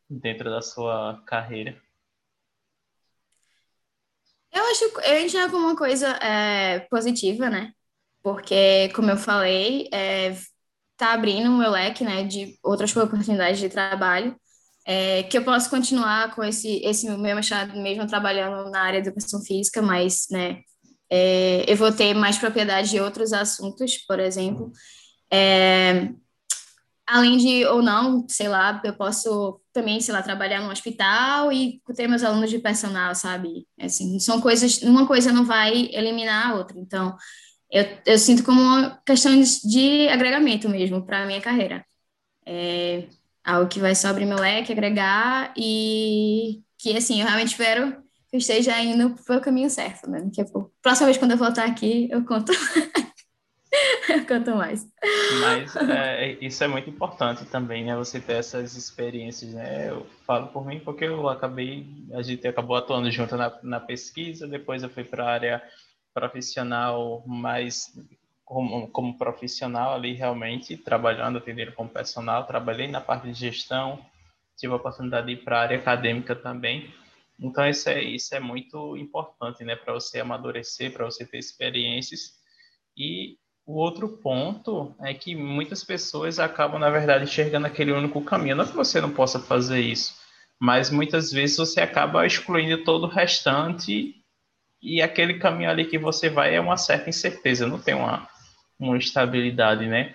dentro 0.09 0.51
da 0.51 0.63
sua 0.63 1.23
carreira? 1.27 1.81
Eu 4.53 4.65
acho, 4.65 4.85
eu 5.01 5.25
enxergo 5.25 5.57
uma 5.57 5.77
coisa 5.77 6.09
é, 6.19 6.81
positiva, 6.91 7.49
né? 7.49 7.73
Porque, 8.23 8.91
como 8.95 9.11
eu 9.11 9.17
falei, 9.17 9.89
é, 9.93 10.37
tá 10.97 11.15
abrindo 11.15 11.51
o 11.51 11.59
meu 11.59 11.71
leque, 11.71 12.05
né, 12.05 12.23
de 12.23 12.57
outras 12.63 12.95
oportunidades 12.97 13.59
de 13.59 13.69
trabalho, 13.69 14.37
é, 14.87 15.25
que 15.25 15.37
eu 15.37 15.45
posso 15.45 15.71
continuar 15.71 16.35
com 16.35 16.45
esse, 16.45 16.81
esse 16.85 17.09
meu 17.11 17.35
mestrado 17.35 17.77
mesmo 17.81 18.07
trabalhando 18.07 18.71
na 18.71 18.83
área 18.83 19.03
de 19.03 19.09
educação 19.09 19.41
física, 19.41 19.83
mas, 19.83 20.27
né, 20.31 20.63
é, 21.15 21.71
eu 21.71 21.77
vou 21.77 21.93
ter 21.93 22.15
mais 22.15 22.39
propriedade 22.39 22.89
de 22.89 22.99
outros 22.99 23.35
assuntos, 23.35 23.99
por 23.99 24.19
exemplo. 24.19 24.73
É, 25.31 26.09
além 27.07 27.37
de, 27.37 27.67
ou 27.67 27.83
não, 27.83 28.27
sei 28.29 28.49
lá, 28.49 28.81
eu 28.83 28.97
posso 28.97 29.61
também, 29.75 30.01
sei 30.01 30.15
lá, 30.15 30.23
trabalhar 30.23 30.63
no 30.63 30.71
hospital 30.71 31.53
e 31.53 31.83
ter 31.95 32.09
meus 32.09 32.23
alunos 32.25 32.49
de 32.49 32.59
personal, 32.59 33.15
sabe? 33.15 33.69
Assim, 33.79 34.19
são 34.21 34.41
coisas, 34.41 34.81
uma 34.83 35.07
coisa 35.07 35.31
não 35.33 35.45
vai 35.45 35.91
eliminar 35.93 36.53
a 36.53 36.55
outra. 36.55 36.79
Então, 36.81 37.15
eu, 37.71 37.85
eu 38.07 38.19
sinto 38.19 38.43
como 38.43 38.63
uma 38.63 38.99
questão 39.05 39.39
de, 39.39 40.09
agregamento 40.09 40.67
mesmo 40.67 41.05
para 41.05 41.25
a 41.25 41.27
minha 41.27 41.43
carreira. 41.43 41.85
É 42.47 43.07
algo 43.45 43.69
que 43.69 43.81
vai 43.81 43.95
só 43.95 44.09
abrir 44.09 44.25
meu 44.25 44.39
leque, 44.39 44.73
agregar 44.73 45.53
e 45.59 46.63
que, 46.79 46.97
assim, 46.97 47.21
eu 47.21 47.27
realmente 47.27 47.51
espero 47.51 48.03
eu 48.33 48.39
esteja 48.39 48.81
indo 48.81 49.15
pelo 49.25 49.41
caminho 49.41 49.69
certo, 49.69 50.09
né? 50.09 50.29
Que 50.33 50.41
a 50.41 50.47
próxima 50.81 51.07
vez 51.07 51.19
quando 51.19 51.33
eu 51.33 51.37
voltar 51.37 51.67
aqui, 51.67 52.09
eu 52.11 52.25
conto 52.25 52.53
Quanto 54.29 54.55
mais. 54.55 54.87
Mas 55.41 55.77
é, 55.77 56.33
isso 56.41 56.63
é 56.63 56.69
muito 56.69 56.91
importante 56.91 57.45
também, 57.47 57.85
né? 57.85 57.97
Você 57.97 58.21
ter 58.21 58.35
essas 58.35 58.77
experiências, 58.77 59.53
né? 59.55 59.91
Eu 59.91 60.07
falo 60.27 60.49
por 60.49 60.67
mim 60.67 60.81
porque 60.81 61.05
eu 61.05 61.29
acabei, 61.29 61.87
a 62.13 62.23
gente 62.23 62.47
acabou 62.47 62.77
atuando 62.77 63.11
junto 63.11 63.37
na, 63.37 63.53
na 63.63 63.81
pesquisa, 63.81 64.47
depois 64.47 64.83
eu 64.83 64.91
fui 64.91 65.05
para 65.05 65.25
a 65.25 65.31
área 65.31 65.63
profissional 66.13 67.23
mais 67.27 67.91
como, 68.45 68.89
como 68.89 69.17
profissional 69.17 69.95
ali 69.95 70.13
realmente, 70.13 70.77
trabalhando, 70.77 71.39
atendendo 71.39 71.73
como 71.73 71.89
personal, 71.89 72.47
trabalhei 72.47 72.89
na 72.89 73.01
parte 73.01 73.29
de 73.29 73.35
gestão, 73.35 73.99
tive 74.57 74.73
a 74.75 74.77
oportunidade 74.77 75.27
de 75.27 75.33
ir 75.33 75.45
para 75.45 75.59
a 75.59 75.63
área 75.63 75.79
acadêmica 75.79 76.37
também. 76.37 76.93
Então 77.39 77.69
isso 77.69 77.89
é, 77.89 78.03
isso 78.03 78.35
é 78.35 78.41
muito 78.41 78.97
importante, 78.97 79.65
né? 79.65 79.77
Para 79.77 79.95
você 79.95 80.21
amadurecer, 80.21 80.93
para 80.93 81.05
você 81.05 81.27
ter 81.27 81.39
experiências. 81.39 82.35
E 82.97 83.37
o 83.67 83.75
outro 83.75 84.09
ponto 84.09 84.95
é 85.01 85.15
que 85.15 85.35
muitas 85.35 85.85
pessoas 85.85 86.39
acabam, 86.39 86.79
na 86.79 86.91
verdade, 86.91 87.25
enxergando 87.25 87.67
aquele 87.67 87.93
único 87.93 88.23
caminho. 88.23 88.57
Não 88.57 88.67
que 88.67 88.75
você 88.75 89.01
não 89.01 89.11
possa 89.11 89.39
fazer 89.39 89.81
isso, 89.81 90.15
mas 90.61 90.91
muitas 90.91 91.31
vezes 91.33 91.57
você 91.57 91.81
acaba 91.81 92.27
excluindo 92.27 92.85
todo 92.85 93.05
o 93.05 93.11
restante 93.11 94.15
e 94.83 95.01
aquele 95.01 95.39
caminho 95.39 95.71
ali 95.71 95.85
que 95.85 95.99
você 95.99 96.29
vai 96.29 96.55
é 96.55 96.61
uma 96.61 96.77
certa 96.77 97.09
incerteza, 97.09 97.67
não 97.67 97.79
tem 97.79 97.95
uma, 97.95 98.29
uma 98.79 98.97
estabilidade, 98.97 99.87
né? 99.87 100.15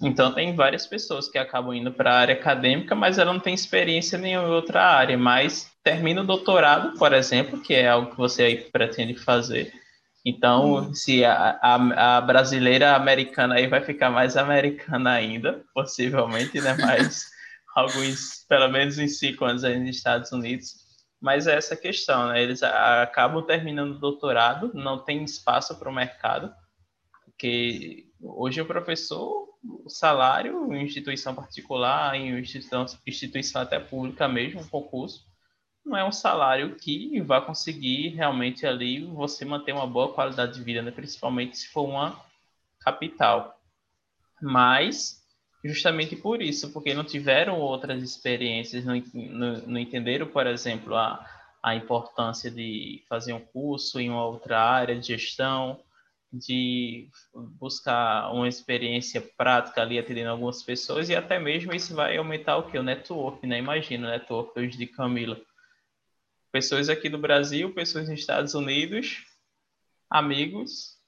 Então, 0.00 0.32
tem 0.32 0.54
várias 0.54 0.86
pessoas 0.86 1.28
que 1.28 1.38
acabam 1.38 1.74
indo 1.74 1.92
para 1.92 2.12
a 2.12 2.18
área 2.18 2.34
acadêmica, 2.34 2.94
mas 2.94 3.18
ela 3.18 3.32
não 3.32 3.40
tem 3.40 3.54
experiência 3.54 4.16
em 4.16 4.36
outra 4.36 4.84
área, 4.84 5.16
mas 5.18 5.71
termina 5.82 6.22
o 6.22 6.26
doutorado, 6.26 6.96
por 6.98 7.12
exemplo, 7.12 7.60
que 7.60 7.74
é 7.74 7.88
algo 7.88 8.10
que 8.10 8.16
você 8.16 8.42
aí 8.42 8.56
pretende 8.70 9.14
fazer, 9.16 9.72
então, 10.24 10.76
hum. 10.76 10.94
se 10.94 11.24
a, 11.24 11.58
a, 11.60 12.16
a, 12.16 12.20
brasileira 12.20 12.94
americana 12.94 13.56
aí 13.56 13.66
vai 13.66 13.84
ficar 13.84 14.10
mais 14.10 14.36
americana 14.36 15.12
ainda, 15.12 15.64
possivelmente, 15.74 16.60
né? 16.60 16.74
Mais 16.74 17.26
alguns, 17.74 18.44
pelo 18.48 18.68
menos 18.68 18.98
em 18.98 19.08
cinco 19.08 19.44
anos 19.44 19.64
aí 19.64 19.78
nos 19.78 19.96
Estados 19.96 20.30
Unidos. 20.30 20.80
Mas 21.20 21.46
é 21.46 21.56
essa 21.56 21.76
questão, 21.76 22.28
né? 22.28 22.42
Eles 22.42 22.62
acabam 22.62 23.44
terminando 23.44 23.92
o 23.92 23.98
doutorado, 23.98 24.70
não 24.74 24.98
tem 25.04 25.24
espaço 25.24 25.76
para 25.78 25.90
o 25.90 25.94
mercado, 25.94 26.52
porque 27.24 28.06
hoje 28.20 28.60
o 28.60 28.66
professor, 28.66 29.48
o 29.84 29.88
salário 29.88 30.72
em 30.72 30.84
instituição 30.84 31.34
particular, 31.34 32.14
em 32.14 32.38
instituição, 32.38 32.86
instituição 33.06 33.62
até 33.62 33.78
pública 33.80 34.28
mesmo, 34.28 34.68
concurso, 34.68 35.24
não 35.84 35.96
é 35.96 36.04
um 36.04 36.12
salário 36.12 36.76
que 36.76 37.20
vai 37.20 37.44
conseguir 37.44 38.10
realmente 38.10 38.66
ali 38.66 39.04
você 39.04 39.44
manter 39.44 39.72
uma 39.72 39.86
boa 39.86 40.12
qualidade 40.12 40.54
de 40.54 40.62
vida, 40.62 40.80
né? 40.80 40.90
principalmente 40.90 41.58
se 41.58 41.68
for 41.68 41.82
uma 41.82 42.20
capital. 42.80 43.60
Mas, 44.40 45.22
justamente 45.64 46.16
por 46.16 46.40
isso, 46.40 46.72
porque 46.72 46.94
não 46.94 47.04
tiveram 47.04 47.58
outras 47.58 48.02
experiências, 48.02 48.84
não, 48.84 49.02
não, 49.12 49.52
não 49.66 49.78
entenderam, 49.78 50.26
por 50.26 50.46
exemplo, 50.46 50.94
a, 50.94 51.24
a 51.62 51.74
importância 51.74 52.50
de 52.50 53.04
fazer 53.08 53.32
um 53.32 53.40
curso 53.40 54.00
em 54.00 54.10
uma 54.10 54.24
outra 54.24 54.60
área 54.60 54.98
de 54.98 55.06
gestão, 55.08 55.80
de 56.32 57.08
buscar 57.34 58.32
uma 58.32 58.48
experiência 58.48 59.20
prática 59.36 59.82
ali 59.82 59.98
atendendo 59.98 60.30
algumas 60.30 60.62
pessoas 60.62 61.10
e 61.10 61.14
até 61.14 61.38
mesmo 61.38 61.74
isso 61.74 61.94
vai 61.94 62.16
aumentar 62.16 62.56
o 62.56 62.70
que? 62.70 62.78
O 62.78 62.82
network, 62.82 63.46
né? 63.46 63.58
Imagina 63.58 64.08
o 64.08 64.10
network 64.10 64.58
hoje 64.58 64.78
de 64.78 64.86
Camila 64.86 65.38
pessoas 66.52 66.88
aqui 66.88 67.08
do 67.08 67.18
Brasil, 67.18 67.72
pessoas 67.72 68.08
nos 68.08 68.20
Estados 68.20 68.54
Unidos, 68.54 69.24
amigos, 70.10 70.98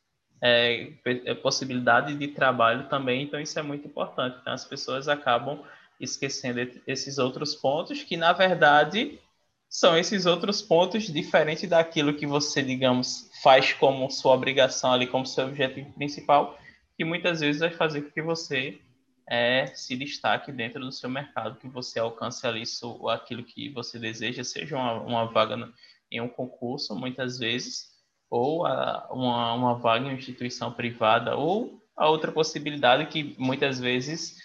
é, 0.43 0.93
é, 1.05 1.35
possibilidade 1.35 2.15
de 2.17 2.29
trabalho 2.29 2.89
também, 2.89 3.23
então 3.23 3.39
isso 3.39 3.59
é 3.59 3.63
muito 3.63 3.87
importante. 3.87 4.39
Então 4.41 4.53
as 4.53 4.65
pessoas 4.65 5.07
acabam 5.07 5.63
esquecendo 6.01 6.61
esses 6.87 7.19
outros 7.19 7.55
pontos 7.55 8.03
que, 8.03 8.17
na 8.17 8.33
verdade, 8.33 9.21
são 9.69 9.97
esses 9.97 10.27
outros 10.27 10.63
pontos 10.63 11.05
diferentes 11.05 11.69
daquilo 11.69 12.15
que 12.15 12.27
você, 12.27 12.63
digamos, 12.63 13.31
faz 13.43 13.73
como 13.73 14.11
sua 14.11 14.33
obrigação 14.33 14.93
ali, 14.93 15.07
como 15.07 15.27
seu 15.27 15.47
objetivo 15.47 15.93
principal, 15.93 16.59
que 16.97 17.05
muitas 17.05 17.41
vezes 17.41 17.61
vai 17.61 17.71
fazer 17.71 18.03
com 18.03 18.11
que 18.11 18.23
você 18.23 18.79
é, 19.29 19.67
se 19.67 19.97
destaque 19.97 20.53
dentro 20.53 20.81
do 20.81 20.93
seu 20.93 21.09
mercado, 21.09 21.59
que 21.59 21.69
você 21.69 21.99
alcance 21.99 22.47
ali 22.47 22.67
so, 22.67 23.09
aquilo 23.09 23.43
que 23.43 23.71
você 23.71 23.99
deseja, 23.99 24.45
seja 24.45 24.77
uma, 24.77 25.01
uma 25.01 25.25
vaga 25.27 25.57
no, 25.57 25.73
em 26.11 26.21
um 26.21 26.29
concurso, 26.29 26.95
muitas 26.95 27.39
vezes, 27.39 27.89
ou 28.29 28.67
a, 28.67 29.09
uma, 29.11 29.53
uma 29.55 29.75
vaga 29.75 30.05
em 30.05 30.09
uma 30.09 30.19
instituição 30.19 30.73
privada, 30.73 31.37
ou 31.37 31.81
a 31.97 32.09
outra 32.09 32.33
possibilidade 32.33 33.07
que 33.07 33.35
muitas 33.39 33.79
vezes 33.81 34.37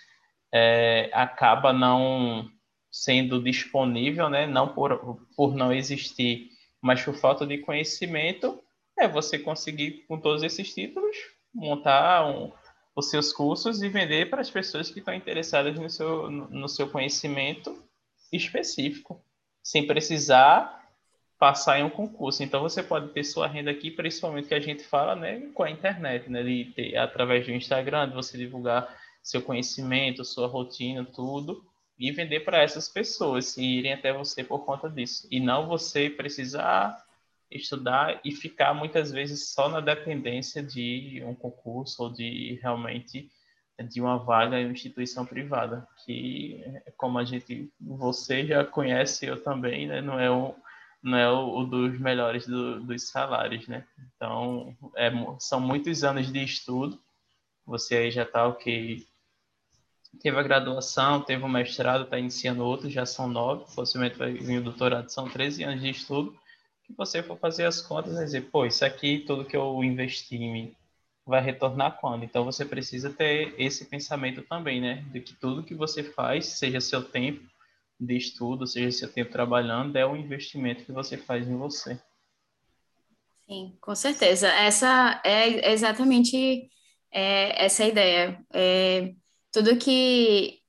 é, 0.53 1.09
acaba 1.13 1.73
não 1.73 2.49
sendo 2.91 3.41
disponível, 3.41 4.29
né? 4.29 4.47
não 4.47 4.67
por, 4.67 5.25
por 5.35 5.55
não 5.55 5.73
existir, 5.73 6.49
mas 6.81 7.03
por 7.03 7.15
falta 7.15 7.45
de 7.45 7.57
conhecimento, 7.59 8.61
é 8.97 9.07
você 9.07 9.37
conseguir, 9.37 10.05
com 10.07 10.19
todos 10.19 10.43
esses 10.43 10.73
títulos, 10.73 11.15
montar 11.53 12.25
um, 12.27 12.51
os 12.99 13.09
seus 13.09 13.33
cursos 13.33 13.81
e 13.81 13.89
vender 13.89 14.29
para 14.29 14.41
as 14.41 14.49
pessoas 14.49 14.91
que 14.91 14.99
estão 14.99 15.13
interessadas 15.13 15.77
no 15.77 15.89
seu, 15.89 16.29
no 16.29 16.67
seu 16.69 16.89
conhecimento 16.89 17.83
específico, 18.31 19.21
sem 19.63 19.87
precisar 19.87 20.79
passar 21.39 21.79
em 21.79 21.83
um 21.83 21.89
concurso. 21.89 22.43
Então 22.43 22.61
você 22.61 22.83
pode 22.83 23.09
ter 23.13 23.23
sua 23.23 23.47
renda 23.47 23.71
aqui, 23.71 23.89
principalmente 23.89 24.49
que 24.49 24.53
a 24.53 24.59
gente 24.59 24.83
fala, 24.83 25.15
né, 25.15 25.49
com 25.53 25.63
a 25.63 25.71
internet, 25.71 26.29
né, 26.29 26.43
de 26.43 26.65
ter, 26.75 26.97
através 26.97 27.45
do 27.45 27.53
Instagram, 27.53 28.09
de 28.09 28.15
você 28.15 28.37
divulgar 28.37 28.93
seu 29.23 29.41
conhecimento, 29.41 30.25
sua 30.25 30.47
rotina, 30.47 31.05
tudo, 31.05 31.63
e 31.97 32.11
vender 32.11 32.41
para 32.41 32.61
essas 32.61 32.89
pessoas 32.89 33.57
e 33.57 33.63
irem 33.63 33.93
até 33.93 34.11
você 34.11 34.43
por 34.43 34.65
conta 34.65 34.89
disso. 34.89 35.27
E 35.31 35.39
não 35.39 35.67
você 35.67 36.09
precisar 36.09 37.01
estudar 37.51 38.19
e 38.23 38.31
ficar 38.31 38.73
muitas 38.73 39.11
vezes 39.11 39.49
só 39.49 39.69
na 39.69 39.79
dependência 39.79 40.61
de 40.61 41.21
um 41.25 41.33
concurso 41.33 42.03
ou 42.03 42.09
de 42.09 42.59
realmente 42.61 43.29
de 43.83 44.01
uma 44.01 44.17
vaga 44.17 44.59
em 44.59 44.65
uma 44.65 44.73
instituição 44.73 45.25
privada, 45.25 45.87
que 46.05 46.61
como 46.97 47.17
a 47.17 47.23
gente 47.23 47.71
você 47.79 48.45
já 48.45 48.65
conhece, 48.65 49.25
eu 49.25 49.41
também, 49.41 49.87
né, 49.87 50.01
não 50.01 50.19
é 50.19 50.29
o 50.29 50.53
não 51.01 51.17
é 51.17 51.31
o, 51.31 51.63
dos 51.63 51.97
melhores 51.97 52.45
do, 52.45 52.81
dos 52.81 53.07
salários, 53.07 53.65
né? 53.69 53.85
Então, 54.13 54.75
é, 54.97 55.09
são 55.39 55.57
muitos 55.57 56.03
anos 56.03 56.29
de 56.29 56.43
estudo. 56.43 56.99
Você 57.65 57.95
aí 57.95 58.11
já 58.11 58.23
está 58.23 58.45
o 58.45 58.55
que 58.55 59.07
teve 60.21 60.37
a 60.37 60.43
graduação, 60.43 61.21
teve 61.21 61.41
o 61.41 61.47
mestrado, 61.47 62.03
está 62.03 62.19
iniciando 62.19 62.65
outro, 62.65 62.89
já 62.89 63.05
são 63.05 63.29
nove, 63.29 63.63
possivelmente 63.73 64.17
vai 64.17 64.33
vir 64.33 64.59
o 64.59 64.63
doutorado, 64.63 65.07
são 65.07 65.29
13 65.29 65.63
anos 65.63 65.81
de 65.81 65.89
estudo 65.89 66.37
que 66.89 66.97
você 66.97 67.21
for 67.21 67.37
fazer 67.37 67.65
as 67.65 67.81
contas 67.81 68.17
e 68.17 68.25
dizer, 68.25 68.49
pô, 68.49 68.65
isso 68.65 68.83
aqui, 68.83 69.19
tudo 69.25 69.45
que 69.45 69.55
eu 69.55 69.83
investi 69.83 70.75
vai 71.25 71.41
retornar 71.41 71.97
quando? 71.99 72.23
Então 72.23 72.43
você 72.43 72.65
precisa 72.65 73.11
ter 73.11 73.53
esse 73.57 73.85
pensamento 73.85 74.41
também, 74.41 74.81
né? 74.81 75.05
De 75.11 75.21
que 75.21 75.33
tudo 75.35 75.63
que 75.63 75.75
você 75.75 76.03
faz, 76.03 76.47
seja 76.47 76.81
seu 76.81 77.03
tempo 77.03 77.47
de 77.99 78.17
estudo, 78.17 78.65
seja 78.65 78.91
seu 78.91 79.11
tempo 79.11 79.31
trabalhando, 79.31 79.95
é 79.95 80.05
um 80.05 80.15
investimento 80.15 80.83
que 80.83 80.91
você 80.91 81.17
faz 81.17 81.47
em 81.47 81.55
você. 81.55 81.99
Sim, 83.45 83.77
com 83.79 83.95
certeza. 83.95 84.47
Essa 84.47 85.21
é 85.23 85.71
exatamente 85.71 86.69
é, 87.11 87.65
essa 87.65 87.85
ideia. 87.85 88.43
É, 88.53 89.13
tudo 89.51 89.77
que 89.77 90.59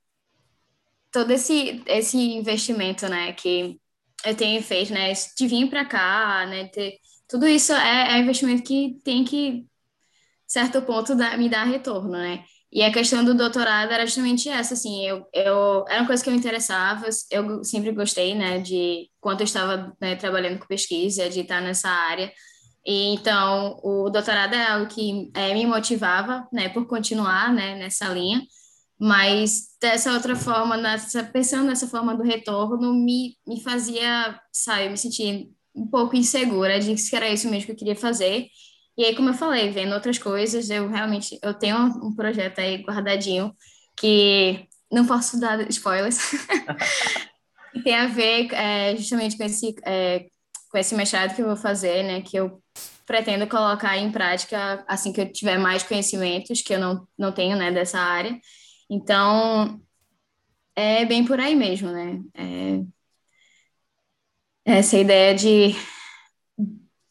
todo 1.11 1.31
esse 1.31 1.83
esse 1.87 2.17
investimento, 2.17 3.09
né, 3.09 3.33
que 3.33 3.81
eu 4.25 4.35
tenho 4.35 4.63
feito, 4.63 4.93
né, 4.93 5.13
de 5.13 5.47
vir 5.47 5.69
para 5.69 5.85
cá, 5.85 6.47
né, 6.47 6.67
ter, 6.69 6.97
tudo 7.29 7.47
isso 7.47 7.73
é, 7.73 8.13
é 8.13 8.19
investimento 8.19 8.63
que 8.63 8.99
tem 9.05 9.25
que, 9.25 9.67
certo 10.47 10.83
ponto, 10.83 11.15
me 11.15 11.49
dar 11.49 11.65
retorno, 11.65 12.11
né, 12.11 12.45
e 12.73 12.83
a 12.83 12.93
questão 12.93 13.25
do 13.25 13.35
doutorado 13.35 13.93
era 13.93 14.07
justamente 14.07 14.49
essa, 14.49 14.75
assim, 14.75 15.05
eu, 15.05 15.27
eu, 15.35 15.85
era 15.89 16.03
uma 16.03 16.07
coisa 16.07 16.23
que 16.23 16.29
eu 16.29 16.33
me 16.33 16.39
interessava, 16.39 17.07
eu 17.31 17.65
sempre 17.65 17.91
gostei, 17.93 18.35
né, 18.35 18.59
de, 18.59 19.11
quando 19.21 19.41
eu 19.41 19.45
estava 19.45 19.93
né, 20.01 20.15
trabalhando 20.17 20.59
com 20.59 20.67
pesquisa, 20.67 21.29
de 21.29 21.41
estar 21.41 21.61
nessa 21.61 21.89
área, 21.89 22.33
e 22.87 23.15
então 23.15 23.79
o 23.83 24.09
doutorado 24.09 24.55
é 24.55 24.67
algo 24.67 24.87
que 24.87 25.31
é, 25.35 25.53
me 25.53 25.67
motivava, 25.67 26.49
né, 26.53 26.69
por 26.69 26.87
continuar, 26.87 27.53
né, 27.53 27.75
nessa 27.77 28.09
linha, 28.09 28.41
mas 29.01 29.69
dessa 29.81 30.13
outra 30.13 30.37
forma, 30.37 30.77
nessa, 30.77 31.25
pensando 31.25 31.69
nessa 31.69 31.89
forma 31.89 32.15
do 32.15 32.23
retorno, 32.23 32.93
me, 32.93 33.35
me 33.47 33.63
fazia, 33.63 34.39
sabe, 34.53 34.91
me 34.91 34.99
sentir 34.99 35.49
um 35.75 35.87
pouco 35.87 36.15
insegura 36.15 36.79
de 36.79 36.95
que 36.95 37.17
era 37.17 37.31
isso 37.31 37.49
mesmo 37.49 37.65
que 37.65 37.73
eu 37.73 37.77
queria 37.77 37.97
fazer. 37.97 38.49
E 38.99 39.05
aí, 39.05 39.17
como 39.17 39.31
eu 39.31 39.35
falei, 39.35 39.71
vendo 39.71 39.95
outras 39.95 40.19
coisas, 40.19 40.69
eu 40.69 40.87
realmente 40.87 41.39
eu 41.43 41.55
tenho 41.55 41.79
um 41.79 42.15
projeto 42.15 42.59
aí 42.59 42.83
guardadinho 42.83 43.55
que 43.97 44.69
não 44.93 45.07
posso 45.07 45.41
dar 45.41 45.67
spoilers, 45.71 46.19
que 47.73 47.83
tem 47.83 47.95
a 47.95 48.07
ver 48.07 48.53
é, 48.53 48.95
justamente 48.97 49.39
com 49.39 49.45
esse, 49.45 49.75
é, 49.87 50.27
com 50.71 50.77
esse 50.77 50.95
mestrado 50.95 51.35
que 51.35 51.41
eu 51.41 51.47
vou 51.47 51.57
fazer, 51.57 52.03
né? 52.03 52.21
Que 52.21 52.37
eu 52.37 52.63
pretendo 53.07 53.47
colocar 53.47 53.97
em 53.97 54.13
prática 54.13 54.85
assim 54.87 55.11
que 55.11 55.23
eu 55.23 55.33
tiver 55.33 55.59
mais 55.59 55.83
conhecimentos, 55.83 56.61
que 56.61 56.75
eu 56.75 56.79
não, 56.79 57.09
não 57.19 57.33
tenho, 57.33 57.57
né, 57.57 57.73
dessa 57.73 57.99
área. 57.99 58.39
Então, 58.91 59.81
é 60.75 61.05
bem 61.05 61.25
por 61.25 61.39
aí 61.39 61.55
mesmo, 61.55 61.93
né? 61.93 62.21
É, 62.35 62.85
essa 64.65 64.99
ideia 64.99 65.33
de 65.33 65.77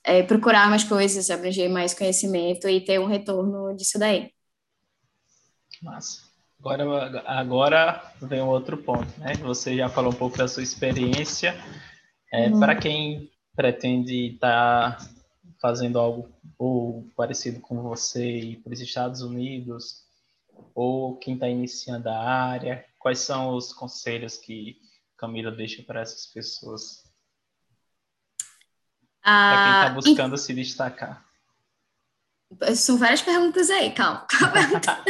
é, 0.04 0.22
procurar 0.24 0.70
mais 0.70 0.84
coisas, 0.84 1.30
abranger 1.30 1.70
mais 1.70 1.94
conhecimento 1.94 2.68
e 2.68 2.82
ter 2.82 3.00
um 3.00 3.06
retorno 3.06 3.74
disso 3.78 3.98
daí. 3.98 4.32
Massa. 5.82 6.28
Agora, 6.60 7.24
agora 7.26 8.14
vem 8.22 8.42
um 8.42 8.50
outro 8.50 8.78
ponto, 8.78 9.18
né? 9.18 9.34
Você 9.36 9.78
já 9.78 9.88
falou 9.88 10.12
um 10.12 10.16
pouco 10.16 10.38
da 10.38 10.50
sua 10.50 10.62
experiência. 10.62 11.56
É, 12.34 12.50
uhum. 12.50 12.60
Para 12.60 12.76
quem 12.76 13.32
pretende 13.56 14.34
estar 14.34 14.98
tá 14.98 15.10
fazendo 15.62 15.98
algo 15.98 16.30
ou 16.58 17.08
parecido 17.16 17.62
com 17.62 17.82
você 17.82 18.40
e 18.40 18.56
para 18.58 18.74
os 18.74 18.82
Estados 18.82 19.22
Unidos, 19.22 20.09
ou 20.74 21.18
quem 21.18 21.34
está 21.36 21.48
iniciando 21.48 22.10
a 22.10 22.18
área, 22.18 22.86
quais 22.98 23.20
são 23.20 23.56
os 23.56 23.74
conselhos 23.74 24.38
que 24.38 24.78
Camila 25.18 25.52
deixa 25.52 25.84
para 25.84 26.02
essas 26.02 26.26
pessoas? 26.28 27.04
Ah, 29.24 29.52
para 29.54 29.64
quem 29.64 29.74
está 29.74 29.90
buscando 29.94 30.38
se 30.38 30.54
destacar. 30.54 31.26
São 32.76 32.98
várias 32.98 33.22
perguntas 33.22 33.70
aí, 33.70 33.92
calma. 33.92 34.26
calma. 34.84 35.06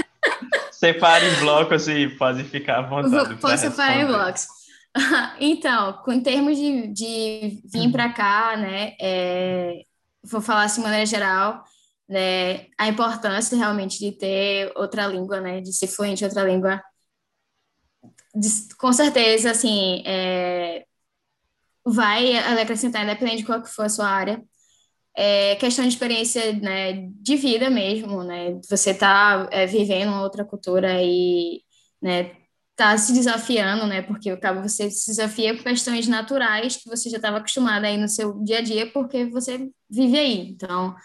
Separe 0.71 1.25
em 1.25 1.39
blocos 1.39 1.87
e 1.87 2.09
pode 2.09 2.43
ficar 2.43 2.79
à 2.79 2.81
vontade. 2.81 3.35
Posso 3.35 3.57
separar 3.57 3.97
em 3.97 4.07
blocos. 4.07 4.47
Então, 5.39 5.93
com 6.03 6.19
termos 6.19 6.57
de, 6.57 6.87
de 6.87 7.61
vir 7.63 7.91
para 7.91 8.11
cá, 8.11 8.57
né, 8.57 8.95
é, 8.99 9.83
vou 10.23 10.41
falar 10.41 10.63
assim 10.63 10.81
de 10.81 10.87
maneira 10.87 11.05
geral, 11.05 11.63
né, 12.09 12.67
a 12.77 12.87
importância 12.87 13.57
realmente 13.57 13.99
de 13.99 14.11
ter 14.11 14.71
outra 14.75 15.07
língua, 15.07 15.39
né, 15.39 15.61
de 15.61 15.71
ser 15.73 15.87
fluente 15.87 16.23
em 16.23 16.27
outra 16.27 16.43
língua, 16.43 16.81
de, 18.35 18.75
com 18.77 18.91
certeza, 18.93 19.51
assim, 19.51 20.03
é, 20.05 20.85
vai 21.85 22.35
acrescentar, 22.61 23.03
independente 23.03 23.39
de 23.39 23.45
qual 23.45 23.61
que 23.61 23.69
for 23.69 23.85
a 23.85 23.89
sua 23.89 24.07
área, 24.07 24.43
é 25.15 25.55
questão 25.57 25.85
de 25.85 25.89
experiência 25.93 26.53
né, 26.53 27.09
de 27.11 27.35
vida 27.35 27.69
mesmo, 27.69 28.23
né, 28.23 28.59
você 28.69 28.93
tá 28.93 29.47
é, 29.51 29.65
vivendo 29.65 30.13
outra 30.21 30.45
cultura 30.45 31.01
e, 31.03 31.63
né, 32.01 32.35
tá 32.79 32.97
se 32.97 33.11
desafiando, 33.11 33.85
né? 33.87 34.01
Porque 34.01 34.29
acaba 34.29 34.61
você 34.61 34.89
se 34.89 35.07
desafia 35.07 35.53
com 35.53 35.63
questões 35.63 36.07
naturais 36.07 36.77
que 36.77 36.87
você 36.87 37.09
já 37.09 37.17
estava 37.17 37.35
acostumada 37.37 37.87
aí 37.87 37.97
no 37.97 38.07
seu 38.07 38.41
dia 38.41 38.59
a 38.59 38.61
dia, 38.61 38.89
porque 38.89 39.25
você 39.25 39.69
vive 39.89 40.17
aí. 40.17 40.49
Então, 40.49 40.95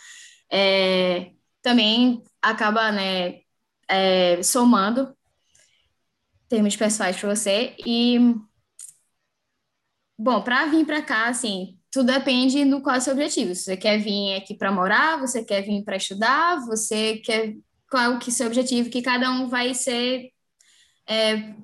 é, 0.54 1.32
também 1.60 2.22
acaba, 2.40 2.92
né, 2.92 3.40
é, 3.88 4.40
somando 4.40 5.12
termos 6.48 6.76
pessoais 6.76 7.16
para 7.16 7.34
você 7.34 7.74
e 7.84 8.18
bom, 10.16 10.40
para 10.42 10.66
vir 10.66 10.86
para 10.86 11.02
cá, 11.02 11.26
assim, 11.26 11.76
tudo 11.90 12.12
depende 12.12 12.64
do 12.64 12.80
qual 12.80 12.94
é 12.94 12.98
o 12.98 13.00
seu 13.00 13.14
objetivo. 13.14 13.52
Se 13.54 13.64
você 13.64 13.76
quer 13.76 13.98
vir 13.98 14.36
aqui 14.36 14.54
para 14.54 14.70
morar, 14.70 15.18
você 15.18 15.44
quer 15.44 15.62
vir 15.62 15.82
para 15.82 15.96
estudar, 15.96 16.64
você 16.64 17.16
quer 17.18 17.56
qual 17.90 18.02
é 18.04 18.08
o 18.10 18.18
que 18.20 18.30
seu 18.30 18.46
objetivo, 18.46 18.90
que 18.90 19.02
cada 19.02 19.30
um 19.32 19.48
vai 19.48 19.74
ser 19.74 20.30
é, 21.08 21.54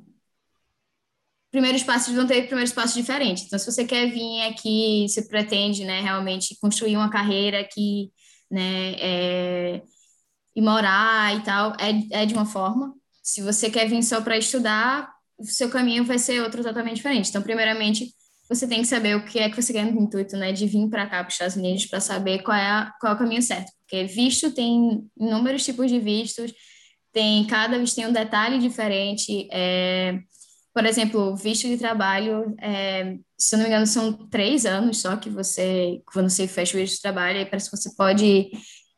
primeiros 1.50 1.84
passos 1.84 2.14
vão 2.14 2.26
ter 2.26 2.46
primeiros 2.46 2.72
passos 2.72 2.94
diferentes. 2.94 3.44
Então, 3.44 3.58
se 3.58 3.70
você 3.70 3.84
quer 3.84 4.10
vir 4.10 4.42
aqui, 4.42 5.06
se 5.08 5.28
pretende, 5.28 5.84
né, 5.84 6.00
realmente 6.00 6.58
construir 6.60 6.96
uma 6.96 7.10
carreira 7.10 7.60
aqui, 7.60 8.10
né, 8.50 8.94
é, 8.98 9.82
e 10.54 10.60
morar 10.60 11.36
e 11.36 11.42
tal, 11.42 11.72
é, 11.78 12.22
é 12.22 12.26
de 12.26 12.34
uma 12.34 12.46
forma. 12.46 12.94
Se 13.22 13.40
você 13.42 13.70
quer 13.70 13.88
vir 13.88 14.02
só 14.02 14.20
para 14.20 14.36
estudar, 14.36 15.10
o 15.38 15.44
seu 15.44 15.70
caminho 15.70 16.04
vai 16.04 16.18
ser 16.18 16.42
outro 16.42 16.62
totalmente 16.62 16.96
diferente. 16.96 17.30
Então, 17.30 17.42
primeiramente, 17.42 18.12
você 18.48 18.66
tem 18.66 18.80
que 18.80 18.88
saber 18.88 19.16
o 19.16 19.24
que 19.24 19.38
é 19.38 19.48
que 19.48 19.60
você 19.60 19.72
quer 19.72 19.84
no 19.84 20.02
intuito, 20.02 20.36
né, 20.36 20.52
de 20.52 20.66
vir 20.66 20.88
para 20.88 21.06
cá, 21.06 21.18
para 21.18 21.28
os 21.28 21.34
Estados 21.34 21.56
Unidos, 21.56 21.86
para 21.86 22.00
saber 22.00 22.42
qual 22.42 22.56
é, 22.56 22.66
a, 22.66 22.92
qual 23.00 23.12
é 23.12 23.16
o 23.16 23.18
caminho 23.18 23.42
certo. 23.42 23.70
Porque 23.78 24.04
visto 24.04 24.52
tem 24.52 25.08
inúmeros 25.18 25.64
tipos 25.64 25.90
de 25.90 26.00
vistos, 26.00 26.52
tem 27.12 27.46
cada 27.46 27.78
visto 27.78 27.96
tem 27.96 28.06
um 28.06 28.12
detalhe 28.12 28.58
diferente. 28.58 29.48
É, 29.52 30.18
por 30.72 30.86
exemplo, 30.86 31.36
visto 31.36 31.66
de 31.66 31.76
trabalho, 31.76 32.54
é, 32.60 33.16
se 33.36 33.54
eu 33.54 33.58
não 33.58 33.64
me 33.64 33.70
engano, 33.70 33.86
são 33.86 34.12
três 34.28 34.64
anos 34.64 35.00
só 35.00 35.16
que 35.16 35.28
você, 35.28 36.00
quando 36.12 36.30
você 36.30 36.46
fecha 36.46 36.76
o 36.76 36.80
visto 36.80 36.96
de 36.96 37.02
trabalho, 37.02 37.38
aí 37.38 37.46
parece 37.46 37.70
que 37.70 37.76
você 37.76 37.94
pode 37.96 38.50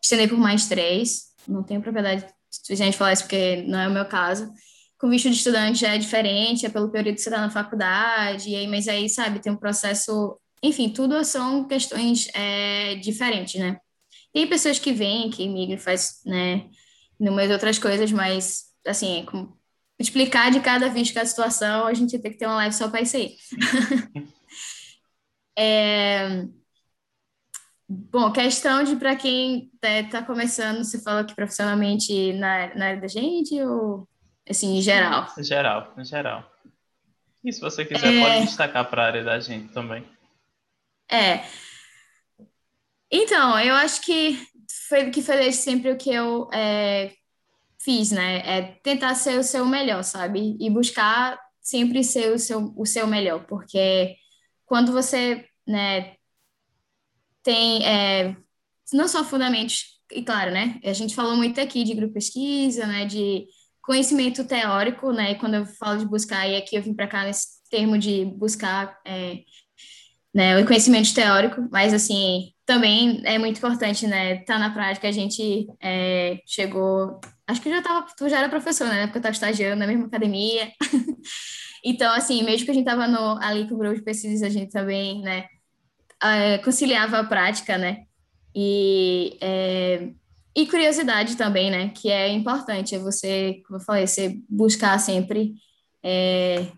estender 0.03 0.29
por 0.29 0.39
mais 0.39 0.68
três. 0.68 1.33
Não 1.49 1.62
tenho 1.62 1.81
propriedade 1.81 2.27
de 2.66 2.73
a 2.73 2.77
gente 2.77 2.97
falar 2.97 3.14
isso 3.14 3.23
porque 3.23 3.62
não 3.66 3.79
é 3.79 3.89
o 3.89 3.93
meu 3.93 4.05
caso. 4.05 4.53
Com 4.99 5.09
visto 5.09 5.31
de 5.31 5.37
estudante 5.37 5.81
já 5.81 5.95
é 5.95 5.99
diferente, 5.99 6.66
é 6.66 6.68
pelo 6.68 6.91
período 6.91 7.16
que 7.16 7.23
você 7.23 7.29
está 7.29 7.41
na 7.41 7.51
faculdade, 7.51 8.51
e 8.51 8.57
aí, 8.57 8.68
mas 8.68 8.87
aí, 8.87 9.09
sabe, 9.09 9.41
tem 9.41 9.53
um 9.53 9.57
processo. 9.57 10.39
Enfim, 10.62 10.91
tudo 10.91 11.25
são 11.25 11.66
questões 11.66 12.29
é, 12.35 12.95
diferentes, 12.97 13.61
né? 13.61 13.79
Tem 14.33 14.47
pessoas 14.47 14.79
que 14.79 14.93
vêm, 14.93 15.31
que 15.31 15.49
migram, 15.49 15.79
faz, 15.79 16.20
né, 16.25 16.66
inúmeras 17.18 17.51
outras 17.51 17.79
coisas, 17.79 18.12
mas, 18.12 18.66
assim, 18.87 19.25
com 19.27 19.53
explicar 20.05 20.51
de 20.51 20.61
cada 20.61 20.89
vez 20.89 21.11
cada 21.11 21.27
situação, 21.27 21.87
a 21.87 21.95
gente 21.95 22.19
tem 22.19 22.33
que 22.33 22.39
ter 22.39 22.47
uma 22.47 22.57
live 22.57 22.75
só 22.75 22.89
para 22.89 23.01
isso 23.01 23.17
aí. 23.17 23.37
é... 25.57 26.45
Bom, 27.89 28.33
questão 28.33 28.83
de 28.85 28.97
para 28.97 29.15
quem 29.15 29.71
está 29.75 30.21
tá 30.21 30.27
começando, 30.27 30.79
você 30.79 31.01
fala 31.03 31.25
que 31.25 31.35
profissionalmente 31.35 32.33
na, 32.33 32.75
na 32.75 32.87
área 32.87 33.01
da 33.01 33.09
gente 33.09 33.61
ou 33.61 34.09
assim, 34.49 34.79
em 34.79 34.83
geral? 34.83 35.27
Em 35.39 35.45
geral, 35.45 35.95
em 35.99 36.05
geral. 36.05 36.51
E 37.45 37.53
se 37.53 37.61
você 37.61 37.85
quiser, 37.85 38.15
é... 38.15 38.21
pode 38.21 38.47
destacar 38.47 38.89
para 38.89 39.03
a 39.03 39.07
área 39.07 39.25
da 39.25 39.39
gente 39.41 39.73
também. 39.73 40.07
É. 41.11 41.45
Então, 43.11 43.59
eu 43.61 43.75
acho 43.75 44.01
que 44.01 44.39
foi 44.89 45.11
que 45.11 45.21
desde 45.21 45.61
sempre 45.61 45.91
o 45.91 45.97
que 45.99 46.11
eu 46.11 46.49
é, 46.53 47.13
fiz, 47.85 48.11
né? 48.11 48.39
É 48.39 48.62
tentar 48.83 49.14
ser 49.14 49.39
o 49.39 49.45
seu 49.45 49.66
melhor, 49.66 50.03
sabe? 50.05 50.57
E 50.61 50.70
buscar 50.70 51.39
sempre 51.61 52.03
ser 52.05 52.33
o 52.33 52.39
seu, 52.39 52.72
o 52.76 52.87
seu 52.87 53.07
melhor, 53.07 53.45
porque 53.47 54.16
quando 54.66 54.93
você, 54.93 55.47
né, 55.66 56.14
tem 57.43 57.85
é, 57.87 58.37
não 58.93 59.09
só 59.09 59.24
fundamentos, 59.24 60.01
e 60.11 60.22
claro, 60.22 60.51
né? 60.51 60.80
A 60.85 60.93
gente 60.93 61.14
falou 61.14 61.37
muito 61.37 61.61
aqui 61.61 61.85
de 61.85 61.95
grupo 61.95 62.14
pesquisa, 62.14 62.87
né? 62.87 63.05
De 63.07 63.47
conhecimento 63.80 64.45
teórico, 64.45 65.12
né? 65.12 65.33
E 65.33 65.35
quando 65.37 65.55
eu 65.55 65.66
falo 65.66 65.99
de 65.99 66.07
buscar, 66.07 66.49
e 66.49 66.57
aqui 66.57 66.76
eu 66.76 66.83
vim 66.83 66.95
para 66.95 67.09
cá 67.09 67.24
nesse 67.24 67.62
termo 67.70 67.99
de 67.99 68.24
buscar 68.24 68.99
é, 69.07 69.41
né, 70.35 70.59
o 70.61 70.66
conhecimento 70.66 71.12
teórico, 71.14 71.68
mas 71.70 71.93
assim 71.93 72.53
também 72.64 73.22
é 73.24 73.39
muito 73.39 73.59
importante, 73.59 74.07
né? 74.07 74.37
Tá 74.45 74.59
na 74.59 74.70
prática, 74.70 75.09
a 75.09 75.12
gente 75.12 75.66
é, 75.80 76.41
chegou 76.47 77.20
Acho 77.53 77.61
que 77.61 77.69
já 77.69 77.83
tava, 77.83 78.07
tu 78.17 78.29
já 78.31 78.39
era 78.39 78.49
professor, 78.49 78.89
né? 78.89 79.07
Porque 79.07 79.19
eu 79.19 79.21
estava 79.21 79.35
estagiando 79.35 79.77
na 79.77 79.87
mesma 79.87 80.07
academia. 80.07 80.73
então, 81.85 82.11
assim, 82.15 82.43
mesmo 82.43 82.65
que 82.65 82.71
a 82.71 82.75
gente 82.75 82.89
estava 82.89 83.05
ali 83.45 83.69
com 83.69 83.75
o 83.75 83.79
grupo 83.79 83.95
de 83.95 84.03
pesquisa, 84.03 84.47
a 84.47 84.51
gente 84.51 84.73
também, 84.73 85.21
né, 85.21 85.45
é, 86.23 86.57
conciliava 86.59 87.19
a 87.19 87.25
prática, 87.25 87.77
né? 87.77 88.05
E, 88.57 89.37
é, 89.43 90.09
e 90.57 90.67
curiosidade 90.67 91.37
também, 91.37 91.71
né? 91.71 91.91
Que 91.91 92.11
é 92.11 92.29
importante, 92.29 92.95
é 92.95 92.99
você, 92.99 93.61
como 93.67 93.79
eu 93.79 93.85
falei, 93.85 94.07
você 94.07 94.39
buscar 94.49 94.99
sempre 94.99 95.53
é, 96.03 96.69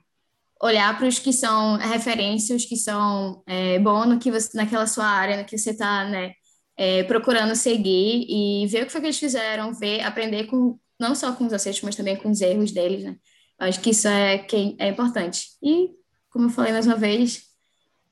olhar 0.61 0.99
para 0.99 1.07
os 1.07 1.21
que 1.21 1.33
são 1.33 1.77
referências, 1.77 2.65
que 2.65 2.77
são 2.77 3.45
é, 3.47 3.79
bons 3.79 4.07
no 4.07 4.19
que 4.19 4.29
você, 4.29 4.57
naquela 4.57 4.89
sua 4.89 5.07
área, 5.07 5.37
no 5.37 5.45
que 5.45 5.57
você 5.57 5.71
está, 5.71 6.05
né? 6.05 6.33
É, 6.77 7.03
procurando 7.05 7.55
seguir 7.55 8.27
e 8.29 8.67
ver 8.67 8.83
o 8.83 8.87
que 8.87 8.93
foi 8.93 9.01
que 9.01 9.07
eles 9.09 9.19
fizeram, 9.19 9.73
ver, 9.73 10.01
aprender 10.03 10.45
com 10.45 10.79
não 10.99 11.15
só 11.15 11.33
com 11.33 11.47
os 11.47 11.53
acertos, 11.53 11.83
mas 11.83 11.97
também 11.97 12.17
com 12.17 12.31
os 12.31 12.41
erros 12.41 12.73
deles, 12.73 13.05
né? 13.05 13.17
Acho 13.59 13.81
que 13.81 13.91
isso 13.91 14.09
é, 14.09 14.39
que 14.39 14.77
é 14.79 14.89
importante. 14.89 15.49
E, 15.63 15.91
como 16.31 16.47
eu 16.47 16.51
falei 16.51 16.73
mais 16.73 16.87
uma 16.87 16.97
vez, 16.97 17.43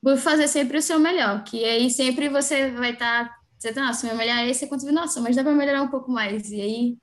vou 0.01 0.17
fazer 0.17 0.47
sempre 0.47 0.77
o 0.77 0.81
seu 0.81 0.99
melhor, 0.99 1.43
que 1.43 1.63
aí 1.63 1.89
sempre 1.89 2.29
você 2.29 2.71
vai 2.71 2.91
estar, 2.91 3.29
tá, 3.29 3.35
você 3.57 3.73
tá, 3.73 3.85
nossa, 3.85 4.07
meu 4.07 4.15
melhor 4.15 4.37
é 4.37 4.49
esse, 4.49 4.67
quanto 4.67 4.89
nossa, 4.91 5.21
mas 5.21 5.35
dá 5.35 5.43
para 5.43 5.53
melhorar 5.53 5.81
um 5.81 5.89
pouco 5.89 6.11
mais. 6.11 6.51
E 6.51 6.61
aí, 6.61 6.97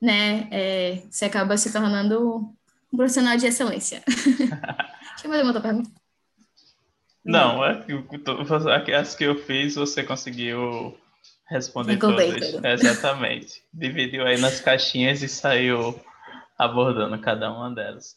né, 0.00 0.48
é, 0.50 1.02
você 1.10 1.26
acaba 1.26 1.56
se 1.56 1.72
tornando 1.72 2.54
um 2.92 2.96
profissional 2.96 3.36
de 3.36 3.46
excelência. 3.46 4.02
Deixa 4.06 5.24
eu 5.24 5.30
fazer 5.30 5.42
uma 5.42 5.52
outra 5.52 5.62
pergunta. 5.62 5.90
Não, 7.24 7.64
é, 7.64 7.84
as 8.94 9.14
que 9.14 9.24
eu 9.24 9.36
fiz, 9.36 9.74
você 9.74 10.04
conseguiu 10.04 10.96
responder 11.48 11.96
todas. 11.98 12.54
Exatamente. 12.64 13.62
Dividiu 13.72 14.26
aí 14.26 14.38
nas 14.38 14.60
caixinhas 14.60 15.22
e 15.22 15.28
saiu 15.28 15.98
abordando 16.58 17.18
cada 17.20 17.50
uma 17.52 17.74
delas. 17.74 18.16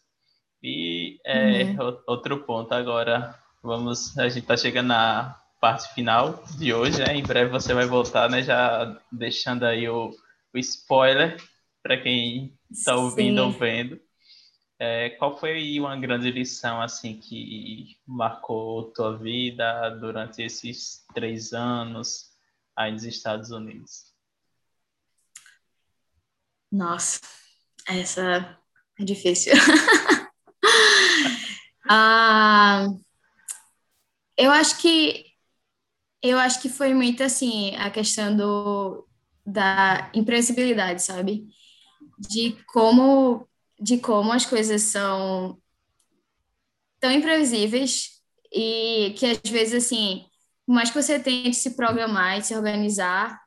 E 0.61 1.19
é, 1.25 1.63
uhum. 1.63 1.97
outro 2.07 2.39
ponto 2.43 2.73
agora, 2.73 3.35
vamos, 3.63 4.17
a 4.17 4.27
gente 4.27 4.43
está 4.43 4.57
chegando 4.57 4.87
na 4.87 5.37
parte 5.61 5.93
final 5.93 6.43
de 6.57 6.73
hoje, 6.73 6.99
né? 6.99 7.15
Em 7.15 7.23
breve 7.23 7.51
você 7.51 7.73
vai 7.73 7.85
voltar, 7.85 8.29
né? 8.29 8.41
Já 8.41 8.97
deixando 9.11 9.63
aí 9.63 9.87
o, 9.87 10.11
o 10.53 10.57
spoiler 10.57 11.37
para 11.81 11.97
quem 11.97 12.57
está 12.69 12.95
ouvindo 12.95 13.43
ou 13.43 13.51
vendo. 13.51 13.99
É, 14.81 15.09
qual 15.11 15.37
foi 15.37 15.77
uma 15.77 15.97
grande 15.97 16.31
lição 16.31 16.81
assim 16.81 17.19
que 17.19 17.97
marcou 18.07 18.91
tua 18.93 19.17
vida 19.17 19.89
durante 19.99 20.41
esses 20.41 21.05
três 21.13 21.51
anos 21.51 22.28
aí 22.79 22.93
nos 22.93 23.03
Estados 23.03 23.51
Unidos? 23.51 24.13
Nossa, 26.71 27.19
essa 27.85 28.57
é 28.97 29.03
difícil. 29.03 29.51
ah, 31.89 32.87
eu 34.37 34.49
acho 34.51 34.77
que 34.77 35.25
eu 36.21 36.39
acho 36.39 36.61
que 36.61 36.69
foi 36.69 36.93
muito 36.93 37.21
assim 37.21 37.75
a 37.75 37.89
questão 37.89 38.35
do, 38.35 39.05
da 39.45 40.09
imprevisibilidade, 40.13 41.03
sabe? 41.03 41.47
De 42.17 42.55
como 42.67 43.45
de 43.77 43.97
como 43.97 44.31
as 44.31 44.45
coisas 44.45 44.83
são 44.83 45.61
tão 46.99 47.11
imprevisíveis 47.11 48.21
e 48.53 49.13
que 49.17 49.25
às 49.25 49.49
vezes 49.49 49.85
assim, 49.85 50.28
por 50.69 50.75
mais 50.75 50.91
que 50.91 51.01
você 51.01 51.19
tente 51.19 51.55
se 51.55 51.71
programar 51.71 52.37
e 52.37 52.43
se 52.43 52.55
organizar, 52.55 53.41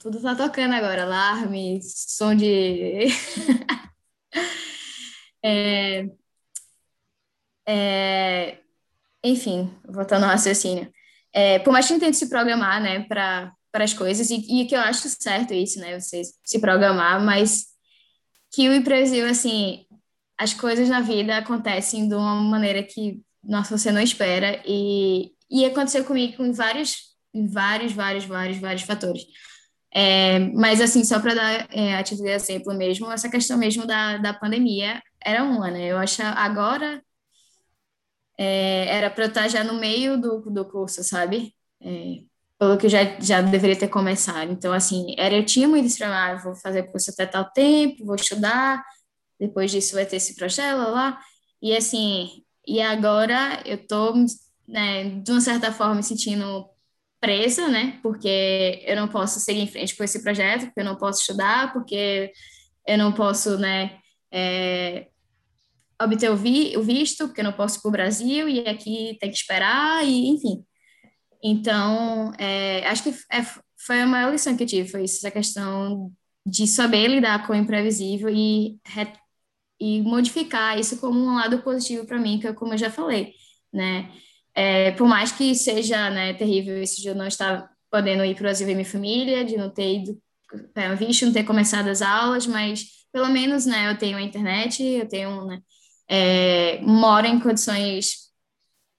tudo 0.00 0.20
tá 0.20 0.34
tocando 0.34 0.74
agora, 0.74 1.04
alarme, 1.04 1.80
som 1.80 2.34
de 2.34 3.06
é, 5.44 6.08
é, 7.64 8.58
enfim, 9.22 9.72
voltando 9.88 10.24
ao 10.24 10.30
raciocínio. 10.30 10.92
É, 11.32 11.60
por 11.60 11.72
mais 11.72 11.86
que 11.86 11.92
a 11.92 11.94
gente 11.94 12.06
tente 12.06 12.16
se 12.16 12.28
programar, 12.28 12.82
né, 12.82 13.04
para 13.04 13.54
as 13.74 13.94
coisas, 13.94 14.28
e, 14.28 14.62
e 14.62 14.66
que 14.66 14.74
eu 14.74 14.80
acho 14.80 15.08
certo 15.08 15.54
isso, 15.54 15.78
né, 15.78 16.00
você 16.00 16.22
se 16.42 16.58
programar, 16.58 17.24
mas 17.24 17.66
que 18.52 18.68
o 18.68 18.74
imprevisível, 18.74 19.30
assim, 19.30 19.86
as 20.36 20.52
coisas 20.52 20.88
na 20.88 21.00
vida 21.00 21.36
acontecem 21.36 22.08
de 22.08 22.14
uma 22.16 22.34
maneira 22.34 22.82
que, 22.82 23.22
nossa, 23.46 23.76
você 23.76 23.92
não 23.92 24.00
espera, 24.00 24.62
e, 24.66 25.32
e 25.50 25.64
aconteceu 25.64 26.04
comigo 26.04 26.36
com 26.36 26.52
vários, 26.52 27.14
vários, 27.34 27.92
vários, 27.92 28.24
vários, 28.24 28.58
vários 28.58 28.82
fatores. 28.82 29.22
É, 29.92 30.40
mas, 30.54 30.80
assim, 30.80 31.04
só 31.04 31.20
para 31.20 31.34
dar 31.34 31.68
é, 31.72 31.94
a 31.96 32.02
título 32.02 32.26
de 32.28 32.34
exemplo 32.34 32.74
mesmo, 32.74 33.10
essa 33.12 33.28
questão 33.30 33.56
mesmo 33.56 33.86
da, 33.86 34.18
da 34.18 34.34
pandemia 34.34 35.00
era 35.24 35.44
uma, 35.44 35.70
né? 35.70 35.86
Eu 35.86 35.98
acho 35.98 36.20
agora 36.22 37.00
é, 38.38 38.86
era 38.88 39.10
para 39.10 39.24
eu 39.24 39.28
estar 39.28 39.48
já 39.48 39.62
no 39.64 39.74
meio 39.74 40.20
do, 40.20 40.40
do 40.50 40.64
curso, 40.64 41.02
sabe? 41.04 41.54
É, 41.80 42.22
pelo 42.58 42.78
que 42.78 42.88
já, 42.88 43.18
já 43.20 43.40
deveria 43.42 43.78
ter 43.78 43.88
começado. 43.88 44.50
Então, 44.52 44.72
assim, 44.72 45.14
era, 45.18 45.34
eu 45.36 45.44
tinha 45.44 45.68
muito 45.68 45.86
isso 45.86 46.04
ah, 46.04 46.36
vou 46.36 46.54
fazer 46.56 46.84
curso 46.84 47.10
até 47.10 47.26
tal 47.26 47.44
tempo, 47.50 48.04
vou 48.04 48.14
estudar, 48.16 48.84
depois 49.38 49.70
disso 49.70 49.94
vai 49.94 50.06
ter 50.06 50.16
esse 50.16 50.36
projeto, 50.36 50.76
lá. 50.90 51.20
E, 51.62 51.76
assim, 51.76 52.43
e 52.66 52.80
agora 52.80 53.62
eu 53.64 53.86
tô, 53.86 54.14
né, 54.66 55.20
de 55.20 55.30
uma 55.30 55.40
certa 55.40 55.72
forma, 55.72 55.96
me 55.96 56.02
sentindo 56.02 56.66
presa, 57.20 57.68
né, 57.68 57.98
porque 58.02 58.82
eu 58.86 58.96
não 58.96 59.08
posso 59.08 59.40
seguir 59.40 59.60
em 59.60 59.66
frente 59.66 59.96
com 59.96 60.04
esse 60.04 60.22
projeto, 60.22 60.66
porque 60.66 60.80
eu 60.80 60.84
não 60.84 60.96
posso 60.96 61.20
estudar, 61.20 61.72
porque 61.72 62.32
eu 62.86 62.98
não 62.98 63.12
posso, 63.12 63.58
né, 63.58 63.98
é, 64.32 65.08
obter 66.02 66.30
o, 66.30 66.36
vi, 66.36 66.76
o 66.76 66.82
visto, 66.82 67.26
porque 67.26 67.40
eu 67.40 67.44
não 67.44 67.52
posso 67.52 67.78
ir 67.78 67.82
para 67.82 67.88
o 67.88 67.92
Brasil, 67.92 68.48
e 68.48 68.60
aqui 68.68 69.16
tem 69.20 69.30
que 69.30 69.36
esperar, 69.36 70.04
e 70.04 70.28
enfim. 70.28 70.64
Então, 71.42 72.32
é, 72.38 72.86
acho 72.88 73.02
que 73.02 73.10
é, 73.30 73.42
foi 73.86 74.00
a 74.00 74.06
maior 74.06 74.32
lição 74.32 74.56
que 74.56 74.62
eu 74.62 74.66
tive, 74.66 74.88
foi 74.88 75.04
essa 75.04 75.30
questão 75.30 76.10
de 76.46 76.66
saber 76.66 77.08
lidar 77.08 77.46
com 77.46 77.52
o 77.52 77.56
imprevisível 77.56 78.28
e, 78.28 78.78
e 79.80 80.00
modificar 80.02 80.78
isso 80.78 80.98
como 80.98 81.18
um 81.18 81.34
lado 81.34 81.62
positivo 81.62 82.06
para 82.06 82.18
mim, 82.18 82.38
que 82.38 82.48
eu, 82.48 82.54
como 82.54 82.74
eu 82.74 82.78
já 82.78 82.90
falei, 82.90 83.34
né? 83.72 84.10
É, 84.54 84.92
por 84.92 85.06
mais 85.08 85.32
que 85.32 85.54
seja 85.54 86.10
né, 86.10 86.32
terrível 86.34 86.80
isso 86.80 87.00
de 87.02 87.08
eu 87.08 87.14
não 87.14 87.26
estar 87.26 87.68
podendo 87.90 88.24
ir 88.24 88.34
para 88.34 88.42
o 88.42 88.44
Brasil 88.44 88.66
ver 88.66 88.74
minha 88.74 88.86
família, 88.86 89.44
de 89.44 89.56
não 89.56 89.70
ter 89.70 89.96
ido 89.96 90.22
é, 90.76 90.94
visto, 90.94 91.26
não 91.26 91.32
ter 91.32 91.44
começado 91.44 91.88
as 91.88 92.02
aulas, 92.02 92.46
mas 92.46 92.86
pelo 93.12 93.28
menos 93.28 93.66
né, 93.66 93.90
eu 93.90 93.98
tenho 93.98 94.16
a 94.16 94.22
internet, 94.22 94.82
eu 94.82 95.08
tenho 95.08 95.44
né, 95.46 95.60
é, 96.08 96.80
moro 96.82 97.26
em 97.26 97.40
condições 97.40 98.30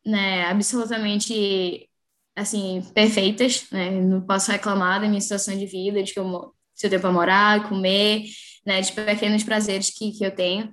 né, 0.06 0.46
absolutamente 0.46 1.90
assim, 2.36 2.82
perfeitas, 2.94 3.66
né? 3.72 3.90
Não 3.92 4.22
posso 4.22 4.52
reclamar 4.52 5.00
da 5.02 5.08
minha 5.08 5.22
situação 5.22 5.58
de 5.58 5.66
vida, 5.66 6.04
de 6.04 6.14
que 6.14 6.20
eu, 6.20 6.54
se 6.74 6.86
eu 6.86 6.90
tenho 6.90 7.02
para 7.02 7.12
morar, 7.12 7.70
comer, 7.70 8.26
né? 8.66 8.82
De 8.82 8.92
pequenos 8.94 9.44
prazeres 9.44 9.90
que, 9.90 10.12
que 10.12 10.26
eu 10.26 10.34
tenho. 10.36 10.72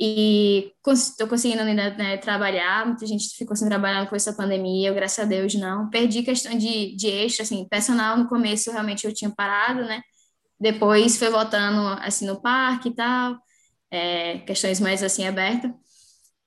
E 0.00 0.72
estou 0.84 1.28
conseguindo 1.28 1.62
ainda 1.62 1.94
né, 1.94 2.16
trabalhar, 2.16 2.86
muita 2.86 3.06
gente 3.06 3.36
ficou 3.36 3.54
sem 3.54 3.68
trabalhar 3.68 4.08
com 4.08 4.16
essa 4.16 4.32
pandemia, 4.32 4.88
eu, 4.88 4.94
graças 4.94 5.24
a 5.24 5.28
Deus, 5.28 5.54
não. 5.54 5.88
Perdi 5.90 6.22
questão 6.22 6.56
de, 6.58 6.96
de 6.96 7.08
extra, 7.08 7.44
assim, 7.44 7.66
personal 7.68 8.16
no 8.16 8.28
começo 8.28 8.72
realmente 8.72 9.06
eu 9.06 9.14
tinha 9.14 9.30
parado, 9.30 9.82
né? 9.84 10.02
Depois 10.58 11.18
foi 11.18 11.30
voltando, 11.30 11.86
assim, 12.02 12.26
no 12.26 12.40
parque 12.40 12.88
e 12.88 12.94
tal, 12.94 13.38
é, 13.90 14.38
questões 14.40 14.80
mais, 14.80 15.02
assim, 15.02 15.26
abertas. 15.26 15.70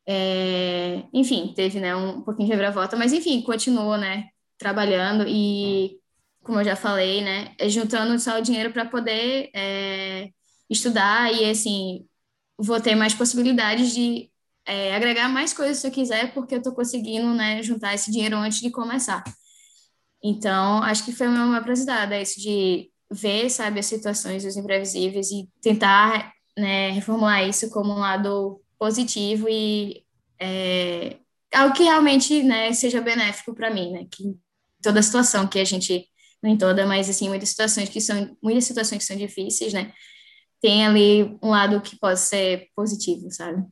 É, 0.08 1.04
enfim, 1.14 1.54
teve, 1.56 1.80
né, 1.80 1.96
um 1.96 2.22
pouquinho 2.22 2.48
de 2.48 2.52
reviravolta, 2.54 2.96
mas, 2.98 3.14
enfim, 3.14 3.42
continuou, 3.42 3.98
né, 3.98 4.30
trabalhando 4.58 5.26
e, 5.28 6.00
como 6.44 6.60
eu 6.60 6.66
já 6.66 6.76
falei, 6.76 7.22
né, 7.24 7.56
é 7.60 7.70
juntando 7.70 8.20
só 8.20 8.38
o 8.40 8.42
dinheiro 8.42 8.72
para 8.74 8.86
poder 8.86 9.50
é, 9.56 10.30
estudar 10.70 11.32
e, 11.34 11.50
assim, 11.50 12.06
vou 12.58 12.80
ter 12.80 12.96
mais 12.96 13.14
possibilidades 13.14 13.94
de 13.94 14.30
é, 14.66 14.96
agregar 14.96 15.30
mais 15.30 15.54
coisas 15.54 15.78
se 15.78 15.88
eu 15.88 15.92
quiser, 15.92 16.34
porque 16.34 16.56
eu 16.56 16.60
estou 16.60 16.74
conseguindo, 16.74 17.34
né, 17.34 17.62
juntar 17.62 17.94
esse 17.94 18.12
dinheiro 18.12 18.38
antes 18.38 18.60
de 18.60 18.72
começar. 18.72 19.24
Então, 20.24 20.82
acho 20.84 21.06
que 21.06 21.12
foi 21.12 21.28
uma 21.28 21.46
maior 21.46 21.62
aprendizado, 21.62 22.14
isso 22.14 22.40
de 22.42 22.90
ver, 23.12 23.50
sabe, 23.50 23.80
as 23.80 23.86
situações, 23.86 24.44
os 24.44 24.58
imprevisíveis 24.58 25.30
e 25.32 25.48
tentar, 25.62 26.34
né, 26.58 26.90
reformular 26.92 27.48
isso 27.48 27.70
como 27.70 27.94
um 27.94 28.00
lado 28.00 28.60
positivo 28.80 29.48
e 29.48 30.04
é, 30.40 31.18
algo 31.54 31.76
que 31.76 31.84
realmente, 31.84 32.42
né, 32.42 32.74
seja 32.74 33.02
benéfico 33.02 33.54
para 33.54 33.70
mim, 33.70 33.92
né, 33.92 34.08
que 34.12 34.36
toda 34.82 35.02
situação 35.02 35.48
que 35.48 35.60
a 35.60 35.66
gente, 35.66 36.08
nem 36.42 36.58
toda, 36.58 36.86
mas 36.88 37.10
assim, 37.10 37.30
muitas 37.30 37.50
situações 37.50 37.90
que 37.90 38.02
são, 38.02 38.36
muitas 38.42 38.66
situações 38.66 39.00
que 39.00 39.06
são 39.06 39.18
difíceis, 39.18 39.74
né? 39.74 39.94
Tem 40.66 40.84
ali 40.84 41.38
um 41.44 41.52
lado 41.52 41.80
que 41.80 41.96
pode 41.96 42.20
ser 42.20 42.70
positivo, 42.76 43.30
sabe? 43.30 43.64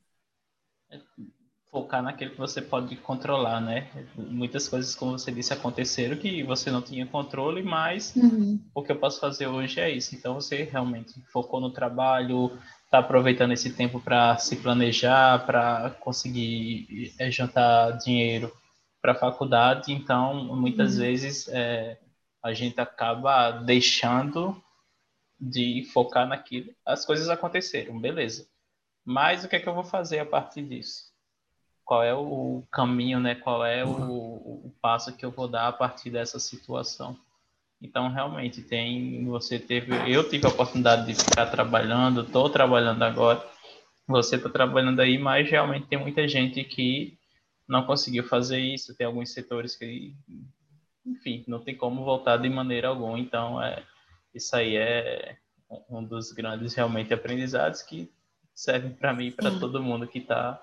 Focar 1.71 2.03
naquilo 2.03 2.29
que 2.29 2.37
você 2.37 2.61
pode 2.61 2.95
controlar, 2.97 3.59
né? 3.59 3.89
Muitas 4.15 4.69
coisas, 4.69 4.93
como 4.93 5.17
você 5.17 5.31
disse, 5.31 5.51
aconteceram 5.51 6.17
que 6.17 6.43
você 6.43 6.69
não 6.69 6.83
tinha 6.83 7.07
controle, 7.07 7.63
mas 7.63 8.15
uhum. 8.15 8.59
o 8.75 8.83
que 8.83 8.91
eu 8.91 8.99
posso 8.99 9.19
fazer 9.19 9.47
hoje 9.47 9.79
é 9.79 9.89
isso. 9.89 10.13
Então, 10.13 10.35
você 10.35 10.65
realmente 10.65 11.19
focou 11.31 11.59
no 11.59 11.71
trabalho, 11.71 12.51
está 12.85 12.99
aproveitando 12.99 13.53
esse 13.53 13.73
tempo 13.73 13.99
para 13.99 14.37
se 14.37 14.57
planejar, 14.57 15.47
para 15.47 15.89
conseguir 15.99 17.11
é, 17.17 17.31
juntar 17.31 17.97
dinheiro 17.97 18.53
para 19.01 19.13
a 19.13 19.15
faculdade, 19.15 19.91
então 19.91 20.55
muitas 20.55 20.93
uhum. 20.93 20.99
vezes 20.99 21.47
é, 21.47 21.97
a 22.43 22.53
gente 22.53 22.79
acaba 22.79 23.49
deixando 23.49 24.55
de 25.49 25.83
focar 25.91 26.27
naquilo. 26.27 26.73
As 26.85 27.05
coisas 27.05 27.29
aconteceram, 27.29 27.99
beleza. 27.99 28.47
Mas 29.05 29.43
o 29.43 29.49
que 29.49 29.55
é 29.57 29.59
que 29.59 29.67
eu 29.67 29.73
vou 29.73 29.83
fazer 29.83 30.19
a 30.19 30.25
partir 30.25 30.63
disso? 30.63 31.11
Qual 31.83 32.01
é 32.01 32.13
o 32.13 32.63
caminho, 32.71 33.19
né? 33.19 33.35
Qual 33.35 33.65
é 33.65 33.83
o, 33.83 33.89
o 33.89 34.73
passo 34.81 35.15
que 35.15 35.25
eu 35.25 35.31
vou 35.31 35.47
dar 35.47 35.67
a 35.67 35.73
partir 35.73 36.09
dessa 36.09 36.39
situação? 36.39 37.17
Então, 37.81 38.07
realmente, 38.09 38.61
tem. 38.61 39.25
Você 39.25 39.59
teve. 39.59 39.91
Eu 40.09 40.29
tive 40.29 40.45
a 40.45 40.49
oportunidade 40.49 41.05
de 41.05 41.13
ficar 41.13 41.47
trabalhando, 41.47 42.21
estou 42.21 42.49
trabalhando 42.49 43.03
agora. 43.03 43.45
Você 44.07 44.37
está 44.37 44.49
trabalhando 44.49 45.01
aí, 45.01 45.17
mas 45.17 45.49
realmente 45.49 45.87
tem 45.87 45.99
muita 45.99 46.25
gente 46.25 46.63
que 46.63 47.17
não 47.67 47.85
conseguiu 47.85 48.23
fazer 48.23 48.59
isso. 48.59 48.95
Tem 48.95 49.05
alguns 49.05 49.33
setores 49.33 49.75
que, 49.75 50.15
enfim, 51.05 51.43
não 51.45 51.59
tem 51.59 51.75
como 51.75 52.05
voltar 52.05 52.37
de 52.37 52.47
maneira 52.47 52.87
alguma. 52.87 53.19
Então, 53.19 53.61
é, 53.61 53.83
isso 54.33 54.55
aí 54.55 54.75
é 54.75 55.37
um 55.89 56.03
dos 56.03 56.31
grandes 56.31 56.73
realmente 56.73 57.13
aprendizados 57.13 57.81
que 57.81 58.11
serve 58.53 58.89
para 58.91 59.13
mim 59.13 59.27
e 59.27 59.31
para 59.31 59.51
todo 59.59 59.81
mundo 59.81 60.07
que 60.07 60.19
está 60.19 60.61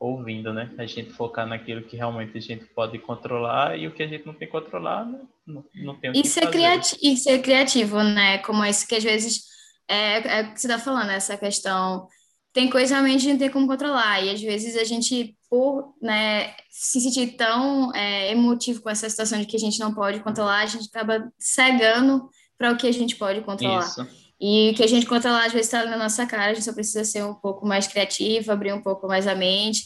ouvindo, 0.00 0.52
né? 0.52 0.72
A 0.78 0.86
gente 0.86 1.10
focar 1.10 1.46
naquilo 1.46 1.82
que 1.82 1.96
realmente 1.96 2.38
a 2.38 2.40
gente 2.40 2.64
pode 2.66 2.98
controlar 2.98 3.76
e 3.76 3.86
o 3.86 3.92
que 3.92 4.02
a 4.02 4.06
gente 4.06 4.24
não 4.24 4.32
tem 4.32 4.46
que 4.46 4.52
controlar, 4.52 5.04
não, 5.46 5.64
não 5.74 5.94
tem 5.98 6.10
o 6.10 6.12
que 6.12 6.20
e 6.20 6.24
ser, 6.24 6.48
criati 6.50 6.96
e 7.02 7.16
ser 7.16 7.42
criativo, 7.42 8.02
né? 8.02 8.38
Como 8.38 8.64
esse 8.64 8.86
que 8.86 8.94
às 8.94 9.02
vezes 9.02 9.44
é, 9.88 10.38
é 10.38 10.42
o 10.42 10.54
que 10.54 10.60
você 10.60 10.66
está 10.68 10.78
falando, 10.78 11.10
essa 11.10 11.36
questão. 11.36 12.06
Tem 12.52 12.70
coisa 12.70 12.94
realmente 12.94 13.16
a 13.16 13.20
gente 13.20 13.32
não 13.32 13.38
tem 13.38 13.50
como 13.50 13.66
controlar, 13.66 14.22
e 14.22 14.30
às 14.30 14.40
vezes 14.40 14.76
a 14.76 14.84
gente, 14.84 15.36
por 15.50 15.94
né, 16.00 16.54
se 16.70 17.00
sentir 17.00 17.36
tão 17.36 17.94
é, 17.94 18.30
emotivo 18.32 18.80
com 18.80 18.90
essa 18.90 19.08
situação 19.08 19.38
de 19.38 19.46
que 19.46 19.56
a 19.56 19.60
gente 19.60 19.78
não 19.78 19.94
pode 19.94 20.20
controlar, 20.20 20.60
a 20.60 20.66
gente 20.66 20.88
acaba 20.88 21.30
cegando 21.38 22.28
para 22.58 22.72
o 22.72 22.76
que 22.76 22.88
a 22.88 22.92
gente 22.92 23.16
pode 23.16 23.40
controlar. 23.42 23.86
Isso. 23.86 24.06
E 24.40 24.70
o 24.70 24.74
que 24.74 24.82
a 24.82 24.86
gente 24.86 25.06
controlar, 25.06 25.46
às 25.46 25.52
vezes, 25.52 25.72
está 25.72 25.84
na 25.84 25.96
nossa 25.96 26.26
cara, 26.26 26.50
a 26.50 26.54
gente 26.54 26.64
só 26.64 26.72
precisa 26.72 27.04
ser 27.04 27.24
um 27.24 27.34
pouco 27.34 27.66
mais 27.66 27.86
criativo, 27.86 28.52
abrir 28.52 28.72
um 28.72 28.82
pouco 28.82 29.06
mais 29.06 29.26
a 29.26 29.34
mente, 29.34 29.84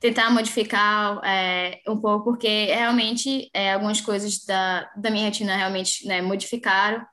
tentar 0.00 0.30
modificar 0.30 1.20
é, 1.24 1.80
um 1.88 1.96
pouco, 1.96 2.24
porque 2.24 2.66
realmente 2.66 3.48
é, 3.54 3.72
algumas 3.72 4.00
coisas 4.00 4.44
da, 4.44 4.90
da 4.96 5.10
minha 5.10 5.26
rotina 5.26 5.56
realmente 5.56 6.06
né, 6.06 6.20
modificaram. 6.20 7.04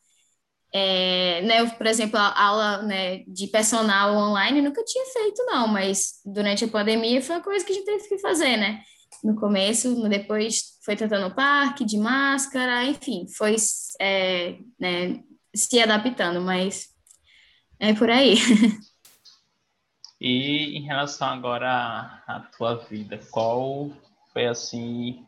É, 0.74 1.42
né, 1.42 1.60
eu, 1.60 1.70
por 1.70 1.86
exemplo, 1.86 2.18
a 2.18 2.44
aula 2.44 2.82
né, 2.84 3.24
de 3.28 3.46
personal 3.48 4.16
online 4.16 4.62
nunca 4.62 4.84
tinha 4.84 5.06
feito, 5.06 5.46
não, 5.46 5.68
mas 5.68 6.22
durante 6.26 6.66
a 6.66 6.68
pandemia 6.68 7.22
foi 7.22 7.36
uma 7.36 7.44
coisa 7.44 7.64
que 7.64 7.72
a 7.72 7.76
gente 7.76 7.86
teve 7.86 8.08
que 8.08 8.18
fazer, 8.18 8.58
né? 8.58 8.82
No 9.24 9.36
começo, 9.36 10.08
depois 10.10 10.80
foi 10.84 10.96
tentando 10.96 11.30
no 11.30 11.36
parque, 11.36 11.86
de 11.86 11.98
máscara, 11.98 12.86
enfim, 12.86 13.28
foi 13.28 13.56
é, 14.00 14.58
né, 14.80 15.24
se 15.56 15.80
adaptando, 15.80 16.42
mas 16.42 16.90
é 17.80 17.94
por 17.94 18.10
aí. 18.10 18.36
E 20.24 20.78
em 20.78 20.84
relação 20.84 21.28
agora 21.30 21.68
à, 21.68 22.36
à 22.36 22.40
tua 22.56 22.76
vida, 22.76 23.20
qual 23.32 23.90
foi 24.32 24.46
assim 24.46 25.26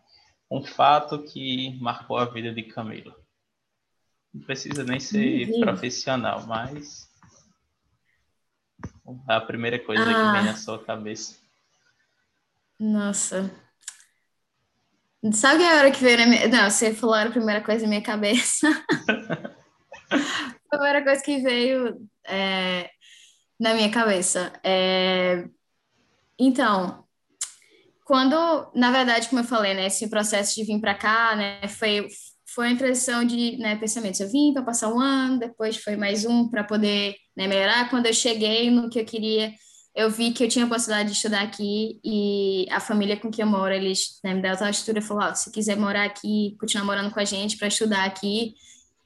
um 0.52 0.64
fato 0.64 1.24
que 1.24 1.76
marcou 1.82 2.16
a 2.16 2.26
vida 2.26 2.54
de 2.54 2.62
Camila? 2.62 3.16
Não 4.32 4.44
precisa 4.46 4.84
nem 4.84 5.00
ser 5.00 5.50
uhum. 5.50 5.62
profissional, 5.62 6.46
mas 6.46 7.10
a 9.28 9.42
primeira 9.42 9.80
coisa 9.80 10.04
ah. 10.04 10.06
que 10.06 10.38
vem 10.38 10.46
na 10.46 10.56
sua 10.56 10.84
cabeça. 10.84 11.40
Nossa. 12.80 13.50
Sabe 15.32 15.64
a 15.64 15.78
hora 15.78 15.92
que 15.92 16.04
veio 16.04 16.18
na 16.18 16.26
minha. 16.26 16.48
Não, 16.50 16.70
você 16.70 16.94
falou 16.94 17.16
a 17.16 17.30
primeira 17.30 17.62
coisa 17.62 17.84
na 17.84 17.90
minha 17.90 18.02
cabeça. 18.02 18.68
a 20.12 20.70
primeira 20.70 21.02
coisa 21.02 21.24
que 21.24 21.38
veio 21.40 22.10
é, 22.28 22.90
na 23.60 23.74
minha 23.74 23.90
cabeça. 23.90 24.52
É... 24.64 25.46
Então, 26.38 27.06
quando, 28.04 28.72
na 28.76 28.92
verdade, 28.92 29.30
como 29.30 29.42
eu 29.42 29.46
falei, 29.46 29.74
né, 29.74 29.88
esse 29.88 30.10
processo 30.10 30.56
de 30.56 30.66
vir 30.66 30.82
para 30.82 30.96
cá, 30.96 31.36
né, 31.36 31.68
foi 31.68 32.08
foi 32.54 32.68
uma 32.68 32.78
transição 32.78 33.24
de 33.24 33.58
né, 33.58 33.76
pensamentos. 33.78 34.20
Eu 34.20 34.30
vim 34.30 34.54
para 34.54 34.62
passar 34.62 34.94
um 34.94 35.00
ano, 35.00 35.40
depois 35.40 35.78
foi 35.78 35.96
mais 35.96 36.24
um 36.24 36.48
para 36.48 36.64
poder 36.64 37.16
né, 37.36 37.48
melhorar. 37.48 37.90
Quando 37.90 38.06
eu 38.06 38.14
cheguei 38.14 38.70
no 38.70 38.90
que 38.90 39.00
eu 39.00 39.06
queria, 39.06 39.52
eu 39.96 40.10
vi 40.10 40.32
que 40.32 40.44
eu 40.44 40.50
tinha 40.50 40.66
a 40.66 40.68
possibilidade 40.68 41.10
de 41.10 41.16
estudar 41.16 41.42
aqui 41.42 42.00
e 42.04 42.66
a 42.72 42.80
família 42.80 43.16
com 43.16 43.30
que 43.30 43.44
eu 43.44 43.48
moro, 43.48 43.74
eles 43.74 44.20
né, 44.24 44.34
me 44.34 44.42
deram 44.42 44.66
a 44.66 44.70
estrutura 44.70 45.00
e 45.00 45.08
falaram, 45.08 45.34
oh, 45.34 45.36
se 45.36 45.52
quiser 45.52 45.78
morar 45.78 46.06
aqui, 46.06 46.56
continuar 46.60 46.86
morando 46.86 47.12
com 47.12 47.20
a 47.20 47.26
gente 47.26 47.58
para 47.58 47.68
estudar 47.68 48.04
aqui, 48.04 48.56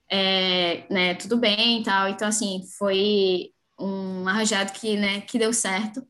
é, 0.10 0.86
né, 0.90 1.16
tudo 1.16 1.38
bem 1.38 1.82
e 1.82 1.84
tal. 1.84 2.08
Então, 2.08 2.28
assim, 2.28 2.64
foi 2.78 3.52
um 3.80 4.28
arranjado 4.28 4.72
que, 4.72 4.96
né, 4.96 5.22
que 5.22 5.38
deu 5.38 5.52
certo. 5.52 6.02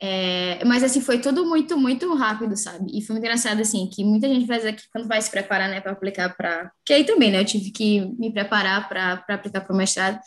É, 0.00 0.64
mas, 0.64 0.82
assim, 0.82 1.00
foi 1.00 1.20
tudo 1.20 1.44
muito, 1.44 1.76
muito 1.76 2.14
rápido, 2.14 2.56
sabe? 2.56 2.86
E 2.96 3.02
foi 3.02 3.14
muito 3.14 3.24
engraçado, 3.24 3.60
assim, 3.60 3.90
que 3.92 4.04
muita 4.04 4.28
gente 4.28 4.46
faz 4.46 4.64
aqui 4.64 4.84
quando 4.92 5.08
vai 5.08 5.20
se 5.20 5.30
preparar, 5.30 5.68
né, 5.68 5.80
para 5.80 5.92
aplicar 5.92 6.34
para... 6.34 6.70
Que 6.84 6.94
aí 6.94 7.04
também, 7.04 7.30
né, 7.30 7.40
eu 7.40 7.44
tive 7.44 7.70
que 7.72 8.00
me 8.18 8.32
preparar 8.32 8.88
para 8.88 9.22
aplicar 9.28 9.60
para 9.60 9.74
o 9.74 9.76
mestrado. 9.76 10.18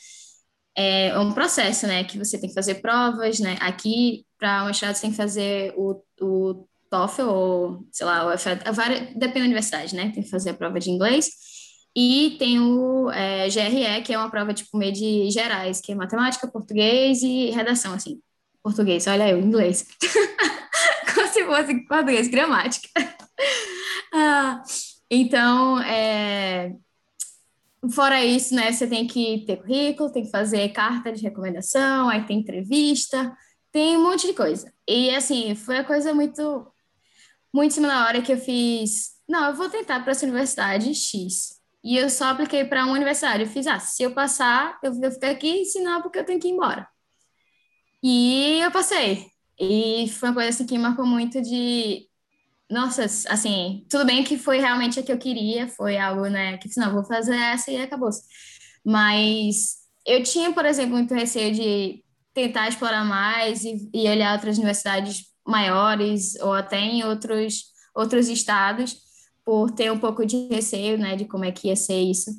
É 0.76 1.18
um 1.20 1.34
processo, 1.34 1.86
né, 1.86 2.04
que 2.04 2.18
você 2.18 2.40
tem 2.40 2.50
que 2.50 2.56
fazer 2.56 2.76
provas, 2.76 3.40
né? 3.40 3.58
Aqui, 3.60 4.26
para 4.40 4.64
o 4.64 4.68
mestrado, 4.68 4.96
você 4.96 5.02
tem 5.02 5.12
que 5.12 5.18
fazer 5.18 5.74
o, 5.76 6.02
o 6.22 6.68
TOEFL 6.90 7.22
ou, 7.24 7.88
sei 7.92 8.06
lá, 8.06 8.28
o 8.28 8.38
FL, 8.38 8.52
depende 9.16 9.40
da 9.40 9.46
universidade, 9.46 9.96
né? 9.96 10.12
Tem 10.14 10.24
que 10.24 10.30
fazer 10.30 10.52
a 10.52 10.54
prova 10.54 10.80
de 10.80 10.90
inglês. 10.90 11.30
E 11.96 12.36
tem 12.40 12.60
o 12.60 13.10
é, 13.12 13.50
GRE, 13.50 14.02
que 14.04 14.14
é 14.14 14.18
uma 14.18 14.30
prova 14.30 14.54
tipo 14.54 14.78
meio 14.78 14.94
de 14.94 15.30
gerais, 15.30 15.82
que 15.82 15.92
é 15.92 15.96
matemática, 15.96 16.48
português 16.48 17.22
e 17.22 17.50
redação, 17.52 17.94
assim. 17.94 18.22
Português, 18.64 19.08
olha 19.08 19.30
eu, 19.30 19.40
inglês. 19.40 19.88
Como 21.14 21.28
se 21.28 21.46
fosse 21.46 21.88
português, 21.88 22.28
gramática. 22.30 22.88
ah, 24.14 24.62
então, 25.10 25.82
é, 25.82 26.74
fora 27.90 28.24
isso, 28.24 28.54
né, 28.54 28.72
você 28.72 28.88
tem 28.88 29.08
que 29.08 29.44
ter 29.46 29.58
currículo, 29.58 30.12
tem 30.12 30.24
que 30.24 30.32
fazer 30.32 30.70
carta 30.70 31.12
de 31.12 31.22
recomendação, 31.22 32.10
aí 32.10 32.26
tem 32.26 32.40
entrevista, 32.40 33.36
tem 33.72 33.98
um 33.98 34.04
monte 34.04 34.28
de 34.28 34.34
coisa. 34.34 34.72
E, 34.88 35.10
assim, 35.16 35.56
foi 35.56 35.78
a 35.78 35.84
coisa 35.84 36.14
muito, 36.14 36.68
muito 37.54 37.74
cima 37.74 37.88
na 37.88 38.06
hora 38.06 38.22
que 38.22 38.34
eu 38.34 38.38
fiz, 38.38 39.12
não, 39.32 39.48
eu 39.48 39.56
vou 39.56 39.70
tentar 39.70 40.02
para 40.02 40.12
essa 40.12 40.26
universidade 40.26 40.94
X. 40.94 41.60
E 41.84 41.98
eu 41.98 42.10
só 42.10 42.26
apliquei 42.26 42.66
para 42.66 42.86
um 42.86 42.94
aniversário. 42.94 43.46
Eu 43.46 43.50
fiz, 43.50 43.66
ah, 43.66 43.80
se 43.80 44.04
eu 44.04 44.14
passar, 44.14 44.78
eu 44.84 44.94
vou 44.94 45.10
ficar 45.10 45.32
aqui, 45.32 45.64
senão 45.66 46.02
porque 46.02 46.20
eu 46.20 46.26
tenho 46.26 46.40
que 46.40 46.50
ir 46.50 46.52
embora. 46.52 46.88
E 48.04 48.60
eu 48.62 48.72
passei. 48.72 49.28
E 49.60 50.10
foi 50.10 50.30
uma 50.30 50.36
coisa 50.36 50.50
assim 50.50 50.66
que 50.66 50.78
marcou 50.78 51.06
muito 51.06 51.42
de 51.42 52.10
nossa, 52.72 53.04
assim, 53.04 53.86
tudo 53.90 54.06
bem 54.06 54.24
que 54.24 54.38
foi 54.38 54.60
realmente 54.60 55.00
a 55.00 55.04
que 55.04 55.12
eu 55.12 55.18
queria, 55.18 55.68
foi 55.68 55.98
algo, 55.98 56.28
né, 56.28 56.58
que 56.58 56.70
não, 56.78 56.94
vou 56.94 57.04
fazer 57.04 57.36
essa 57.36 57.70
e 57.70 57.82
acabou. 57.82 58.10
Mas 58.86 59.78
eu 60.06 60.24
tinha, 60.24 60.54
por 60.54 60.66
exemplo, 60.66 60.96
muito 60.96 61.14
receio 61.14 61.54
de 61.54 62.04
tentar 62.34 62.70
explorar 62.70 63.04
mais 63.04 63.66
e, 63.66 63.90
e 63.94 64.10
olhar 64.10 64.34
outras 64.34 64.58
universidades 64.58 65.26
maiores 65.46 66.36
ou 66.42 66.54
até 66.54 66.80
em 66.80 67.04
outros 67.04 67.72
outros 67.94 68.30
estados 68.30 68.98
por 69.44 69.72
ter 69.72 69.92
um 69.92 70.00
pouco 70.00 70.26
de 70.26 70.48
receio, 70.48 70.98
né, 70.98 71.16
de 71.18 71.26
como 71.26 71.44
é 71.46 71.52
que 71.52 71.68
ia 71.68 71.76
ser 71.76 72.00
isso. 72.02 72.32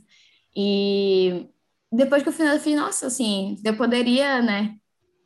E 0.56 1.46
depois 1.92 2.22
que 2.22 2.28
eu 2.30 2.32
fiz, 2.32 2.46
eu 2.46 2.60
fiz, 2.60 2.76
nossa, 2.76 3.06
assim, 3.06 3.60
eu 3.64 3.76
poderia, 3.76 4.40
né, 4.40 4.76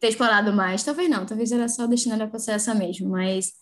ter 0.01 0.09
explorado 0.09 0.53
mais. 0.53 0.83
Talvez 0.83 1.09
não, 1.09 1.25
talvez 1.27 1.53
era 1.53 1.69
só 1.69 1.87
destinada 1.87 2.39
ser 2.39 2.53
essa 2.53 2.75
mesmo, 2.75 3.11
mas 3.11 3.53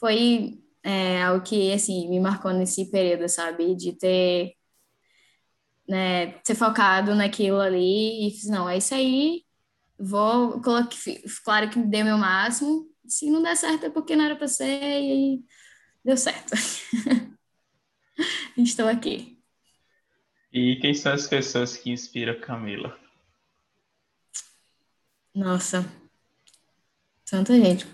foi 0.00 0.58
é, 0.86 1.20
algo 1.20 1.44
que, 1.44 1.72
assim, 1.72 2.08
me 2.08 2.20
marcou 2.20 2.52
nesse 2.52 2.88
período, 2.88 3.28
sabe, 3.28 3.74
de 3.74 3.92
ter, 3.98 4.54
né, 5.88 6.40
ser 6.44 6.54
focado 6.54 7.12
naquilo 7.12 7.60
ali 7.60 8.28
e 8.28 8.30
fiz, 8.30 8.44
não, 8.48 8.68
é 8.68 8.78
isso 8.78 8.94
aí, 8.94 9.42
vou, 9.98 10.60
colocar, 10.62 10.96
claro 11.44 11.68
que 11.70 11.80
dei 11.80 12.04
meu 12.04 12.16
máximo, 12.16 12.88
se 13.04 13.28
não 13.30 13.42
der 13.42 13.56
certo 13.56 13.86
é 13.86 13.90
porque 13.90 14.14
não 14.14 14.24
era 14.26 14.36
para 14.36 14.46
ser 14.46 14.80
e 14.80 15.44
deu 16.04 16.16
certo. 16.16 16.52
Estou 18.56 18.86
aqui. 18.88 19.42
E 20.52 20.76
quem 20.76 20.94
são 20.94 21.12
as 21.12 21.26
pessoas 21.26 21.76
que 21.76 21.90
inspiram 21.90 22.40
Camila? 22.40 22.96
Nossa, 25.34 25.84
tanta 27.28 27.54
gente. 27.54 27.86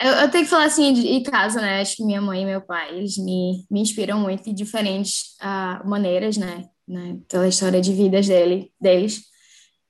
Eu, 0.00 0.12
eu, 0.12 0.30
tenho 0.30 0.44
que 0.44 0.50
falar 0.50 0.64
assim 0.64 0.92
de, 0.94 1.20
casa, 1.22 1.60
né? 1.60 1.80
Acho 1.80 1.96
que 1.96 2.04
minha 2.04 2.22
mãe 2.22 2.42
e 2.42 2.46
meu 2.46 2.60
pai, 2.60 2.96
eles 2.96 3.18
me, 3.18 3.66
me 3.70 3.80
inspiram 3.80 4.18
muito 4.18 4.44
de 4.44 4.52
diferentes 4.52 5.36
uh, 5.42 5.86
maneiras, 5.86 6.36
né? 6.36 6.68
né? 6.88 7.18
Pela 7.28 7.48
história 7.48 7.80
de 7.80 7.92
vidas 7.92 8.26
dele, 8.26 8.72
deles. 8.80 9.22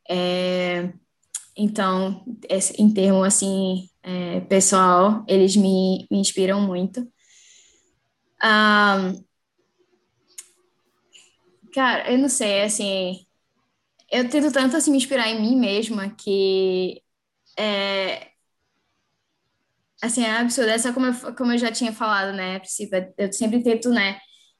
É, 0.08 0.92
então, 1.56 2.24
em 2.78 2.92
termo 2.92 3.22
assim, 3.22 3.88
é, 4.02 4.40
pessoal, 4.40 5.24
eles 5.28 5.54
me, 5.56 6.06
me 6.11 6.18
inspiram 6.18 6.61
muito. 6.61 7.00
Um, 8.42 9.22
Cara, 11.72 12.11
eu 12.11 12.18
não 12.18 12.28
sei, 12.28 12.62
assim, 12.62 13.24
eu 14.11 14.28
tento 14.28 14.52
tanto 14.52 14.76
assim 14.76 14.90
me 14.90 14.96
inspirar 14.96 15.28
em 15.28 15.40
mim 15.40 15.56
mesma 15.56 16.11
que 16.11 17.02
é, 17.58 18.30
assim, 20.03 20.24
é 20.24 20.38
absurdo. 20.38 20.70
Essa 20.70 20.92
como 20.92 21.07
eu, 21.07 21.34
como 21.36 21.53
eu 21.53 21.59
já 21.59 21.70
tinha 21.72 21.92
falado, 21.92 22.32
né, 22.34 22.59
Priscila, 22.59 23.12
eu 23.18 23.32
sempre 23.32 23.62
tento, 23.62 23.90
né, 23.90 24.18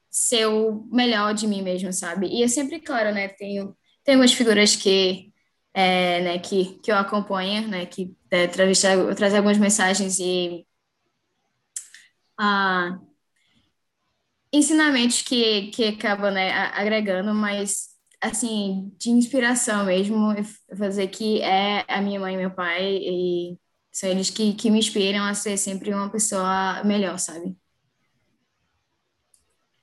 ser 0.09 0.47
o 0.47 0.85
melhor 0.91 1.33
de 1.33 1.47
mim 1.47 1.61
mesma, 1.61 1.91
sabe? 1.93 2.27
E 2.27 2.43
é 2.43 2.47
sempre, 2.47 2.79
claro, 2.79 3.13
né, 3.13 3.27
tenho, 3.29 3.75
tenho 4.03 4.17
algumas 4.17 4.33
figuras 4.33 4.75
que, 4.75 5.31
é, 5.73 6.21
né, 6.21 6.39
que, 6.39 6.79
que 6.83 6.91
eu 6.91 6.95
acompanho, 6.97 7.67
né, 7.67 7.85
que 7.85 8.15
é, 8.31 8.47
trazem 8.47 9.37
algumas 9.37 9.57
mensagens 9.57 10.19
e 10.19 10.65
ah, 12.37 12.99
ensinamentos 14.51 15.21
que, 15.21 15.67
que 15.71 15.85
acabam 15.85 16.31
né, 16.33 16.51
agregando, 16.73 17.33
mas 17.33 17.91
assim, 18.21 18.91
de 18.97 19.09
inspiração 19.09 19.85
mesmo, 19.85 20.33
fazer 20.77 21.07
que 21.07 21.41
é 21.41 21.83
a 21.87 22.01
minha 22.01 22.19
mãe 22.19 22.35
e 22.35 22.37
meu 22.37 22.51
pai, 22.51 22.83
e 23.01 23.57
São 23.91 24.09
eles 24.09 24.29
que, 24.29 24.53
que 24.53 24.71
me 24.71 24.79
inspiram 24.79 25.23
a 25.25 25.33
ser 25.33 25.57
sempre 25.57 25.93
uma 25.93 26.09
pessoa 26.09 26.83
melhor, 26.83 27.19
sabe? 27.19 27.55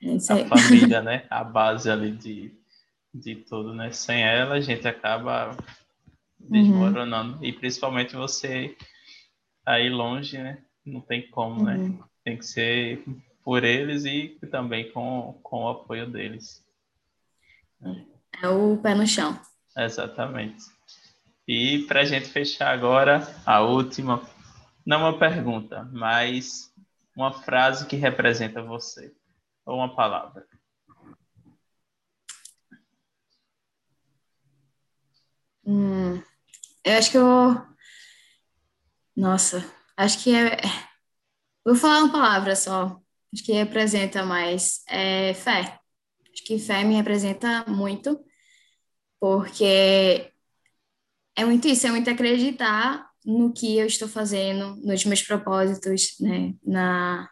É 0.00 0.16
a 0.16 0.46
família, 0.46 1.02
né? 1.02 1.26
A 1.30 1.42
base 1.42 1.90
ali 1.90 2.12
de, 2.12 2.54
de 3.12 3.36
tudo, 3.36 3.74
né? 3.74 3.90
Sem 3.90 4.22
ela, 4.22 4.54
a 4.54 4.60
gente 4.60 4.86
acaba 4.86 5.56
desmoronando. 6.38 7.36
Uhum. 7.38 7.44
E 7.44 7.52
principalmente 7.52 8.14
você 8.14 8.76
aí 9.66 9.90
longe, 9.90 10.38
né? 10.38 10.62
Não 10.86 11.00
tem 11.00 11.28
como, 11.28 11.64
né? 11.64 11.76
uhum. 11.76 11.88
né? 11.88 11.98
Tem 12.24 12.38
que 12.38 12.46
ser 12.46 13.04
por 13.44 13.64
eles 13.64 14.04
e 14.04 14.38
também 14.50 14.90
com, 14.92 15.38
com 15.42 15.64
o 15.64 15.68
apoio 15.68 16.06
deles. 16.10 16.64
É 18.42 18.48
o 18.48 18.76
pé 18.78 18.94
no 18.94 19.06
chão. 19.06 19.38
Exatamente. 19.76 20.64
E 21.48 21.86
para 21.86 22.02
a 22.02 22.04
gente 22.04 22.28
fechar 22.28 22.74
agora, 22.74 23.26
a 23.46 23.62
última, 23.62 24.22
não 24.84 25.00
uma 25.00 25.18
pergunta, 25.18 25.88
mas 25.90 26.70
uma 27.16 27.32
frase 27.32 27.86
que 27.86 27.96
representa 27.96 28.62
você, 28.62 29.14
ou 29.64 29.76
uma 29.76 29.96
palavra. 29.96 30.46
Hum, 35.64 36.22
eu 36.84 36.98
acho 36.98 37.10
que 37.10 37.16
eu. 37.16 37.66
Nossa, 39.16 39.64
acho 39.96 40.22
que 40.22 40.34
é. 40.36 40.58
Vou 41.64 41.74
falar 41.74 42.00
uma 42.04 42.12
palavra 42.12 42.54
só. 42.54 43.00
Acho 43.32 43.42
que 43.42 43.52
representa 43.52 44.22
mais. 44.22 44.82
É 44.86 45.32
fé. 45.32 45.80
Acho 46.30 46.44
que 46.44 46.58
fé 46.58 46.84
me 46.84 46.94
representa 46.94 47.64
muito, 47.66 48.22
porque 49.18 50.30
é 51.38 51.44
muito 51.44 51.68
isso, 51.68 51.86
é 51.86 51.90
muito 51.90 52.10
acreditar 52.10 53.08
no 53.24 53.52
que 53.52 53.78
eu 53.78 53.86
estou 53.86 54.08
fazendo, 54.08 54.74
nos 54.84 55.04
meus 55.04 55.22
propósitos, 55.22 56.16
né, 56.18 56.52
na, 56.66 57.30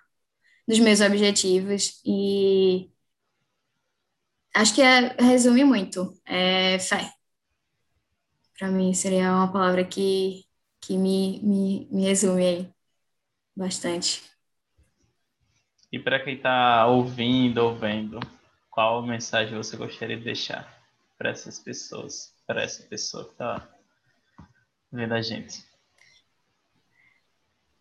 nos 0.66 0.78
meus 0.78 1.00
objetivos 1.00 2.00
e 2.06 2.88
acho 4.54 4.76
que 4.76 4.80
é, 4.80 5.08
resume 5.20 5.64
muito, 5.64 6.16
é 6.24 6.78
fé. 6.78 7.10
Para 8.56 8.68
mim 8.68 8.94
seria 8.94 9.32
uma 9.32 9.52
palavra 9.52 9.84
que, 9.84 10.44
que 10.80 10.96
me, 10.96 11.40
me, 11.42 11.88
me 11.90 12.04
resume 12.04 12.46
aí 12.46 12.70
bastante. 13.56 14.22
E 15.90 15.98
para 15.98 16.22
quem 16.22 16.36
está 16.36 16.86
ouvindo 16.86 17.58
ou 17.58 17.74
vendo, 17.74 18.20
qual 18.70 19.02
mensagem 19.02 19.56
você 19.56 19.76
gostaria 19.76 20.16
de 20.16 20.22
deixar 20.22 20.80
para 21.18 21.30
essas 21.30 21.58
pessoas, 21.58 22.32
para 22.46 22.62
essa 22.62 22.84
pessoa 22.84 23.24
que 23.24 23.32
está 23.32 23.75
vendo 24.96 25.12
a 25.12 25.22
gente? 25.22 25.64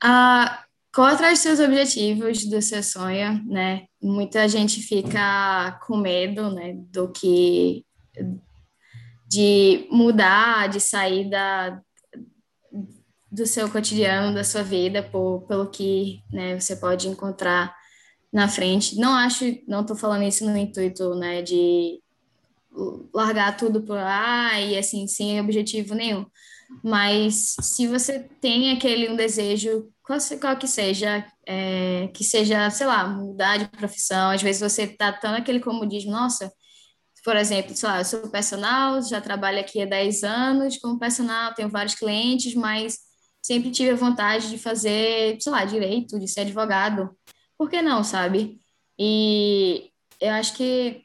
Ah, 0.03 0.65
corra 0.93 1.13
atrás 1.13 1.39
dos 1.39 1.43
seus 1.43 1.59
objetivos, 1.59 2.45
do 2.45 2.61
seu 2.61 2.83
sonho, 2.83 3.43
né? 3.45 3.87
Muita 4.01 4.47
gente 4.47 4.81
fica 4.81 5.79
com 5.87 5.97
medo, 5.97 6.51
né, 6.51 6.73
do 6.91 7.11
que 7.11 7.85
de 9.27 9.87
mudar, 9.89 10.69
de 10.69 10.79
sair 10.79 11.29
da, 11.29 11.81
do 13.31 13.45
seu 13.45 13.69
cotidiano, 13.69 14.33
da 14.33 14.43
sua 14.43 14.63
vida, 14.63 15.01
por, 15.01 15.41
pelo 15.47 15.69
que 15.69 16.21
né, 16.31 16.59
você 16.59 16.75
pode 16.75 17.07
encontrar 17.07 17.75
na 18.31 18.47
frente. 18.47 18.97
Não 18.97 19.13
acho, 19.13 19.43
não 19.67 19.81
estou 19.81 19.95
falando 19.95 20.23
isso 20.23 20.45
no 20.45 20.55
intuito 20.55 21.15
né, 21.15 21.41
de 21.41 21.99
largar 23.13 23.57
tudo 23.57 23.81
por 23.81 23.95
lá 23.95 24.59
e 24.59 24.77
assim, 24.77 25.07
sem 25.07 25.39
objetivo 25.39 25.95
nenhum. 25.95 26.25
Mas 26.83 27.55
se 27.61 27.87
você 27.87 28.19
tem 28.41 28.71
aquele 28.71 29.09
um 29.09 29.15
desejo, 29.15 29.91
qual, 30.03 30.19
qual 30.39 30.57
que 30.57 30.67
seja, 30.67 31.25
é, 31.47 32.07
que 32.13 32.23
seja, 32.23 32.69
sei 32.69 32.87
lá, 32.87 33.07
mudar 33.07 33.57
de 33.57 33.67
profissão, 33.69 34.31
às 34.31 34.41
vezes 34.41 34.61
você 34.61 34.83
está 34.83 35.11
tão 35.11 35.31
naquele 35.31 35.59
comodismo, 35.59 36.11
nossa, 36.11 36.51
por 37.23 37.35
exemplo, 37.35 37.75
sei 37.75 37.89
lá, 37.89 37.99
eu 37.99 38.05
sou 38.05 38.29
personal, 38.29 39.01
já 39.01 39.19
trabalho 39.19 39.59
aqui 39.59 39.81
há 39.81 39.85
10 39.85 40.23
anos 40.23 40.77
como 40.77 40.99
personal, 40.99 41.53
tenho 41.55 41.69
vários 41.69 41.95
clientes, 41.95 42.53
mas 42.53 42.99
sempre 43.41 43.71
tive 43.71 43.91
a 43.91 43.95
vontade 43.95 44.49
de 44.49 44.57
fazer, 44.59 45.37
sei 45.41 45.51
lá, 45.51 45.65
direito, 45.65 46.19
de 46.19 46.27
ser 46.27 46.41
advogado. 46.41 47.09
Por 47.57 47.69
que 47.69 47.81
não, 47.81 48.03
sabe? 48.03 48.61
E 48.99 49.91
eu 50.21 50.33
acho 50.33 50.55
que 50.55 51.04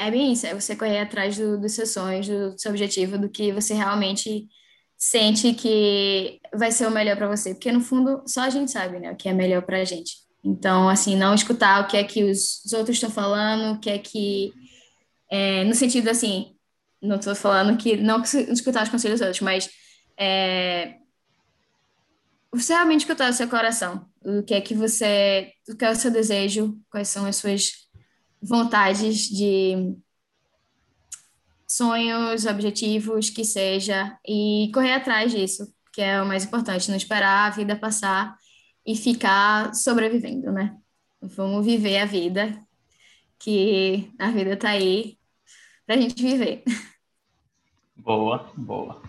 é 0.00 0.10
bem 0.10 0.32
isso, 0.32 0.46
é 0.46 0.54
você 0.54 0.74
correr 0.74 1.00
atrás 1.00 1.36
do, 1.36 1.60
dos 1.60 1.72
seus 1.72 1.90
sonhos, 1.90 2.26
do, 2.26 2.52
do 2.52 2.58
seu 2.58 2.70
objetivo, 2.70 3.18
do 3.18 3.28
que 3.28 3.52
você 3.52 3.74
realmente 3.74 4.48
sente 4.96 5.52
que 5.52 6.40
vai 6.54 6.72
ser 6.72 6.86
o 6.86 6.90
melhor 6.90 7.16
para 7.16 7.28
você, 7.28 7.52
porque 7.52 7.70
no 7.70 7.82
fundo 7.82 8.22
só 8.26 8.40
a 8.40 8.50
gente 8.50 8.70
sabe, 8.70 8.98
né, 8.98 9.12
o 9.12 9.16
que 9.16 9.28
é 9.28 9.32
melhor 9.34 9.60
para 9.60 9.78
a 9.78 9.84
gente. 9.84 10.14
Então, 10.42 10.88
assim, 10.88 11.16
não 11.16 11.34
escutar 11.34 11.84
o 11.84 11.86
que 11.86 11.98
é 11.98 12.04
que 12.04 12.24
os, 12.24 12.64
os 12.64 12.72
outros 12.72 12.96
estão 12.96 13.10
falando, 13.10 13.76
o 13.76 13.78
que 13.78 13.90
é 13.90 13.98
que, 13.98 14.54
é, 15.30 15.64
no 15.64 15.74
sentido 15.74 16.08
assim, 16.08 16.56
não 17.02 17.16
estou 17.16 17.34
falando 17.34 17.76
que 17.76 17.94
não 17.98 18.22
escutar 18.22 18.82
os 18.82 18.88
conselhos 18.88 19.20
dos 19.20 19.26
outros, 19.26 19.42
mas 19.42 19.68
é, 20.18 20.96
você 22.50 22.72
realmente 22.72 23.02
escutar 23.02 23.28
o 23.28 23.34
seu 23.34 23.48
coração, 23.48 24.06
o 24.24 24.42
que 24.42 24.54
é 24.54 24.62
que 24.62 24.74
você, 24.74 25.52
o 25.68 25.76
que 25.76 25.84
é 25.84 25.90
o 25.90 25.94
seu 25.94 26.10
desejo, 26.10 26.78
quais 26.90 27.08
são 27.08 27.26
as 27.26 27.36
suas 27.36 27.89
vontades 28.42 29.28
de 29.28 29.96
sonhos, 31.66 32.46
objetivos, 32.46 33.30
que 33.30 33.44
seja, 33.44 34.18
e 34.26 34.70
correr 34.74 34.94
atrás 34.94 35.30
disso, 35.30 35.72
que 35.92 36.00
é 36.00 36.20
o 36.20 36.26
mais 36.26 36.44
importante, 36.44 36.88
não 36.90 36.96
esperar 36.96 37.46
a 37.46 37.50
vida 37.50 37.76
passar 37.76 38.36
e 38.84 38.96
ficar 38.96 39.74
sobrevivendo, 39.74 40.50
né? 40.50 40.76
Vamos 41.22 41.64
viver 41.64 41.98
a 41.98 42.06
vida, 42.06 42.58
que 43.38 44.12
a 44.18 44.30
vida 44.30 44.56
tá 44.56 44.70
aí 44.70 45.18
pra 45.86 45.96
gente 45.96 46.22
viver. 46.22 46.64
Boa, 47.96 48.50
boa. 48.56 49.02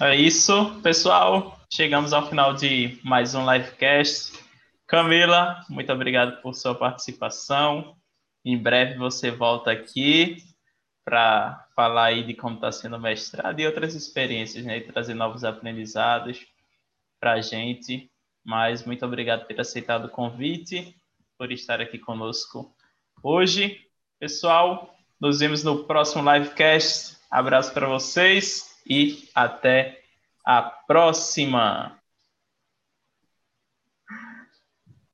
É 0.00 0.14
isso, 0.16 0.80
pessoal. 0.82 1.58
Chegamos 1.70 2.12
ao 2.12 2.28
final 2.28 2.54
de 2.54 2.98
mais 3.04 3.34
um 3.34 3.50
livecast. 3.50 4.38
Camila, 4.86 5.64
muito 5.68 5.92
obrigado 5.92 6.40
por 6.40 6.54
sua 6.54 6.74
participação. 6.74 7.99
Em 8.44 8.56
breve 8.56 8.96
você 8.96 9.30
volta 9.30 9.70
aqui 9.70 10.38
para 11.04 11.66
falar 11.74 12.06
aí 12.06 12.24
de 12.24 12.34
como 12.34 12.54
está 12.54 12.70
sendo 12.70 12.96
o 12.96 13.00
mestrado 13.00 13.60
e 13.60 13.66
outras 13.66 13.94
experiências, 13.94 14.64
né? 14.64 14.78
E 14.78 14.82
trazer 14.82 15.14
novos 15.14 15.44
aprendizados 15.44 16.46
para 17.18 17.34
a 17.34 17.40
gente. 17.40 18.10
Mas 18.44 18.84
muito 18.84 19.04
obrigado 19.04 19.40
por 19.40 19.48
ter 19.48 19.60
aceitado 19.60 20.06
o 20.06 20.10
convite, 20.10 20.96
por 21.36 21.52
estar 21.52 21.80
aqui 21.80 21.98
conosco 21.98 22.74
hoje. 23.22 23.86
Pessoal, 24.18 24.94
nos 25.20 25.40
vemos 25.40 25.62
no 25.62 25.84
próximo 25.84 26.22
livecast. 26.32 27.18
Abraço 27.30 27.72
para 27.72 27.86
vocês 27.86 28.80
e 28.86 29.28
até 29.34 30.02
a 30.44 30.62
próxima. 30.62 31.99